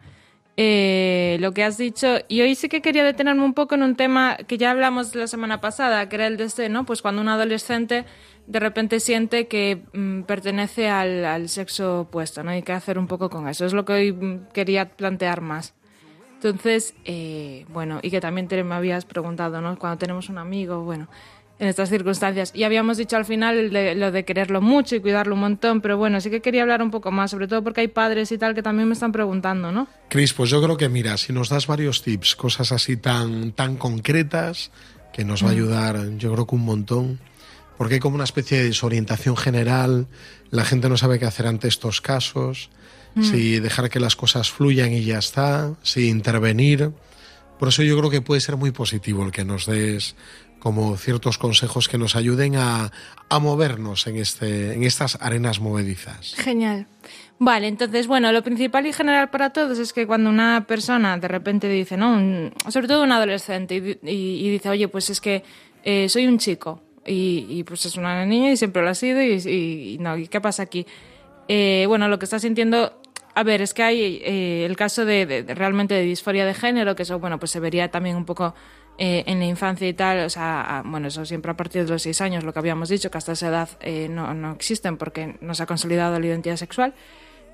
eh, 0.56 1.36
lo 1.40 1.52
que 1.52 1.64
has 1.64 1.76
dicho, 1.76 2.18
y 2.28 2.40
hoy 2.40 2.54
sí 2.54 2.68
que 2.68 2.80
quería 2.80 3.04
detenerme 3.04 3.44
un 3.44 3.54
poco 3.54 3.74
en 3.74 3.82
un 3.82 3.96
tema 3.96 4.36
que 4.46 4.56
ya 4.56 4.70
hablamos 4.70 5.14
la 5.14 5.26
semana 5.26 5.60
pasada, 5.60 6.08
que 6.08 6.16
era 6.16 6.26
el 6.26 6.36
de 6.36 6.44
este, 6.44 6.68
¿no? 6.68 6.84
Pues 6.84 7.02
cuando 7.02 7.20
un 7.20 7.28
adolescente 7.28 8.04
de 8.46 8.60
repente 8.60 9.00
siente 9.00 9.48
que 9.48 9.82
mm, 9.92 10.22
pertenece 10.22 10.88
al, 10.88 11.24
al 11.24 11.48
sexo 11.48 12.02
opuesto, 12.02 12.42
¿no? 12.42 12.56
Y 12.56 12.62
qué 12.62 12.72
hacer 12.72 12.98
un 12.98 13.06
poco 13.06 13.28
con 13.28 13.48
eso. 13.48 13.66
Es 13.66 13.72
lo 13.72 13.84
que 13.84 13.92
hoy 13.92 14.12
mm, 14.12 14.48
quería 14.52 14.88
plantear 14.88 15.40
más. 15.40 15.74
Entonces, 16.34 16.94
eh, 17.04 17.64
bueno, 17.70 17.98
y 18.02 18.10
que 18.10 18.20
también 18.20 18.46
me 18.66 18.74
habías 18.74 19.04
preguntado, 19.04 19.60
¿no? 19.60 19.78
Cuando 19.78 19.98
tenemos 19.98 20.28
un 20.28 20.38
amigo, 20.38 20.84
bueno, 20.84 21.08
en 21.58 21.68
estas 21.68 21.88
circunstancias. 21.88 22.52
Y 22.54 22.64
habíamos 22.64 22.98
dicho 22.98 23.16
al 23.16 23.24
final 23.24 23.70
de- 23.70 23.94
lo 23.94 24.12
de 24.12 24.24
quererlo 24.24 24.60
mucho 24.60 24.94
y 24.96 25.00
cuidarlo 25.00 25.34
un 25.34 25.40
montón, 25.40 25.80
pero 25.80 25.96
bueno, 25.96 26.20
sí 26.20 26.28
que 26.30 26.40
quería 26.42 26.62
hablar 26.62 26.82
un 26.82 26.90
poco 26.90 27.10
más, 27.10 27.30
sobre 27.30 27.48
todo 27.48 27.62
porque 27.64 27.80
hay 27.82 27.88
padres 27.88 28.30
y 28.32 28.38
tal 28.38 28.54
que 28.54 28.62
también 28.62 28.88
me 28.88 28.94
están 28.94 29.12
preguntando, 29.12 29.72
¿no? 29.72 29.88
Cris, 30.08 30.32
pues 30.34 30.50
yo 30.50 30.62
creo 30.62 30.76
que 30.76 30.88
mira, 30.88 31.16
si 31.16 31.32
nos 31.32 31.48
das 31.48 31.66
varios 31.66 32.02
tips, 32.02 32.36
cosas 32.36 32.72
así 32.72 32.96
tan, 32.96 33.52
tan 33.52 33.76
concretas, 33.76 34.70
que 35.12 35.24
nos 35.24 35.42
va 35.42 35.48
a 35.48 35.52
ayudar, 35.52 35.98
yo 36.18 36.32
creo 36.34 36.46
que 36.46 36.54
un 36.54 36.64
montón, 36.66 37.18
porque 37.78 37.94
hay 37.94 38.00
como 38.00 38.16
una 38.16 38.24
especie 38.24 38.58
de 38.58 38.64
desorientación 38.64 39.34
general, 39.36 40.08
la 40.50 40.64
gente 40.66 40.90
no 40.90 40.98
sabe 40.98 41.18
qué 41.18 41.24
hacer 41.24 41.46
ante 41.46 41.68
estos 41.68 42.00
casos, 42.02 42.68
si 43.22 43.60
dejar 43.60 43.88
que 43.88 43.98
las 43.98 44.14
cosas 44.14 44.50
fluyan 44.50 44.92
y 44.92 45.02
ya 45.04 45.18
está, 45.18 45.72
si 45.82 46.08
intervenir. 46.10 46.90
Por 47.58 47.68
eso 47.68 47.82
yo 47.82 47.96
creo 47.98 48.10
que 48.10 48.20
puede 48.20 48.40
ser 48.40 48.56
muy 48.56 48.70
positivo 48.70 49.24
el 49.24 49.32
que 49.32 49.44
nos 49.44 49.66
des 49.66 50.14
como 50.58 50.96
ciertos 50.96 51.38
consejos 51.38 51.88
que 51.88 51.96
nos 51.98 52.16
ayuden 52.16 52.56
a, 52.56 52.90
a 53.28 53.38
movernos 53.38 54.06
en, 54.06 54.16
este, 54.16 54.72
en 54.74 54.82
estas 54.84 55.16
arenas 55.20 55.60
movedizas. 55.60 56.34
Genial. 56.36 56.86
Vale, 57.38 57.68
entonces, 57.68 58.06
bueno, 58.06 58.32
lo 58.32 58.42
principal 58.42 58.86
y 58.86 58.92
general 58.92 59.30
para 59.30 59.50
todos 59.50 59.78
es 59.78 59.92
que 59.92 60.06
cuando 60.06 60.30
una 60.30 60.64
persona 60.66 61.18
de 61.18 61.28
repente 61.28 61.68
dice, 61.68 61.96
¿no? 61.96 62.50
Sobre 62.70 62.88
todo 62.88 63.02
un 63.04 63.12
adolescente, 63.12 63.76
y, 63.76 63.80
di- 63.80 63.98
y- 64.02 64.46
y 64.46 64.50
dice, 64.50 64.70
oye, 64.70 64.88
pues 64.88 65.10
es 65.10 65.20
que 65.20 65.44
eh, 65.84 66.08
soy 66.08 66.26
un 66.26 66.38
chico, 66.38 66.82
y, 67.06 67.62
pues 67.64 67.86
es 67.86 67.96
una 67.96 68.24
niña 68.26 68.50
y 68.50 68.56
siempre 68.56 68.82
lo 68.82 68.88
ha 68.88 68.94
sido, 68.94 69.22
y 69.22 69.96
no, 70.00 70.16
¿y 70.16 70.26
qué 70.26 70.40
pasa 70.40 70.62
aquí? 70.64 70.84
Eh, 71.46 71.84
bueno, 71.86 72.08
lo 72.08 72.18
que 72.18 72.24
está 72.24 72.40
sintiendo, 72.40 73.00
a 73.36 73.42
ver, 73.44 73.60
es 73.62 73.74
que 73.74 73.82
hay 73.82 74.20
eh, 74.24 74.64
el 74.66 74.76
caso 74.76 75.04
de, 75.04 75.44
realmente 75.54 75.94
de 75.94 76.02
disforia 76.02 76.44
de 76.46 76.54
género, 76.54 76.96
que 76.96 77.02
eso, 77.04 77.18
bueno, 77.20 77.38
pues 77.38 77.50
se 77.52 77.60
vería 77.60 77.90
también 77.90 78.16
un 78.16 78.24
poco 78.24 78.54
eh, 78.98 79.24
en 79.26 79.38
la 79.38 79.44
infancia 79.44 79.86
y 79.86 79.92
tal, 79.92 80.24
o 80.24 80.30
sea, 80.30 80.78
a- 80.78 80.82
bueno, 80.82 81.08
eso 81.08 81.24
siempre 81.26 81.50
a 81.52 81.54
partir 81.56 81.84
de 81.84 81.90
los 81.90 82.02
seis 82.02 82.20
años, 82.22 82.44
lo 82.44 82.52
que 82.54 82.58
habíamos 82.58 82.88
dicho, 82.88 83.10
que 83.10 83.18
hasta 83.18 83.32
esa 83.32 83.48
edad 83.48 83.68
eh, 83.80 84.08
no, 84.10 84.32
no 84.34 84.52
existen 84.52 84.96
porque 84.96 85.36
no 85.42 85.54
se 85.54 85.62
ha 85.62 85.66
consolidado 85.66 86.18
la 86.18 86.26
identidad 86.26 86.56
sexual. 86.56 86.94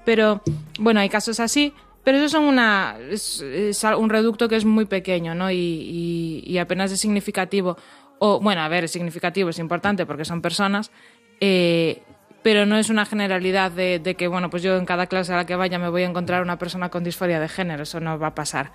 Pero 0.05 0.41
bueno, 0.79 1.01
hay 1.01 1.09
casos 1.09 1.41
así, 1.41 1.73
pero 2.05 2.19
eso 2.19 2.29
son 2.29 2.45
una, 2.45 2.97
es, 3.11 3.41
es 3.41 3.83
un 3.85 4.09
reducto 4.09 4.49
que 4.49 4.57
es 4.57 4.65
muy 4.65 4.85
pequeño 4.85 5.35
¿no? 5.35 5.51
y, 5.51 5.57
y- 5.57 6.45
y 6.47 6.59
apenas 6.59 6.93
es 6.93 7.01
significativo. 7.01 7.77
O, 8.21 8.39
bueno, 8.41 8.61
a 8.61 8.69
ver, 8.69 8.85
es 8.85 8.93
significativo, 8.93 9.51
es 9.51 9.59
importante 9.59 10.07
porque 10.07 10.25
son 10.25 10.41
personas, 10.43 10.93
eh, 11.41 12.03
pero 12.43 12.67
no 12.67 12.77
es 12.77 12.91
una 12.91 13.07
generalidad 13.07 13.71
de, 13.71 14.15
que, 14.19 14.29
bueno, 14.29 14.51
pues 14.51 14.63
yo 14.63 14.77
en 14.77 14.85
cada 14.85 15.07
clase 15.07 15.33
a 15.33 15.37
la 15.37 15.47
que 15.47 15.57
vaya 15.57 15.79
me 15.79 15.89
voy 15.89 16.03
a 16.03 16.07
encontrar 16.07 16.43
una 16.43 16.59
persona 16.59 16.89
con 16.89 17.05
disforia 17.05 17.41
de 17.41 17.49
género, 17.49 17.85
eso 17.85 18.01
no 18.01 18.19
va 18.19 18.29
a 18.29 18.35
pasar. 18.35 18.73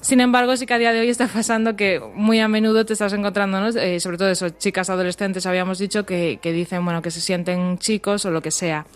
Sin 0.00 0.20
embargo, 0.20 0.56
sí 0.56 0.66
que 0.66 0.74
a 0.74 0.78
día 0.78 0.92
de 0.92 1.00
hoy 1.00 1.08
está 1.08 1.28
pasando 1.28 1.76
que 1.76 2.00
muy 2.14 2.40
a 2.40 2.48
menudo 2.48 2.84
te 2.84 2.92
estás 2.92 3.12
encontrando, 3.12 3.60
¿no? 3.60 3.68
Eh, 3.68 4.00
sobre 4.00 4.18
todo 4.18 4.30
eso, 4.30 4.50
chicas 4.50 4.90
adolescentes, 4.90 5.46
habíamos 5.46 5.78
dicho, 5.78 6.04
que, 6.04 6.38
que 6.42 6.52
dicen, 6.52 6.84
bueno, 6.84 7.02
que 7.02 7.10
se 7.10 7.20
sienten 7.20 7.78
chicos 7.78 8.24
o 8.24 8.30
lo 8.30 8.42
que 8.42 8.50
sea, 8.50 8.86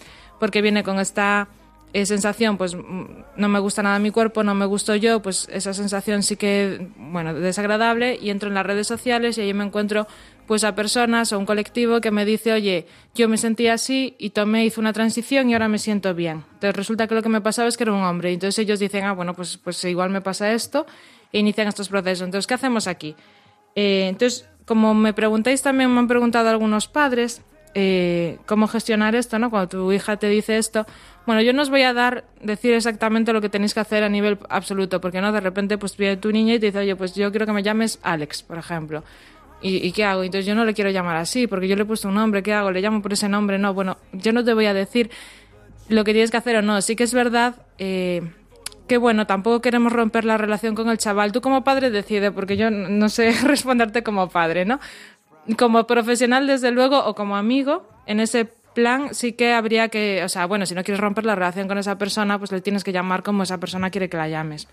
porque 0.40 0.62
viene 0.62 0.82
con 0.82 0.98
esta 0.98 1.48
eh, 1.92 2.04
sensación, 2.04 2.58
pues 2.58 2.74
mm, 2.74 3.04
no 3.36 3.48
me 3.48 3.58
gusta 3.58 3.82
nada 3.82 3.98
mi 3.98 4.10
cuerpo, 4.10 4.42
no 4.42 4.54
me 4.54 4.66
gusto 4.66 4.94
yo, 4.96 5.22
pues 5.22 5.48
esa 5.50 5.72
sensación 5.72 6.22
sí 6.22 6.36
que, 6.36 6.88
bueno, 6.96 7.32
desagradable, 7.32 8.18
y 8.20 8.30
entro 8.30 8.48
en 8.48 8.54
las 8.54 8.66
redes 8.66 8.86
sociales 8.86 9.38
y 9.38 9.42
ahí 9.42 9.54
me 9.54 9.64
encuentro 9.64 10.06
pues 10.46 10.64
a 10.64 10.74
personas 10.74 11.32
o 11.32 11.38
un 11.38 11.46
colectivo 11.46 12.00
que 12.00 12.10
me 12.10 12.24
dice, 12.24 12.52
oye, 12.52 12.86
yo 13.14 13.28
me 13.28 13.36
sentía 13.36 13.74
así 13.74 14.14
y 14.18 14.30
tomé, 14.30 14.64
hice 14.64 14.80
una 14.80 14.92
transición 14.92 15.50
y 15.50 15.54
ahora 15.54 15.68
me 15.68 15.78
siento 15.78 16.14
bien. 16.14 16.44
Entonces 16.54 16.76
resulta 16.76 17.06
que 17.06 17.14
lo 17.14 17.22
que 17.22 17.28
me 17.28 17.40
pasaba 17.40 17.68
es 17.68 17.76
que 17.76 17.84
era 17.84 17.92
un 17.92 18.04
hombre. 18.04 18.32
Entonces 18.32 18.58
ellos 18.58 18.78
dicen, 18.78 19.04
ah, 19.04 19.12
bueno, 19.12 19.34
pues, 19.34 19.56
pues 19.56 19.82
igual 19.84 20.10
me 20.10 20.20
pasa 20.20 20.52
esto 20.52 20.86
e 21.32 21.38
inician 21.40 21.68
estos 21.68 21.88
procesos. 21.88 22.24
Entonces, 22.24 22.46
¿qué 22.46 22.54
hacemos 22.54 22.86
aquí? 22.86 23.16
Eh, 23.74 24.06
entonces, 24.08 24.48
como 24.64 24.94
me 24.94 25.12
preguntáis 25.12 25.62
también, 25.62 25.92
me 25.92 25.98
han 25.98 26.08
preguntado 26.08 26.48
algunos 26.48 26.88
padres 26.88 27.42
eh, 27.78 28.38
cómo 28.46 28.68
gestionar 28.68 29.14
esto, 29.14 29.38
¿no? 29.38 29.50
Cuando 29.50 29.68
tu 29.68 29.92
hija 29.92 30.16
te 30.16 30.30
dice 30.30 30.56
esto. 30.56 30.86
Bueno, 31.26 31.42
yo 31.42 31.52
no 31.52 31.60
os 31.60 31.68
voy 31.68 31.82
a 31.82 31.92
dar, 31.92 32.24
decir 32.40 32.72
exactamente 32.72 33.34
lo 33.34 33.42
que 33.42 33.50
tenéis 33.50 33.74
que 33.74 33.80
hacer 33.80 34.02
a 34.02 34.08
nivel 34.08 34.38
absoluto, 34.48 34.98
porque 34.98 35.20
no, 35.20 35.30
de 35.30 35.40
repente, 35.40 35.76
pues 35.76 35.94
viene 35.98 36.16
tu 36.16 36.32
niña 36.32 36.54
y 36.54 36.58
te 36.58 36.66
dice, 36.66 36.78
oye, 36.78 36.96
pues 36.96 37.14
yo 37.14 37.30
quiero 37.30 37.44
que 37.44 37.52
me 37.52 37.62
llames 37.62 37.98
Alex, 38.02 38.42
por 38.44 38.56
ejemplo. 38.56 39.04
¿Y, 39.62 39.86
¿Y 39.86 39.92
qué 39.92 40.04
hago? 40.04 40.22
Entonces 40.22 40.46
yo 40.46 40.54
no 40.54 40.64
le 40.64 40.74
quiero 40.74 40.90
llamar 40.90 41.16
así, 41.16 41.46
porque 41.46 41.68
yo 41.68 41.76
le 41.76 41.82
he 41.82 41.86
puesto 41.86 42.08
un 42.08 42.14
nombre, 42.14 42.42
¿qué 42.42 42.52
hago? 42.52 42.70
¿Le 42.70 42.80
llamo 42.80 43.02
por 43.02 43.12
ese 43.12 43.28
nombre? 43.28 43.58
No, 43.58 43.74
bueno, 43.74 43.96
yo 44.12 44.32
no 44.32 44.44
te 44.44 44.54
voy 44.54 44.66
a 44.66 44.74
decir 44.74 45.10
lo 45.88 46.04
que 46.04 46.12
tienes 46.12 46.30
que 46.30 46.36
hacer 46.36 46.56
o 46.56 46.62
no. 46.62 46.80
Sí 46.82 46.96
que 46.96 47.04
es 47.04 47.14
verdad 47.14 47.56
eh, 47.78 48.22
que, 48.86 48.98
bueno, 48.98 49.26
tampoco 49.26 49.60
queremos 49.60 49.92
romper 49.92 50.24
la 50.24 50.38
relación 50.38 50.74
con 50.74 50.88
el 50.88 50.98
chaval. 50.98 51.32
Tú 51.32 51.40
como 51.40 51.64
padre 51.64 51.90
decide, 51.90 52.30
porque 52.32 52.56
yo 52.56 52.70
no 52.70 53.08
sé 53.08 53.32
responderte 53.44 54.02
como 54.02 54.28
padre, 54.28 54.64
¿no? 54.64 54.80
Como 55.56 55.86
profesional, 55.86 56.46
desde 56.46 56.70
luego, 56.70 57.04
o 57.04 57.14
como 57.14 57.36
amigo, 57.36 57.88
en 58.06 58.20
ese 58.20 58.48
plan 58.74 59.14
sí 59.14 59.32
que 59.32 59.52
habría 59.52 59.88
que, 59.88 60.22
o 60.24 60.28
sea, 60.28 60.46
bueno, 60.46 60.66
si 60.66 60.74
no 60.74 60.82
quieres 60.84 61.00
romper 61.00 61.24
la 61.24 61.34
relación 61.34 61.66
con 61.68 61.78
esa 61.78 61.96
persona, 61.96 62.38
pues 62.38 62.52
le 62.52 62.60
tienes 62.60 62.84
que 62.84 62.92
llamar 62.92 63.22
como 63.22 63.42
esa 63.42 63.58
persona 63.58 63.90
quiere 63.90 64.08
que 64.08 64.16
la 64.16 64.28
llames. 64.28 64.68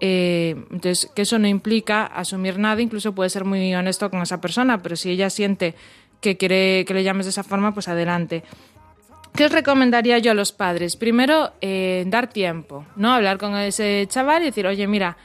Eh, 0.00 0.54
entonces, 0.70 1.10
que 1.14 1.22
eso 1.22 1.38
no 1.38 1.48
implica 1.48 2.06
asumir 2.06 2.58
nada, 2.58 2.80
incluso 2.80 3.14
puede 3.14 3.30
ser 3.30 3.44
muy 3.44 3.74
honesto 3.74 4.10
con 4.10 4.22
esa 4.22 4.40
persona, 4.40 4.82
pero 4.82 4.96
si 4.96 5.10
ella 5.10 5.30
siente 5.30 5.74
que 6.20 6.36
quiere 6.36 6.84
que 6.84 6.94
le 6.94 7.04
llames 7.04 7.26
de 7.26 7.30
esa 7.30 7.42
forma, 7.42 7.74
pues 7.74 7.88
adelante. 7.88 8.42
¿Qué 9.34 9.48
recomendaría 9.48 10.18
yo 10.18 10.32
a 10.32 10.34
los 10.34 10.52
padres? 10.52 10.96
Primero, 10.96 11.52
eh, 11.60 12.04
dar 12.08 12.28
tiempo, 12.28 12.86
¿no? 12.96 13.12
Hablar 13.12 13.38
con 13.38 13.56
ese 13.56 14.06
chaval 14.08 14.42
y 14.42 14.46
decir, 14.46 14.66
oye, 14.66 14.86
mira, 14.86 15.16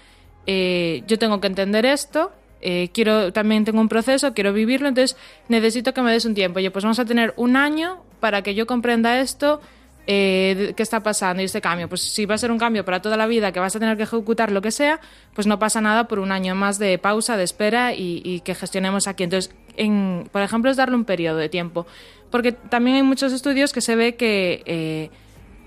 eh, 0.45 1.03
yo 1.07 1.17
tengo 1.17 1.41
que 1.41 1.47
entender 1.47 1.85
esto, 1.85 2.31
eh, 2.61 2.89
quiero, 2.93 3.33
también 3.33 3.65
tengo 3.65 3.81
un 3.81 3.89
proceso, 3.89 4.33
quiero 4.33 4.53
vivirlo, 4.53 4.87
entonces 4.87 5.17
necesito 5.47 5.93
que 5.93 6.01
me 6.01 6.11
des 6.11 6.25
un 6.25 6.33
tiempo. 6.33 6.59
Oye, 6.59 6.71
pues 6.71 6.83
vamos 6.83 6.99
a 6.99 7.05
tener 7.05 7.33
un 7.37 7.55
año 7.55 8.03
para 8.19 8.41
que 8.41 8.55
yo 8.55 8.67
comprenda 8.67 9.19
esto, 9.19 9.61
eh, 10.07 10.73
qué 10.75 10.83
está 10.83 11.01
pasando 11.01 11.41
y 11.41 11.45
este 11.45 11.61
cambio. 11.61 11.87
Pues 11.89 12.01
si 12.01 12.25
va 12.25 12.35
a 12.35 12.37
ser 12.37 12.51
un 12.51 12.57
cambio 12.57 12.83
para 12.85 13.01
toda 13.01 13.17
la 13.17 13.27
vida, 13.27 13.51
que 13.51 13.59
vas 13.59 13.75
a 13.75 13.79
tener 13.79 13.97
que 13.97 14.03
ejecutar 14.03 14.51
lo 14.51 14.61
que 14.61 14.71
sea, 14.71 14.99
pues 15.33 15.47
no 15.47 15.59
pasa 15.59 15.81
nada 15.81 16.07
por 16.07 16.19
un 16.19 16.31
año 16.31 16.55
más 16.55 16.79
de 16.79 16.97
pausa, 16.97 17.37
de 17.37 17.43
espera 17.43 17.93
y, 17.93 18.21
y 18.23 18.41
que 18.41 18.55
gestionemos 18.55 19.07
aquí. 19.07 19.23
Entonces, 19.23 19.53
en, 19.77 20.29
por 20.31 20.41
ejemplo, 20.41 20.69
es 20.71 20.77
darle 20.77 20.95
un 20.95 21.05
periodo 21.05 21.37
de 21.37 21.49
tiempo. 21.49 21.85
Porque 22.29 22.51
también 22.51 22.97
hay 22.97 23.03
muchos 23.03 23.31
estudios 23.31 23.73
que 23.73 23.81
se 23.81 23.95
ve 23.95 24.15
que, 24.15 24.63
eh, 24.65 25.09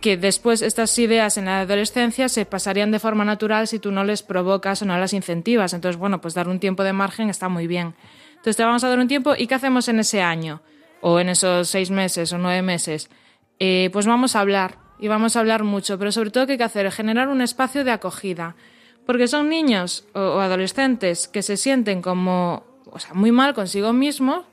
que 0.00 0.16
después 0.16 0.62
estas 0.62 0.98
ideas 0.98 1.38
en 1.38 1.44
la 1.44 1.60
adolescencia 1.60 2.28
se 2.28 2.44
pasarían 2.44 2.90
de 2.90 2.98
forma 2.98 3.24
natural 3.24 3.68
si 3.68 3.78
tú 3.78 3.92
no 3.92 4.04
les 4.04 4.22
provocas 4.22 4.82
o 4.82 4.84
no 4.84 4.98
las 4.98 5.12
incentivas. 5.12 5.72
Entonces, 5.72 5.98
bueno, 5.98 6.20
pues 6.20 6.34
dar 6.34 6.48
un 6.48 6.58
tiempo 6.58 6.82
de 6.82 6.92
margen 6.92 7.30
está 7.30 7.48
muy 7.48 7.66
bien. 7.66 7.94
Entonces 8.30 8.56
te 8.56 8.64
vamos 8.64 8.84
a 8.84 8.88
dar 8.88 8.98
un 8.98 9.08
tiempo 9.08 9.34
y 9.36 9.46
¿qué 9.46 9.54
hacemos 9.54 9.88
en 9.88 10.00
ese 10.00 10.22
año? 10.22 10.60
O 11.00 11.20
en 11.20 11.28
esos 11.28 11.68
seis 11.68 11.90
meses 11.90 12.32
o 12.32 12.38
nueve 12.38 12.62
meses. 12.62 13.10
Eh, 13.58 13.90
pues 13.92 14.06
vamos 14.06 14.36
a 14.36 14.40
hablar 14.40 14.78
y 14.98 15.08
vamos 15.08 15.36
a 15.36 15.40
hablar 15.40 15.64
mucho, 15.64 15.98
pero 15.98 16.12
sobre 16.12 16.30
todo 16.30 16.46
¿qué 16.46 16.52
hay 16.52 16.58
que 16.58 16.64
hacer? 16.64 16.90
Generar 16.90 17.28
un 17.28 17.40
espacio 17.40 17.84
de 17.84 17.90
acogida. 17.90 18.56
Porque 19.06 19.28
son 19.28 19.48
niños 19.48 20.04
o, 20.14 20.20
o 20.20 20.40
adolescentes 20.40 21.28
que 21.28 21.42
se 21.42 21.56
sienten 21.56 22.02
como, 22.02 22.64
o 22.86 22.98
sea, 22.98 23.14
muy 23.14 23.30
mal 23.32 23.54
consigo 23.54 23.92
mismos, 23.92 24.44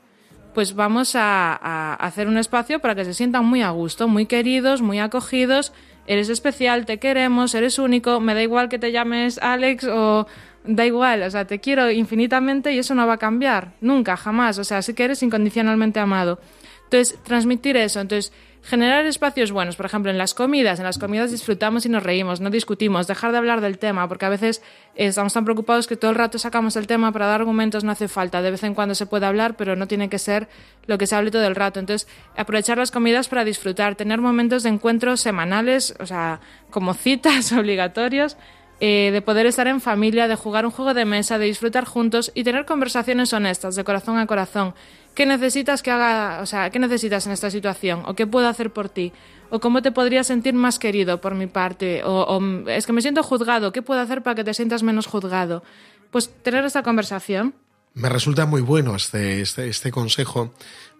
pues 0.54 0.74
vamos 0.74 1.16
a, 1.16 1.58
a 1.60 1.94
hacer 1.94 2.28
un 2.28 2.38
espacio 2.38 2.78
para 2.78 2.94
que 2.94 3.04
se 3.04 3.14
sientan 3.14 3.44
muy 3.44 3.62
a 3.62 3.70
gusto, 3.70 4.06
muy 4.06 4.26
queridos, 4.26 4.82
muy 4.82 5.00
acogidos. 5.00 5.72
Eres 6.06 6.28
especial, 6.28 6.86
te 6.86 6.98
queremos, 6.98 7.54
eres 7.54 7.78
único, 7.78 8.20
me 8.20 8.34
da 8.34 8.42
igual 8.42 8.68
que 8.68 8.78
te 8.78 8.92
llames 8.92 9.38
Alex 9.38 9.84
o 9.84 10.26
da 10.64 10.86
igual, 10.86 11.22
o 11.22 11.30
sea, 11.30 11.46
te 11.46 11.60
quiero 11.60 11.90
infinitamente 11.90 12.72
y 12.72 12.78
eso 12.78 12.94
no 12.94 13.06
va 13.06 13.14
a 13.14 13.18
cambiar, 13.18 13.72
nunca, 13.80 14.16
jamás, 14.16 14.58
o 14.58 14.64
sea, 14.64 14.80
sí 14.82 14.94
que 14.94 15.04
eres 15.04 15.22
incondicionalmente 15.22 16.00
amado. 16.00 16.40
Entonces, 16.84 17.18
transmitir 17.22 17.76
eso, 17.76 18.00
entonces, 18.00 18.32
Generar 18.64 19.04
espacios 19.04 19.52
buenos, 19.52 19.76
por 19.76 19.84
ejemplo, 19.84 20.10
en 20.10 20.16
las 20.16 20.32
comidas. 20.32 20.78
En 20.78 20.86
las 20.86 20.96
comidas 20.96 21.30
disfrutamos 21.30 21.84
y 21.84 21.90
nos 21.90 22.02
reímos, 22.02 22.40
no 22.40 22.48
discutimos. 22.48 23.06
Dejar 23.06 23.30
de 23.30 23.36
hablar 23.36 23.60
del 23.60 23.76
tema, 23.76 24.08
porque 24.08 24.24
a 24.24 24.30
veces 24.30 24.62
estamos 24.94 25.34
tan 25.34 25.44
preocupados 25.44 25.86
que 25.86 25.96
todo 25.96 26.10
el 26.10 26.16
rato 26.16 26.38
sacamos 26.38 26.74
el 26.76 26.86
tema 26.86 27.12
para 27.12 27.26
dar 27.26 27.42
argumentos, 27.42 27.84
no 27.84 27.92
hace 27.92 28.08
falta. 28.08 28.40
De 28.40 28.50
vez 28.50 28.62
en 28.62 28.74
cuando 28.74 28.94
se 28.94 29.04
puede 29.04 29.26
hablar, 29.26 29.54
pero 29.58 29.76
no 29.76 29.86
tiene 29.86 30.08
que 30.08 30.18
ser 30.18 30.48
lo 30.86 30.96
que 30.96 31.06
se 31.06 31.14
hable 31.14 31.30
todo 31.30 31.46
el 31.46 31.54
rato. 31.54 31.78
Entonces, 31.78 32.08
aprovechar 32.38 32.78
las 32.78 32.90
comidas 32.90 33.28
para 33.28 33.44
disfrutar, 33.44 33.96
tener 33.96 34.22
momentos 34.22 34.62
de 34.62 34.70
encuentros 34.70 35.20
semanales, 35.20 35.94
o 36.00 36.06
sea, 36.06 36.40
como 36.70 36.94
citas 36.94 37.52
obligatorios 37.58 38.38
eh, 38.80 39.10
de 39.12 39.22
poder 39.22 39.46
estar 39.46 39.68
en 39.68 39.80
familia, 39.80 40.26
de 40.26 40.36
jugar 40.36 40.64
un 40.64 40.72
juego 40.72 40.94
de 40.94 41.04
mesa, 41.04 41.38
de 41.38 41.44
disfrutar 41.44 41.84
juntos 41.84 42.32
y 42.34 42.44
tener 42.44 42.64
conversaciones 42.64 43.32
honestas, 43.32 43.76
de 43.76 43.84
corazón 43.84 44.18
a 44.18 44.26
corazón. 44.26 44.74
¿Qué 45.14 45.26
necesitas 45.26 45.82
que 45.82 45.90
haga, 45.90 46.40
o 46.42 46.46
sea, 46.46 46.70
qué 46.70 46.78
necesitas 46.78 47.26
en 47.26 47.32
esta 47.32 47.50
situación? 47.50 48.02
¿O 48.06 48.14
qué 48.14 48.26
puedo 48.26 48.48
hacer 48.48 48.72
por 48.72 48.88
ti? 48.88 49.12
¿O 49.50 49.60
cómo 49.60 49.82
te 49.82 49.92
podrías 49.92 50.26
sentir 50.26 50.54
más 50.54 50.78
querido 50.78 51.20
por 51.20 51.34
mi 51.34 51.46
parte? 51.46 52.02
O, 52.04 52.40
es 52.66 52.86
que 52.86 52.92
me 52.92 53.02
siento 53.02 53.22
juzgado, 53.22 53.72
¿qué 53.72 53.82
puedo 53.82 54.00
hacer 54.00 54.22
para 54.22 54.34
que 54.34 54.44
te 54.44 54.54
sientas 54.54 54.82
menos 54.82 55.06
juzgado? 55.06 55.62
Pues 56.10 56.30
tener 56.42 56.64
esta 56.64 56.82
conversación. 56.82 57.54
Me 57.94 58.08
resulta 58.08 58.44
muy 58.44 58.60
bueno 58.60 58.96
este, 58.96 59.40
este, 59.40 59.68
este 59.68 59.92
consejo, 59.92 60.52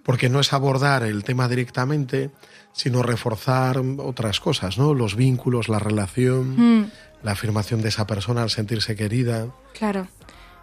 porque 0.04 0.28
no 0.28 0.38
es 0.38 0.52
abordar 0.52 1.02
el 1.02 1.24
tema 1.24 1.48
directamente, 1.48 2.30
sino 2.72 3.02
reforzar 3.02 3.82
otras 3.98 4.38
cosas, 4.38 4.78
¿no? 4.78 4.94
Los 4.94 5.16
vínculos, 5.16 5.68
la 5.68 5.80
relación, 5.80 6.80
mm 6.80 6.90
la 7.24 7.32
afirmación 7.32 7.82
de 7.82 7.88
esa 7.88 8.06
persona 8.06 8.42
al 8.42 8.50
sentirse 8.50 8.94
querida. 8.94 9.48
Claro, 9.72 10.06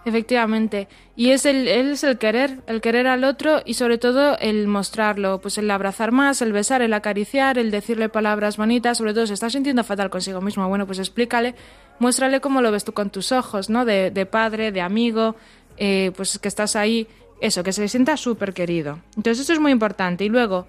efectivamente. 0.06 0.88
Y 1.16 1.32
es 1.32 1.46
el, 1.46 1.68
es 1.68 2.04
el 2.04 2.18
querer, 2.18 2.62
el 2.68 2.82
querer 2.82 3.08
al 3.08 3.24
otro 3.24 3.62
y 3.66 3.76
sobre 3.76 3.98
todo 3.98 4.38
el 4.40 4.68
mostrarlo, 4.68 5.40
pues 5.42 5.58
el 5.58 5.70
abrazar 5.70 6.12
más, 6.12 6.42
el 6.42 6.54
besar, 6.54 6.82
el 6.82 6.94
acariciar, 6.94 7.58
el 7.58 7.72
decirle 7.72 8.10
palabras 8.10 8.58
bonitas, 8.58 8.98
sobre 8.98 9.14
todo 9.14 9.28
si 9.28 9.34
está 9.34 9.50
sintiendo 9.50 9.84
fatal 9.84 10.10
consigo 10.10 10.42
mismo, 10.42 10.68
bueno, 10.68 10.86
pues 10.86 11.00
explícale, 11.00 11.56
muéstrale 12.00 12.42
cómo 12.42 12.62
lo 12.62 12.72
ves 12.72 12.84
tú 12.84 12.94
con 12.94 13.10
tus 13.10 13.32
ojos, 13.32 13.70
¿no? 13.70 13.86
De, 13.86 14.12
de 14.12 14.26
padre, 14.26 14.72
de 14.72 14.82
amigo, 14.82 15.36
eh, 15.78 16.12
pues 16.16 16.40
que 16.40 16.48
estás 16.48 16.76
ahí, 16.76 17.08
eso, 17.40 17.64
que 17.64 17.74
se 17.74 17.88
sienta 17.88 18.18
súper 18.18 18.54
querido. 18.54 19.00
Entonces 19.16 19.40
eso 19.40 19.54
es 19.54 19.60
muy 19.60 19.72
importante. 19.72 20.24
Y 20.24 20.30
luego, 20.30 20.68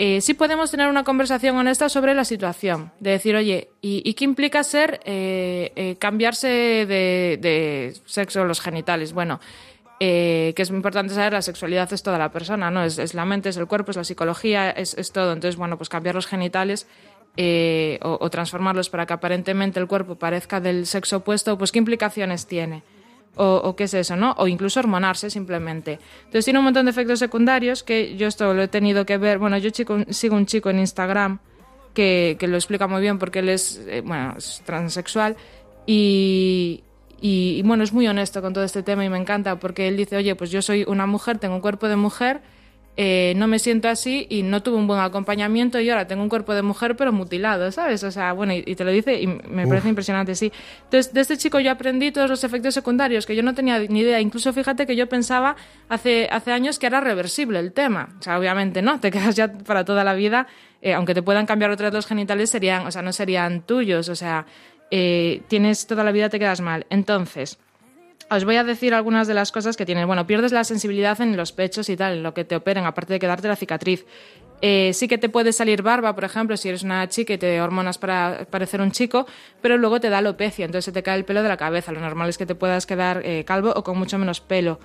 eh, 0.00 0.20
sí 0.20 0.34
podemos 0.34 0.70
tener 0.70 0.86
una 0.86 1.02
conversación 1.02 1.56
honesta 1.56 1.88
sobre 1.88 2.14
la 2.14 2.24
situación, 2.24 2.92
de 3.00 3.10
decir, 3.10 3.34
oye, 3.34 3.70
¿y, 3.80 4.14
qué 4.14 4.24
implica 4.24 4.62
ser 4.62 5.00
eh, 5.04 5.72
eh, 5.74 5.96
cambiarse 5.98 6.46
de, 6.86 7.94
sexo 8.06 8.44
los 8.44 8.60
genitales? 8.60 9.12
Bueno, 9.12 9.40
que 9.98 10.54
es 10.56 10.70
muy 10.70 10.76
importante 10.76 11.12
saber, 11.12 11.32
la 11.32 11.42
sexualidad 11.42 11.92
es 11.92 12.04
toda 12.04 12.16
la 12.16 12.30
persona, 12.30 12.70
¿no? 12.70 12.84
Es, 12.84 13.12
la 13.12 13.24
mente, 13.24 13.48
es 13.48 13.56
el 13.56 13.66
cuerpo, 13.66 13.90
es 13.90 13.96
la 13.96 14.04
psicología, 14.04 14.70
es, 14.70 14.94
todo. 15.10 15.32
Entonces, 15.32 15.56
bueno, 15.56 15.76
pues 15.76 15.88
cambiar 15.88 16.14
los 16.14 16.28
genitales 16.28 16.86
o 18.02 18.30
transformarlos 18.30 18.90
para 18.90 19.04
que 19.04 19.14
aparentemente 19.14 19.80
el 19.80 19.88
cuerpo 19.88 20.14
parezca 20.14 20.60
del 20.60 20.86
sexo 20.86 21.16
opuesto, 21.16 21.58
pues 21.58 21.72
¿qué 21.72 21.80
implicaciones 21.80 22.46
tiene? 22.46 22.84
O, 23.38 23.76
qué 23.76 23.84
es 23.84 23.94
eso, 23.94 24.16
¿no? 24.16 24.32
O 24.38 24.48
incluso 24.48 24.80
hormonarse 24.80 25.30
simplemente. 25.30 25.98
Entonces 26.18 26.44
tiene 26.44 26.58
un 26.58 26.64
montón 26.66 26.86
de 26.86 26.90
efectos 26.90 27.18
secundarios 27.18 27.82
que 27.82 28.16
yo 28.16 28.26
esto 28.26 28.52
lo 28.52 28.62
he 28.62 28.68
tenido 28.68 29.06
que 29.06 29.16
ver. 29.16 29.38
Bueno, 29.38 29.56
yo 29.58 29.70
sigo 29.70 30.36
un 30.36 30.46
chico 30.46 30.70
en 30.70 30.80
Instagram 30.80 31.38
que, 31.94 32.36
que, 32.38 32.48
lo 32.48 32.56
explica 32.56 32.86
muy 32.86 33.00
bien 33.00 33.18
porque 33.18 33.38
él 33.40 33.48
es, 33.48 33.80
eh, 33.86 34.02
bueno, 34.04 34.34
es 34.36 34.62
transexual 34.64 35.36
y, 35.86 36.84
y, 37.20 37.62
bueno, 37.62 37.82
es 37.82 37.92
muy 37.92 38.06
honesto 38.06 38.42
con 38.42 38.52
todo 38.52 38.64
este 38.64 38.82
tema 38.82 39.04
y 39.04 39.08
me 39.08 39.18
encanta 39.18 39.58
porque 39.58 39.88
él 39.88 39.96
dice, 39.96 40.16
oye, 40.16 40.34
pues 40.34 40.50
yo 40.50 40.62
soy 40.62 40.84
una 40.86 41.06
mujer, 41.06 41.38
tengo 41.38 41.54
un 41.54 41.60
cuerpo 41.60 41.88
de 41.88 41.96
mujer 41.96 42.40
eh, 43.00 43.32
no 43.36 43.46
me 43.46 43.60
siento 43.60 43.88
así 43.88 44.26
y 44.28 44.42
no 44.42 44.60
tuve 44.60 44.76
un 44.76 44.88
buen 44.88 44.98
acompañamiento 44.98 45.78
y 45.78 45.88
ahora 45.88 46.08
tengo 46.08 46.20
un 46.20 46.28
cuerpo 46.28 46.52
de 46.52 46.62
mujer 46.62 46.96
pero 46.96 47.12
mutilado, 47.12 47.70
¿sabes? 47.70 48.02
O 48.02 48.10
sea, 48.10 48.32
bueno, 48.32 48.52
y, 48.52 48.74
te 48.74 48.82
lo 48.82 48.90
dice 48.90 49.22
y 49.22 49.28
me 49.28 49.68
parece 49.68 49.88
impresionante, 49.88 50.34
sí. 50.34 50.50
Entonces, 50.82 51.14
de 51.14 51.20
este 51.20 51.36
chico 51.36 51.60
yo 51.60 51.70
aprendí 51.70 52.10
todos 52.10 52.28
los 52.28 52.42
efectos 52.42 52.74
secundarios 52.74 53.24
que 53.24 53.36
yo 53.36 53.44
no 53.44 53.54
tenía 53.54 53.78
ni 53.78 54.00
idea. 54.00 54.20
Incluso 54.20 54.52
fíjate 54.52 54.84
que 54.84 54.96
yo 54.96 55.08
pensaba 55.08 55.54
hace, 55.88 56.28
hace 56.32 56.50
años 56.50 56.80
que 56.80 56.88
era 56.88 57.00
reversible 57.00 57.60
el 57.60 57.72
tema. 57.72 58.16
O 58.18 58.22
sea, 58.24 58.36
obviamente 58.36 58.82
no, 58.82 58.98
te 58.98 59.10
quedas 59.12 59.36
ya 59.36 59.52
para 59.52 59.84
toda 59.84 60.02
la 60.02 60.14
vida, 60.14 60.48
eh, 60.82 60.92
aunque 60.92 61.14
te 61.14 61.22
puedan 61.22 61.46
cambiar 61.46 61.70
otros 61.70 61.92
dos 61.92 62.04
genitales, 62.04 62.50
serían, 62.50 62.84
o 62.84 62.90
sea, 62.90 63.02
no 63.02 63.12
serían 63.12 63.62
tuyos, 63.62 64.08
o 64.08 64.16
sea, 64.16 64.44
eh, 64.90 65.42
tienes 65.46 65.86
toda 65.86 66.02
la 66.02 66.10
vida, 66.10 66.30
te 66.30 66.40
quedas 66.40 66.60
mal. 66.60 66.84
Entonces, 66.90 67.60
os 68.30 68.44
voy 68.44 68.56
a 68.56 68.64
decir 68.64 68.94
algunas 68.94 69.26
de 69.26 69.34
las 69.34 69.52
cosas 69.52 69.76
que 69.76 69.86
tienes. 69.86 70.06
Bueno, 70.06 70.26
pierdes 70.26 70.52
la 70.52 70.64
sensibilidad 70.64 71.20
en 71.20 71.36
los 71.36 71.52
pechos 71.52 71.88
y 71.88 71.96
tal, 71.96 72.18
en 72.18 72.22
lo 72.22 72.34
que 72.34 72.44
te 72.44 72.56
operen, 72.56 72.84
aparte 72.84 73.12
de 73.12 73.18
quedarte 73.18 73.48
la 73.48 73.56
cicatriz. 73.56 74.04
Eh, 74.60 74.90
sí 74.92 75.06
que 75.06 75.18
te 75.18 75.28
puede 75.28 75.52
salir 75.52 75.82
barba, 75.82 76.14
por 76.14 76.24
ejemplo, 76.24 76.56
si 76.56 76.68
eres 76.68 76.82
una 76.82 77.08
chica 77.08 77.34
y 77.34 77.38
te 77.38 77.60
hormonas 77.60 77.96
para 77.96 78.46
parecer 78.50 78.80
un 78.80 78.90
chico, 78.90 79.26
pero 79.62 79.76
luego 79.76 80.00
te 80.00 80.10
da 80.10 80.18
alopecia, 80.18 80.64
entonces 80.64 80.86
se 80.86 80.92
te 80.92 81.02
cae 81.02 81.16
el 81.16 81.24
pelo 81.24 81.42
de 81.42 81.48
la 81.48 81.56
cabeza. 81.56 81.92
Lo 81.92 82.00
normal 82.00 82.28
es 82.28 82.38
que 82.38 82.46
te 82.46 82.54
puedas 82.54 82.84
quedar 82.84 83.22
eh, 83.24 83.44
calvo 83.44 83.72
o 83.74 83.84
con 83.84 83.96
mucho 83.96 84.18
menos 84.18 84.40
pelo. 84.40 84.80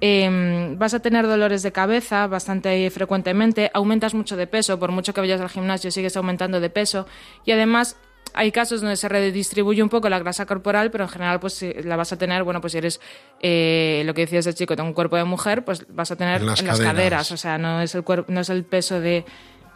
Em, 0.00 0.76
vas 0.76 0.92
a 0.92 1.00
tener 1.00 1.26
dolores 1.26 1.62
de 1.62 1.72
cabeza 1.72 2.26
bastante 2.26 2.90
frecuentemente, 2.90 3.70
aumentas 3.72 4.12
mucho 4.12 4.36
de 4.36 4.46
peso, 4.46 4.78
por 4.78 4.90
mucho 4.90 5.14
que 5.14 5.20
vayas 5.20 5.40
al 5.40 5.48
gimnasio 5.48 5.90
sigues 5.90 6.16
aumentando 6.16 6.60
de 6.60 6.68
peso 6.68 7.06
y 7.44 7.52
además 7.52 7.96
hay 8.34 8.50
casos 8.50 8.80
donde 8.80 8.96
se 8.96 9.08
redistribuye 9.08 9.82
un 9.82 9.88
poco 9.88 10.08
la 10.08 10.18
grasa 10.18 10.44
corporal, 10.44 10.90
pero 10.90 11.04
en 11.04 11.10
general 11.10 11.40
pues 11.40 11.64
la 11.84 11.96
vas 11.96 12.12
a 12.12 12.18
tener, 12.18 12.42
bueno, 12.42 12.60
pues 12.60 12.72
si 12.72 12.78
eres 12.78 13.00
eh, 13.40 14.02
lo 14.04 14.12
que 14.12 14.22
decía 14.22 14.40
ese 14.40 14.52
chico, 14.52 14.74
tengo 14.74 14.88
un 14.88 14.94
cuerpo 14.94 15.16
de 15.16 15.24
mujer, 15.24 15.64
pues 15.64 15.86
vas 15.88 16.10
a 16.10 16.16
tener 16.16 16.40
en 16.40 16.46
las, 16.46 16.62
caderas. 16.62 17.30
o 17.30 17.36
sea, 17.36 17.58
no 17.58 17.80
es 17.80 17.94
el 17.94 18.02
cuerpo, 18.02 18.32
no 18.32 18.40
es 18.40 18.50
el 18.50 18.64
peso 18.64 19.00
de, 19.00 19.24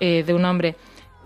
eh, 0.00 0.24
de 0.26 0.34
un 0.34 0.44
hombre. 0.44 0.74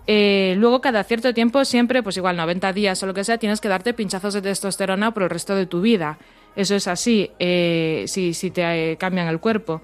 Eh, 0.05 0.55
luego, 0.57 0.79
cada 0.79 1.03
cierto 1.03 1.33
tiempo, 1.33 1.65
siempre, 1.65 2.03
pues 2.03 2.17
igual 2.17 2.37
90 2.37 2.71
días 2.71 3.01
o 3.01 3.07
lo 3.07 3.13
que 3.13 3.23
sea, 3.23 3.39
tienes 3.39 3.59
que 3.61 3.67
darte 3.67 3.93
pinchazos 3.93 4.35
de 4.35 4.41
testosterona 4.41 5.13
por 5.13 5.23
el 5.23 5.29
resto 5.29 5.55
de 5.55 5.65
tu 5.65 5.81
vida. 5.81 6.19
Eso 6.55 6.75
es 6.75 6.87
así, 6.87 7.31
si, 7.39 8.33
si 8.35 8.51
te 8.51 8.95
cambian 8.99 9.27
el 9.27 9.39
cuerpo. 9.39 9.81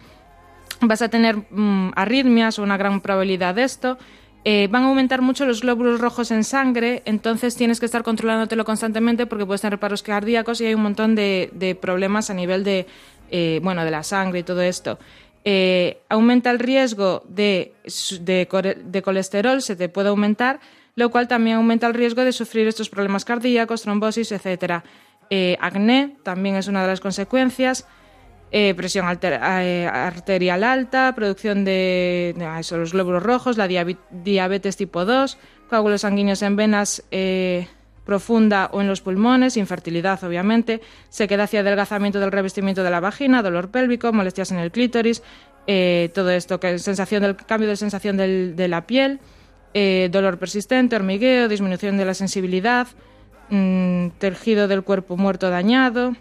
Vas 0.81 1.01
a 1.01 1.09
tener 1.09 1.37
mm, 1.49 1.93
arritmias 1.95 2.59
o 2.59 2.63
una 2.63 2.77
gran 2.77 3.01
probabilidad 3.01 3.55
de 3.55 3.63
esto. 3.63 3.97
Eh, 4.45 4.69
van 4.71 4.83
a 4.83 4.87
aumentar 4.87 5.21
mucho 5.21 5.45
los 5.45 5.61
glóbulos 5.61 5.99
rojos 5.99 6.31
en 6.31 6.45
sangre, 6.45 7.01
entonces 7.05 7.55
tienes 7.55 7.79
que 7.79 7.85
estar 7.85 8.03
controlándotelo 8.03 8.63
constantemente 8.63 9.25
porque 9.25 9.45
puedes 9.45 9.61
tener 9.61 9.79
paros 9.79 10.01
cardíacos 10.01 10.61
y 10.61 10.65
hay 10.65 10.75
un 10.75 10.81
montón 10.83 11.13
de, 11.13 11.77
problemas 11.81 12.29
a 12.29 12.33
nivel 12.33 12.63
de, 12.63 12.87
eh, 13.31 13.59
bueno, 13.61 13.83
de 13.83 13.91
la 13.91 14.03
sangre 14.03 14.39
y 14.39 14.43
todo 14.43 14.61
esto. 14.61 14.97
Eh, 15.43 16.01
aumenta 16.07 16.51
el 16.51 16.59
riesgo 16.59 17.23
de, 17.27 17.73
de, 18.21 19.01
colesterol, 19.03 19.61
se 19.61 19.75
te 19.75 19.89
puede 19.89 20.09
aumentar, 20.09 20.61
lo 20.95 21.11
cual 21.11 21.27
también 21.27 21.57
aumenta 21.57 21.87
el 21.87 21.93
riesgo 21.93 22.23
de 22.23 22.31
sufrir 22.31 22.67
estos 22.67 22.89
problemas 22.89 23.25
cardíacos, 23.25 23.81
trombosis, 23.81 24.31
etc. 24.31 24.83
acné 25.59 26.15
también 26.23 26.55
es 26.55 26.67
una 26.67 26.81
de 26.83 26.87
las 26.87 27.01
consecuencias. 27.01 27.87
Eh, 28.51 28.73
presión 28.73 29.05
eh, 29.21 29.87
arterial 29.91 30.63
alta, 30.63 31.13
producción 31.13 31.63
de, 31.63 32.33
los 32.71 32.93
glóbulos 32.93 33.21
rojos, 33.21 33.57
la 33.57 33.67
diabetes 33.67 34.75
tipo 34.75 35.05
2, 35.05 35.37
coágulos 35.69 36.01
sanguíneos 36.01 36.41
en 36.41 36.55
venas 36.55 37.03
eh, 37.11 37.67
profunda 38.05 38.71
o 38.73 38.81
en 38.81 38.87
los 38.87 39.01
pulmones, 39.01 39.55
infertilidad 39.55 40.23
obviamente, 40.23 40.81
sequedad 41.09 41.47
y 41.53 41.57
adelgazamiento 41.57 42.19
del 42.19 42.31
revestimiento 42.31 42.83
de 42.83 42.89
la 42.89 42.99
vagina, 42.99 43.43
dolor 43.43 43.69
pélvico, 43.69 44.11
molestias 44.13 44.51
en 44.51 44.57
el 44.57 44.71
clítoris, 44.71 45.21
todo 46.15 46.31
esto, 46.31 46.59
que 46.59 46.79
sensación 46.79 47.21
del 47.21 47.35
cambio 47.35 47.69
de 47.69 47.75
sensación 47.75 48.17
de 48.17 48.67
la 48.67 48.87
piel, 48.87 49.19
dolor 50.09 50.39
persistente, 50.39 50.95
hormigueo, 50.95 51.47
disminución 51.47 51.97
de 51.97 52.05
la 52.05 52.15
sensibilidad, 52.15 52.87
mm, 53.51 54.07
tejido 54.17 54.67
del 54.67 54.81
cuerpo 54.81 55.15
muerto 55.15 55.51
dañado, 55.51 56.15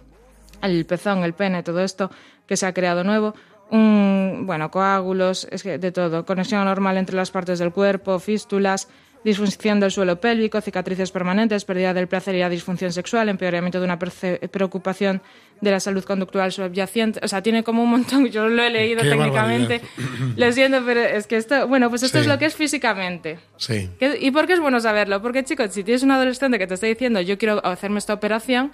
el 0.63 0.85
pezón, 0.87 1.25
el 1.25 1.35
pene, 1.35 1.63
todo 1.63 1.81
esto 1.81 2.11
que 2.47 2.57
se 2.57 2.67
ha 2.67 2.73
creado 2.73 3.05
nuevo, 3.05 3.35
un, 3.71 4.45
bueno, 4.47 4.71
coágulos, 4.71 5.47
es 5.51 5.63
que 5.63 5.79
de 5.79 5.93
todo, 5.93 6.25
conexión 6.25 6.61
anormal 6.61 6.97
entre 6.97 7.17
las 7.17 7.31
partes 7.31 7.59
del 7.59 7.73
cuerpo, 7.73 8.19
fístulas, 8.19 8.89
disfunción 9.25 9.81
del 9.81 9.91
suelo 9.91 10.21
pélvico, 10.21 10.61
cicatrices 10.61 11.11
permanentes, 11.11 11.65
pérdida 11.65 11.93
del 11.93 12.07
placer 12.07 12.35
y 12.35 12.41
la 12.41 12.49
disfunción 12.49 12.93
sexual, 12.93 13.29
empeoramiento 13.29 13.79
de 13.79 13.85
una 13.85 13.99
preocupación 13.99 15.21
de 15.61 15.71
la 15.71 15.81
salud 15.81 16.05
conductual 16.05 16.53
subyacente. 16.53 17.21
O 17.23 17.29
sea, 17.29 17.43
tiene 17.43 17.65
como 17.65 17.83
un 17.83 17.91
montón, 17.91 18.27
yo 18.29 18.49
lo 18.49 18.63
he 18.63 18.71
leído 18.71 19.03
técnicamente, 19.03 19.81
lo 20.37 20.53
siento, 20.53 20.83
pero 20.87 21.01
es 21.01 21.27
que 21.27 21.37
esto, 21.37 21.67
bueno, 21.69 21.91
pues 21.91 22.05
esto 22.05 22.19
es 22.19 22.27
lo 22.27 22.39
que 22.39 22.47
es 22.47 22.55
físicamente. 22.55 23.39
Sí. 23.57 23.91
¿Y 24.21 24.31
por 24.31 24.47
qué 24.47 24.55
es 24.55 24.61
bueno 24.61 24.81
saberlo? 24.81 25.21
Porque, 25.21 25.45
chicos, 25.45 25.73
si 25.73 25.85
tienes 25.85 26.03
un 26.03 26.13
adolescente 26.13 26.59
que 26.59 26.67
te 26.67 26.75
está 26.75 26.87
diciendo, 26.87 27.21
yo 27.21 27.37
quiero 27.39 27.65
hacerme 27.67 27.99
esta 27.99 28.15
operación, 28.15 28.73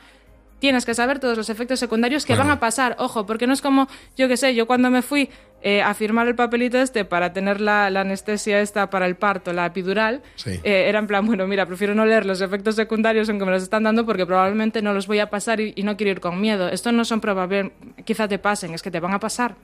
tienes 0.64 0.86
que 0.86 0.94
saber 0.94 1.18
todos 1.18 1.36
los 1.36 1.50
efectos 1.50 1.78
secundarios 1.78 2.24
que 2.24 2.34
van 2.36 2.48
a 2.48 2.58
pasar. 2.58 2.96
Ojo, 2.98 3.26
porque 3.26 3.46
no 3.46 3.52
es 3.52 3.60
como, 3.60 3.86
yo 4.16 4.28
qué 4.28 4.38
sé, 4.38 4.54
yo 4.54 4.66
cuando 4.66 4.88
me 4.88 5.02
fui 5.02 5.28
eh, 5.60 5.82
a 5.82 5.92
firmar 5.92 6.26
el 6.26 6.34
papelito 6.34 6.78
este 6.78 7.04
para 7.04 7.34
tener 7.34 7.60
la, 7.60 7.88
anestesia 7.88 8.62
esta 8.62 8.88
para 8.88 9.04
el 9.04 9.14
parto, 9.14 9.52
la 9.52 9.66
epidural, 9.66 10.22
eh, 10.46 10.86
era 10.88 11.00
en 11.00 11.06
plan, 11.06 11.26
bueno, 11.26 11.46
mira, 11.46 11.66
prefiero 11.66 11.94
no 11.94 12.06
leer 12.06 12.24
los 12.24 12.40
efectos 12.40 12.76
secundarios 12.76 13.28
aunque 13.28 13.44
me 13.44 13.50
los 13.50 13.62
están 13.62 13.82
dando 13.82 14.06
porque 14.06 14.24
probablemente 14.24 14.80
no 14.80 14.94
los 14.94 15.06
voy 15.06 15.18
a 15.18 15.28
pasar 15.28 15.60
y, 15.60 15.74
no 15.82 15.98
quiero 15.98 16.12
ir 16.12 16.20
con 16.20 16.40
miedo. 16.40 16.70
Esto 16.70 16.92
no 16.92 17.04
son 17.04 17.20
probables, 17.20 17.70
quizá 18.06 18.26
te 18.26 18.38
pasen, 18.38 18.72
es 18.72 18.80
que 18.80 18.90
te 18.90 19.00
van 19.00 19.12
a 19.12 19.20
pasar. 19.20 19.56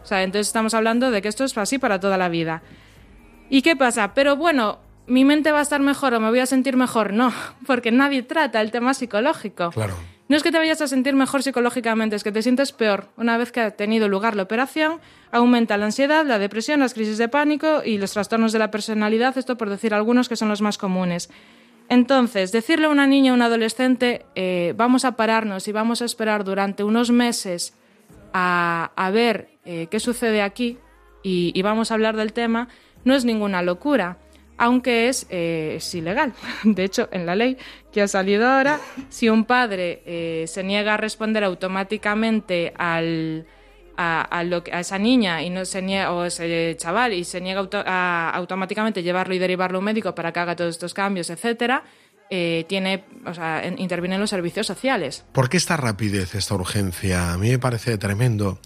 O 0.00 0.06
sea, 0.06 0.22
entonces 0.22 0.46
estamos 0.46 0.74
hablando 0.74 1.10
de 1.10 1.22
que 1.22 1.26
esto 1.26 1.42
es 1.42 1.58
así 1.58 1.78
para 1.78 1.98
toda 1.98 2.16
la 2.18 2.28
vida. 2.28 2.62
¿Y 3.50 3.62
qué 3.62 3.74
pasa? 3.74 4.14
Pero 4.14 4.36
bueno, 4.36 4.78
¿mi 5.08 5.24
mente 5.24 5.50
va 5.50 5.58
a 5.58 5.62
estar 5.62 5.80
mejor 5.80 6.14
o 6.14 6.20
me 6.20 6.28
voy 6.28 6.38
a 6.38 6.46
sentir 6.46 6.76
mejor? 6.76 7.12
No, 7.12 7.32
porque 7.66 7.90
nadie 7.90 8.22
trata 8.22 8.60
el 8.60 8.70
tema 8.70 8.94
psicológico. 8.94 9.72
Claro. 9.72 9.96
No 10.28 10.36
es 10.36 10.42
que 10.42 10.50
te 10.50 10.58
vayas 10.58 10.80
a 10.80 10.88
sentir 10.88 11.14
mejor 11.14 11.42
psicológicamente, 11.42 12.16
es 12.16 12.24
que 12.24 12.32
te 12.32 12.42
sientes 12.42 12.72
peor. 12.72 13.08
Una 13.16 13.38
vez 13.38 13.52
que 13.52 13.60
ha 13.60 13.70
tenido 13.70 14.08
lugar 14.08 14.34
la 14.34 14.42
operación, 14.42 15.00
aumenta 15.30 15.76
la 15.76 15.86
ansiedad, 15.86 16.26
la 16.26 16.40
depresión, 16.40 16.80
las 16.80 16.94
crisis 16.94 17.16
de 17.18 17.28
pánico 17.28 17.82
y 17.84 17.98
los 17.98 18.12
trastornos 18.12 18.52
de 18.52 18.58
la 18.58 18.72
personalidad, 18.72 19.38
esto 19.38 19.56
por 19.56 19.70
decir 19.70 19.94
algunos 19.94 20.28
que 20.28 20.34
son 20.34 20.48
los 20.48 20.62
más 20.62 20.78
comunes. 20.78 21.30
Entonces, 21.88 22.50
decirle 22.50 22.86
a 22.86 22.90
una 22.90 23.06
niña 23.06 23.30
o 23.30 23.34
un 23.36 23.42
adolescente, 23.42 24.26
eh, 24.34 24.74
vamos 24.76 25.04
a 25.04 25.12
pararnos 25.12 25.68
y 25.68 25.72
vamos 25.72 26.02
a 26.02 26.04
esperar 26.04 26.42
durante 26.42 26.82
unos 26.82 27.12
meses 27.12 27.74
a, 28.32 29.10
ver 29.12 29.50
eh, 29.64 29.86
qué 29.88 30.00
sucede 30.00 30.42
aquí 30.42 30.78
y 31.22 31.60
vamos 31.62 31.90
a 31.90 31.94
hablar 31.94 32.16
del 32.16 32.32
tema, 32.32 32.68
no 33.04 33.14
es 33.14 33.24
ninguna 33.24 33.62
locura 33.62 34.18
aunque 34.58 35.08
es, 35.08 35.26
eh, 35.30 35.74
es, 35.76 35.94
ilegal. 35.94 36.32
De 36.64 36.84
hecho, 36.84 37.08
en 37.12 37.26
la 37.26 37.34
ley 37.34 37.56
que 37.92 38.02
ha 38.02 38.08
salido 38.08 38.46
ahora, 38.46 38.80
si 39.08 39.28
un 39.28 39.44
padre 39.44 40.02
eh, 40.06 40.44
se 40.46 40.62
niega 40.62 40.94
a 40.94 40.96
responder 40.96 41.44
automáticamente 41.44 42.72
al, 42.76 43.46
a, 43.96 44.22
a, 44.22 44.44
lo, 44.44 44.62
a, 44.72 44.80
esa 44.80 44.98
niña 44.98 45.42
y 45.42 45.50
no 45.50 45.64
se 45.64 45.82
niega, 45.82 46.12
o 46.12 46.24
ese 46.24 46.74
chaval 46.78 47.12
y 47.12 47.24
se 47.24 47.40
niega 47.40 47.60
auto, 47.60 47.82
a, 47.84 48.30
automáticamente 48.30 49.02
llevarlo 49.02 49.34
y 49.34 49.38
derivarlo 49.38 49.78
a 49.78 49.80
un 49.80 49.84
médico 49.84 50.14
para 50.14 50.32
que 50.32 50.40
haga 50.40 50.56
todos 50.56 50.70
estos 50.70 50.94
cambios, 50.94 51.30
etcétera, 51.30 51.84
eh, 52.30 52.64
tiene, 52.68 53.04
o 53.24 53.34
sea, 53.34 53.64
en, 53.64 53.78
intervienen 53.78 54.20
los 54.20 54.30
servicios 54.30 54.66
sociales. 54.66 55.24
¿Por 55.32 55.48
qué 55.48 55.56
esta 55.56 55.76
rapidez, 55.76 56.34
esta 56.34 56.54
urgencia? 56.54 57.32
A 57.32 57.38
mí 57.38 57.50
me 57.50 57.58
parece 57.58 57.98
tremendo 57.98 58.58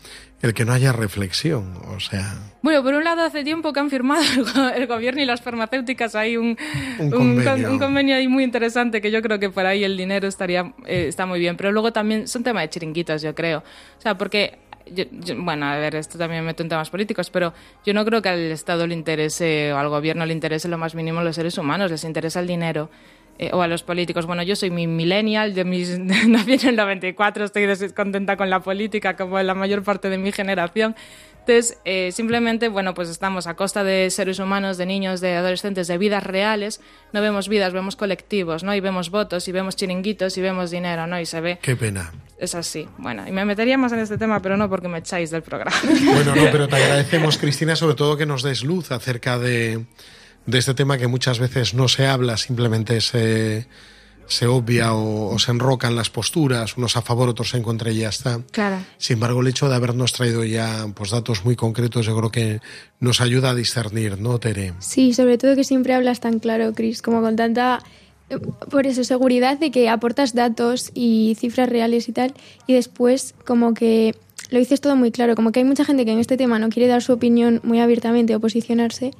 el 0.42 0.54
que 0.54 0.64
no 0.64 0.72
haya 0.72 0.92
reflexión, 0.92 1.76
o 1.88 2.00
sea... 2.00 2.34
Bueno, 2.62 2.82
por 2.82 2.94
un 2.94 3.04
lado 3.04 3.22
hace 3.22 3.44
tiempo 3.44 3.72
que 3.74 3.80
han 3.80 3.90
firmado 3.90 4.22
el 4.74 4.86
gobierno 4.86 5.20
y 5.20 5.26
las 5.26 5.42
farmacéuticas 5.42 6.14
hay 6.14 6.38
un, 6.38 6.56
un, 6.98 7.10
convenio. 7.10 7.68
un, 7.68 7.74
un 7.74 7.78
convenio 7.78 8.16
ahí 8.16 8.26
muy 8.26 8.44
interesante 8.44 9.02
que 9.02 9.10
yo 9.10 9.20
creo 9.20 9.38
que 9.38 9.50
por 9.50 9.66
ahí 9.66 9.84
el 9.84 9.96
dinero 9.96 10.26
estaría 10.26 10.72
eh, 10.86 11.06
está 11.08 11.26
muy 11.26 11.40
bien, 11.40 11.56
pero 11.56 11.72
luego 11.72 11.92
también 11.92 12.26
son 12.26 12.42
temas 12.42 12.62
de 12.62 12.70
chiringuitos, 12.70 13.20
yo 13.20 13.34
creo. 13.34 13.58
O 13.58 14.00
sea, 14.00 14.16
porque 14.16 14.58
yo, 14.90 15.04
yo, 15.10 15.34
bueno, 15.42 15.66
a 15.66 15.76
ver, 15.76 15.94
esto 15.96 16.18
también 16.18 16.42
me 16.42 16.48
meto 16.48 16.62
en 16.62 16.68
temas 16.68 16.90
políticos, 16.90 17.30
pero 17.30 17.52
yo 17.84 17.92
no 17.92 18.04
creo 18.04 18.22
que 18.22 18.30
al 18.30 18.50
Estado 18.50 18.86
le 18.86 18.94
interese 18.94 19.72
o 19.72 19.78
al 19.78 19.88
gobierno 19.88 20.24
le 20.24 20.32
interese 20.32 20.68
lo 20.68 20.78
más 20.78 20.94
mínimo 20.94 21.22
los 21.22 21.36
seres 21.36 21.58
humanos, 21.58 21.90
les 21.90 22.04
interesa 22.04 22.40
el 22.40 22.46
dinero. 22.46 22.90
Eh, 23.42 23.48
o 23.54 23.62
a 23.62 23.66
los 23.66 23.82
políticos. 23.82 24.26
Bueno, 24.26 24.42
yo 24.42 24.54
soy 24.54 24.68
mi 24.68 24.86
millennial, 24.86 25.54
de 25.54 25.64
mis, 25.64 25.98
nací 25.98 26.52
en 26.52 26.68
el 26.68 26.76
94, 26.76 27.46
estoy 27.46 27.64
descontenta 27.64 28.36
con 28.36 28.50
la 28.50 28.60
política 28.60 29.16
como 29.16 29.40
la 29.40 29.54
mayor 29.54 29.82
parte 29.82 30.10
de 30.10 30.18
mi 30.18 30.30
generación. 30.30 30.94
Entonces, 31.38 31.78
eh, 31.86 32.12
simplemente, 32.12 32.68
bueno, 32.68 32.92
pues 32.92 33.08
estamos 33.08 33.46
a 33.46 33.54
costa 33.54 33.82
de 33.82 34.10
seres 34.10 34.40
humanos, 34.40 34.76
de 34.76 34.84
niños, 34.84 35.22
de 35.22 35.36
adolescentes, 35.36 35.88
de 35.88 35.96
vidas 35.96 36.22
reales. 36.22 36.82
No 37.14 37.22
vemos 37.22 37.48
vidas, 37.48 37.72
vemos 37.72 37.96
colectivos, 37.96 38.62
¿no? 38.62 38.74
Y 38.74 38.80
vemos 38.80 39.08
votos, 39.08 39.48
y 39.48 39.52
vemos 39.52 39.74
chiringuitos, 39.74 40.36
y 40.36 40.42
vemos 40.42 40.70
dinero, 40.70 41.06
¿no? 41.06 41.18
Y 41.18 41.24
se 41.24 41.40
ve. 41.40 41.58
Qué 41.62 41.76
pena. 41.76 42.12
Es 42.38 42.54
así. 42.54 42.86
Bueno, 42.98 43.26
y 43.26 43.32
me 43.32 43.46
metería 43.46 43.78
más 43.78 43.90
en 43.92 44.00
este 44.00 44.18
tema, 44.18 44.42
pero 44.42 44.58
no 44.58 44.68
porque 44.68 44.88
me 44.88 44.98
echáis 44.98 45.30
del 45.30 45.40
programa. 45.40 45.74
Bueno, 45.82 46.34
no, 46.34 46.42
pero 46.52 46.68
te 46.68 46.76
agradecemos, 46.76 47.38
Cristina, 47.38 47.74
sobre 47.74 47.94
todo 47.94 48.18
que 48.18 48.26
nos 48.26 48.42
des 48.42 48.62
luz 48.62 48.92
acerca 48.92 49.38
de 49.38 49.86
de 50.50 50.58
este 50.58 50.74
tema 50.74 50.98
que 50.98 51.06
muchas 51.06 51.38
veces 51.38 51.74
no 51.74 51.88
se 51.88 52.06
habla, 52.06 52.36
simplemente 52.36 53.00
se, 53.00 53.66
se 54.26 54.46
obvia 54.46 54.94
o, 54.94 55.34
o, 55.34 55.38
se 55.38 55.50
enrocan 55.50 55.96
las 55.96 56.10
posturas, 56.10 56.76
unos 56.76 56.96
a 56.96 57.02
favor, 57.02 57.28
otros 57.28 57.54
en 57.54 57.62
contra 57.62 57.90
y 57.90 57.98
ya 57.98 58.08
está. 58.08 58.40
Claro. 58.50 58.84
Sin 58.98 59.14
embargo, 59.14 59.40
el 59.40 59.48
hecho 59.48 59.68
de 59.68 59.74
habernos 59.74 60.12
traído 60.12 60.44
ya 60.44 60.86
pues, 60.94 61.10
datos 61.10 61.44
muy 61.44 61.56
concretos, 61.56 62.06
yo 62.06 62.16
creo 62.16 62.30
que 62.30 62.60
nos 62.98 63.20
ayuda 63.20 63.50
a 63.50 63.54
discernir, 63.54 64.20
¿no, 64.20 64.38
Tere? 64.38 64.74
Sí, 64.80 65.14
sobre 65.14 65.38
todo 65.38 65.56
que 65.56 65.64
siempre 65.64 65.94
hablas 65.94 66.20
tan 66.20 66.38
claro, 66.38 66.72
Cris, 66.74 67.02
como 67.02 67.20
con 67.20 67.36
tanta 67.36 67.82
por 68.70 68.86
eso, 68.86 69.04
seguridad 69.04 69.58
de 69.58 69.70
que 69.70 69.88
aportas 69.88 70.34
datos 70.34 70.90
y 70.94 71.36
cifras 71.38 71.68
reales 71.68 72.08
y 72.08 72.12
tal, 72.12 72.34
y 72.66 72.74
después 72.74 73.34
como 73.44 73.74
que 73.74 74.14
lo 74.50 74.58
dices 74.58 74.80
todo 74.80 74.96
muy 74.96 75.10
claro, 75.10 75.34
como 75.34 75.52
que 75.52 75.60
hay 75.60 75.64
mucha 75.64 75.84
gente 75.84 76.04
que 76.04 76.12
en 76.12 76.18
este 76.18 76.36
tema 76.36 76.58
no 76.58 76.68
quiere 76.68 76.88
dar 76.88 77.02
su 77.02 77.12
opinión 77.12 77.60
muy 77.62 77.80
abiertamente 77.80 78.34
o 78.34 78.40
posicionarse, 78.40 79.12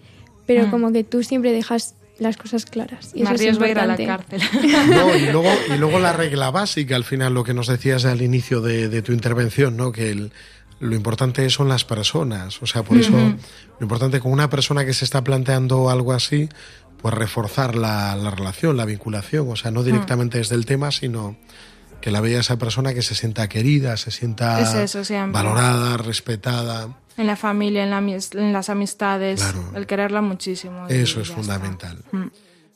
pero 0.47 0.66
mm. 0.66 0.70
como 0.70 0.93
que 0.93 1.05
tú 1.05 1.22
siempre 1.22 1.53
dejas 1.53 1.95
las 2.18 2.36
cosas 2.36 2.66
claras. 2.66 3.12
Y 3.14 3.22
eso 3.22 3.61
va 3.61 3.66
a 3.66 3.70
ir 3.70 3.78
a 3.78 3.86
la 3.86 3.97
cárcel. 3.97 4.41
No, 4.91 5.16
y, 5.16 5.26
luego, 5.32 5.51
y 5.74 5.78
luego 5.78 5.99
la 5.99 6.12
regla 6.12 6.51
básica, 6.51 6.95
al 6.95 7.05
final, 7.05 7.32
lo 7.32 7.45
que 7.45 7.55
nos 7.55 7.66
decías 7.66 8.05
al 8.05 8.20
inicio 8.20 8.61
de, 8.61 8.88
de 8.88 9.03
tu 9.03 9.12
intervención, 9.12 9.76
¿no? 9.76 9.91
que 9.91 10.11
el, 10.11 10.32
lo 10.80 10.95
importante 10.95 11.49
son 11.51 11.68
las 11.68 11.84
personas. 11.84 12.62
O 12.62 12.66
sea, 12.66 12.82
por 12.82 12.99
eso, 12.99 13.12
uh 13.12 13.16
-huh. 13.16 13.36
lo 13.78 13.84
importante 13.84 14.20
con 14.20 14.32
una 14.32 14.51
persona 14.51 14.84
que 14.84 14.93
se 14.93 15.05
está 15.05 15.24
planteando 15.24 15.88
algo 15.88 16.12
así, 16.12 16.49
pues 17.01 17.14
reforzar 17.14 17.74
la, 17.74 18.14
la 18.16 18.30
relación, 18.30 18.76
la 18.76 18.84
vinculación. 18.84 19.49
O 19.51 19.57
sea, 19.57 19.70
no 19.70 19.82
directamente 19.82 20.36
uh 20.36 20.41
-huh. 20.41 20.43
desde 20.43 20.57
el 20.57 20.66
tema, 20.66 20.91
sino 20.91 21.36
que 22.01 22.11
la 22.11 22.20
vea 22.20 22.40
esa 22.40 22.59
persona 22.59 22.94
que 22.94 23.03
se 23.03 23.14
sienta 23.14 23.48
querida, 23.48 23.96
se 23.96 24.11
sienta 24.11 24.61
es 24.61 24.94
eso, 24.94 25.14
valorada, 25.28 25.96
respetada. 25.96 26.96
En 27.16 27.26
la 27.26 27.36
familia, 27.36 27.84
en, 27.84 27.90
la, 27.90 27.98
en 27.98 28.53
las 28.53 28.70
amistades, 28.70 29.40
claro. 29.42 29.72
el 29.74 29.86
quererla 29.86 30.22
muchísimo. 30.22 30.86
Eso 30.88 31.20
es 31.20 31.30
fundamental. 31.30 31.98
Mm. 32.12 32.28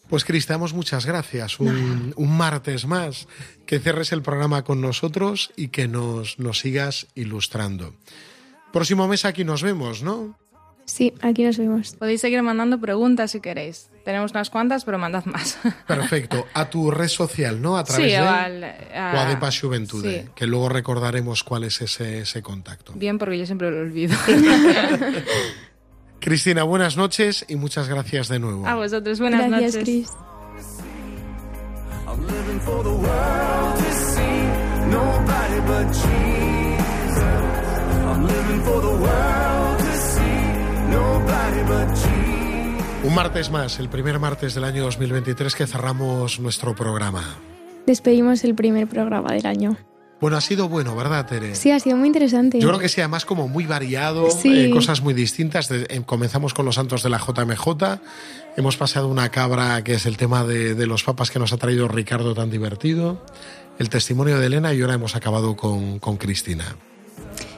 Pues 0.08 0.24
Cris, 0.24 0.46
te 0.46 0.52
damos 0.52 0.74
muchas 0.74 1.06
gracias. 1.06 1.58
Un, 1.58 2.12
un, 2.16 2.36
martes 2.36 2.86
más. 2.86 3.26
Que 3.64 3.80
cierres 3.80 4.12
el 4.12 4.22
programa 4.22 4.62
con 4.62 4.80
nosotros 4.80 5.50
y 5.56 5.68
que 5.68 5.88
nos, 5.88 6.38
nos 6.38 6.58
sigas 6.58 7.06
ilustrando. 7.14 7.94
Próximo 8.72 9.08
mes 9.08 9.24
aquí 9.24 9.44
nos 9.44 9.62
vemos, 9.62 10.02
¿no? 10.02 10.38
Sí, 10.84 11.14
aquí 11.22 11.42
nos 11.44 11.56
vemos. 11.56 11.94
Podéis 11.94 12.20
seguir 12.20 12.42
mandando 12.42 12.78
preguntas 12.78 13.30
si 13.30 13.40
queréis. 13.40 13.88
Tenemos 14.04 14.32
unas 14.32 14.50
cuantas, 14.50 14.84
pero 14.84 14.98
mandad 14.98 15.24
más. 15.24 15.58
Perfecto. 15.86 16.46
A 16.52 16.68
tu 16.68 16.90
red 16.90 17.08
social, 17.08 17.60
¿no? 17.60 17.78
A 17.78 17.84
través 17.84 18.06
sí, 18.06 18.10
de 18.12 18.18
al, 18.18 18.64
a... 18.94 19.38
o 19.40 19.50
Juventude, 19.50 20.22
sí. 20.24 20.30
que 20.34 20.46
luego 20.46 20.68
recordaremos 20.68 21.42
cuál 21.42 21.64
es 21.64 21.80
ese, 21.80 22.20
ese 22.20 22.42
contacto. 22.42 22.92
Bien, 22.94 23.18
porque 23.18 23.38
yo 23.38 23.46
siempre 23.46 23.70
lo 23.70 23.80
olvido. 23.80 24.14
Cristina, 26.20 26.62
buenas 26.64 26.96
noches 26.96 27.46
y 27.48 27.56
muchas 27.56 27.88
gracias 27.88 28.28
de 28.28 28.38
nuevo. 28.38 28.66
A 28.66 28.74
vosotros, 28.74 29.20
buenas 29.20 29.48
gracias, 29.48 29.74
noches. 29.74 29.84
Chris. 29.84 30.10
Un 43.04 43.14
martes 43.14 43.50
más, 43.50 43.78
el 43.80 43.90
primer 43.90 44.18
martes 44.18 44.54
del 44.54 44.64
año 44.64 44.84
2023 44.84 45.54
que 45.54 45.66
cerramos 45.66 46.40
nuestro 46.40 46.74
programa. 46.74 47.36
Despedimos 47.86 48.42
el 48.44 48.54
primer 48.54 48.88
programa 48.88 49.34
del 49.34 49.44
año. 49.44 49.76
Bueno, 50.22 50.38
ha 50.38 50.40
sido 50.40 50.70
bueno, 50.70 50.96
¿verdad, 50.96 51.26
Tere? 51.26 51.54
Sí, 51.54 51.70
ha 51.70 51.78
sido 51.78 51.98
muy 51.98 52.06
interesante. 52.06 52.58
Yo 52.58 52.68
creo 52.68 52.80
que 52.80 52.88
sí, 52.88 53.02
además 53.02 53.26
como 53.26 53.46
muy 53.46 53.66
variado, 53.66 54.30
sí. 54.30 54.58
eh, 54.58 54.70
cosas 54.70 55.02
muy 55.02 55.12
distintas. 55.12 55.68
De, 55.68 55.82
eh, 55.90 56.02
comenzamos 56.06 56.54
con 56.54 56.64
los 56.64 56.76
santos 56.76 57.02
de 57.02 57.10
la 57.10 57.18
JMJ, 57.18 58.00
hemos 58.56 58.78
pasado 58.78 59.08
una 59.08 59.28
cabra 59.28 59.84
que 59.84 59.92
es 59.94 60.06
el 60.06 60.16
tema 60.16 60.42
de, 60.44 60.74
de, 60.74 60.86
los 60.86 61.04
papas 61.04 61.30
que 61.30 61.38
nos 61.38 61.52
ha 61.52 61.58
traído 61.58 61.88
Ricardo 61.88 62.32
tan 62.32 62.48
divertido, 62.48 63.22
el 63.78 63.90
testimonio 63.90 64.38
de 64.38 64.46
Elena 64.46 64.72
y 64.72 64.80
ahora 64.80 64.94
hemos 64.94 65.14
acabado 65.14 65.56
con, 65.56 65.98
con 65.98 66.16
Cristina. 66.16 66.74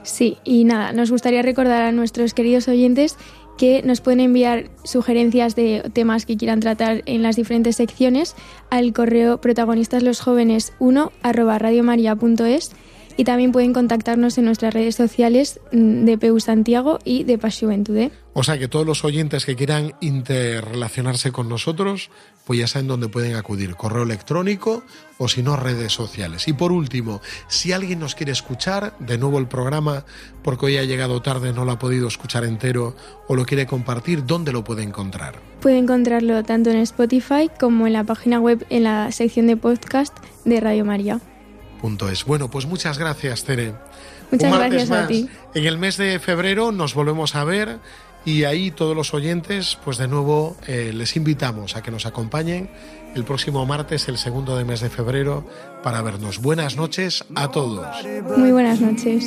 Sí, 0.03 0.39
y 0.45 0.65
nada, 0.65 0.93
nos 0.93 1.11
gustaría 1.11 1.43
recordar 1.43 1.83
a 1.83 1.93
nuestros 1.93 2.35
queridos 2.35 2.69
oyentes 2.69 3.17
que 3.57 3.83
nos 3.83 4.01
pueden 4.01 4.21
enviar 4.21 4.71
sugerencias 4.85 5.55
de 5.57 5.91
temas 5.93 6.27
que 6.27 6.37
quieran 6.37 6.61
tratar 6.61 7.03
en 7.07 7.23
las 7.23 7.37
diferentes 7.37 7.77
secciones 7.77 8.35
al 8.71 8.93
correo 8.93 9.41
protagonistasLosJovenes1 9.41 11.11
arroba 11.23 11.59
radiomaria.es 11.59 12.73
y 13.17 13.25
también 13.25 13.53
pueden 13.53 13.73
contactarnos 13.73 14.39
en 14.39 14.45
nuestras 14.45 14.75
redes 14.75 14.95
sociales 14.95 15.61
de 15.73 16.19
PEU 16.19 16.41
Santiago 16.41 16.99
y 17.05 17.25
de 17.25 17.39
Paz 17.39 17.59
Juventude. 17.59 18.11
O 18.35 18.43
sea 18.43 18.59
que 18.59 18.69
todos 18.69 18.85
los 18.85 19.03
oyentes 19.05 19.47
que 19.47 19.57
quieran 19.57 19.95
interrelacionarse 20.01 21.33
con 21.33 21.49
nosotros, 21.49 22.11
pues 22.45 22.61
ya 22.61 22.67
saben 22.67 22.87
dónde 22.87 23.09
pueden 23.09 23.35
acudir, 23.35 23.75
correo 23.77 24.03
electrónico 24.03 24.83
o 25.17 25.29
si 25.29 25.43
no, 25.43 25.57
redes 25.57 25.95
sociales. 25.95 26.47
Y 26.47 26.53
por 26.53 26.71
último, 26.71 27.23
si 27.49 27.73
alguien 27.73 27.99
nos 27.99 28.15
quiere 28.15 28.33
escuchar, 28.33 28.95
de 28.99 29.17
nuevo 29.17 29.39
el 29.39 29.49
programa, 29.49 30.05
porque 30.43 30.67
hoy 30.67 30.77
ha 30.77 30.85
llegado 30.85 31.23
tarde, 31.23 31.55
no 31.55 31.65
lo 31.65 31.73
ha 31.73 31.79
podido 31.79 32.09
escuchar 32.09 32.45
entero 32.45 32.95
o 33.27 33.35
lo 33.35 33.47
quiere 33.47 33.67
compartir, 33.67 34.27
¿dónde 34.27 34.53
lo 34.53 34.65
puede 34.65 34.83
encontrar? 34.83 35.41
Puede 35.61 35.79
encontrarlo 35.79 36.45
tanto 36.45 36.71
en 36.71 36.77
Spotify 36.77 37.51
como 37.59 37.87
en 37.87 37.95
la 37.95 38.05
página 38.05 38.39
web 38.39 38.67
en 38.69 38.85
la 38.85 39.11
sección 39.13 39.47
de 39.47 39.57
podcast 39.57 40.15
de 40.45 40.61
Radio 40.61 40.85
María 40.85 41.21
es. 42.11 42.25
Bueno, 42.25 42.51
pues 42.51 42.67
muchas 42.67 42.99
gracias, 42.99 43.45
Tere. 43.45 43.75
Muchas 44.31 44.53
gracias 44.53 44.91
a 44.91 45.07
ti. 45.07 45.29
En 45.55 45.65
el 45.65 45.79
mes 45.79 45.97
de 45.97 46.19
febrero 46.19 46.73
nos 46.73 46.95
volvemos 46.95 47.35
a 47.35 47.45
ver 47.45 47.79
y 48.25 48.45
ahí 48.45 48.73
todos 48.73 48.97
los 48.97 49.15
oyentes, 49.15 49.79
pues 49.85 49.99
de 49.99 50.09
nuevo 50.09 50.57
eh, 50.67 50.91
les 50.93 51.17
invitamos 51.17 51.77
a 51.77 51.83
que 51.83 51.91
nos 51.91 52.07
acompañen 52.07 52.69
el 53.15 53.25
próximo 53.25 53.65
martes, 53.65 54.09
el 54.09 54.19
segundo 54.19 54.57
de 54.57 54.65
mes 54.65 54.81
de 54.81 54.91
febrero, 54.91 55.47
para 55.83 56.03
vernos. 56.03 56.43
Buenas 56.43 56.77
noches 56.77 57.25
a 57.35 57.51
todos. 57.51 57.87
Muy 58.37 58.51
buenas 58.51 58.81
noches. 58.81 59.27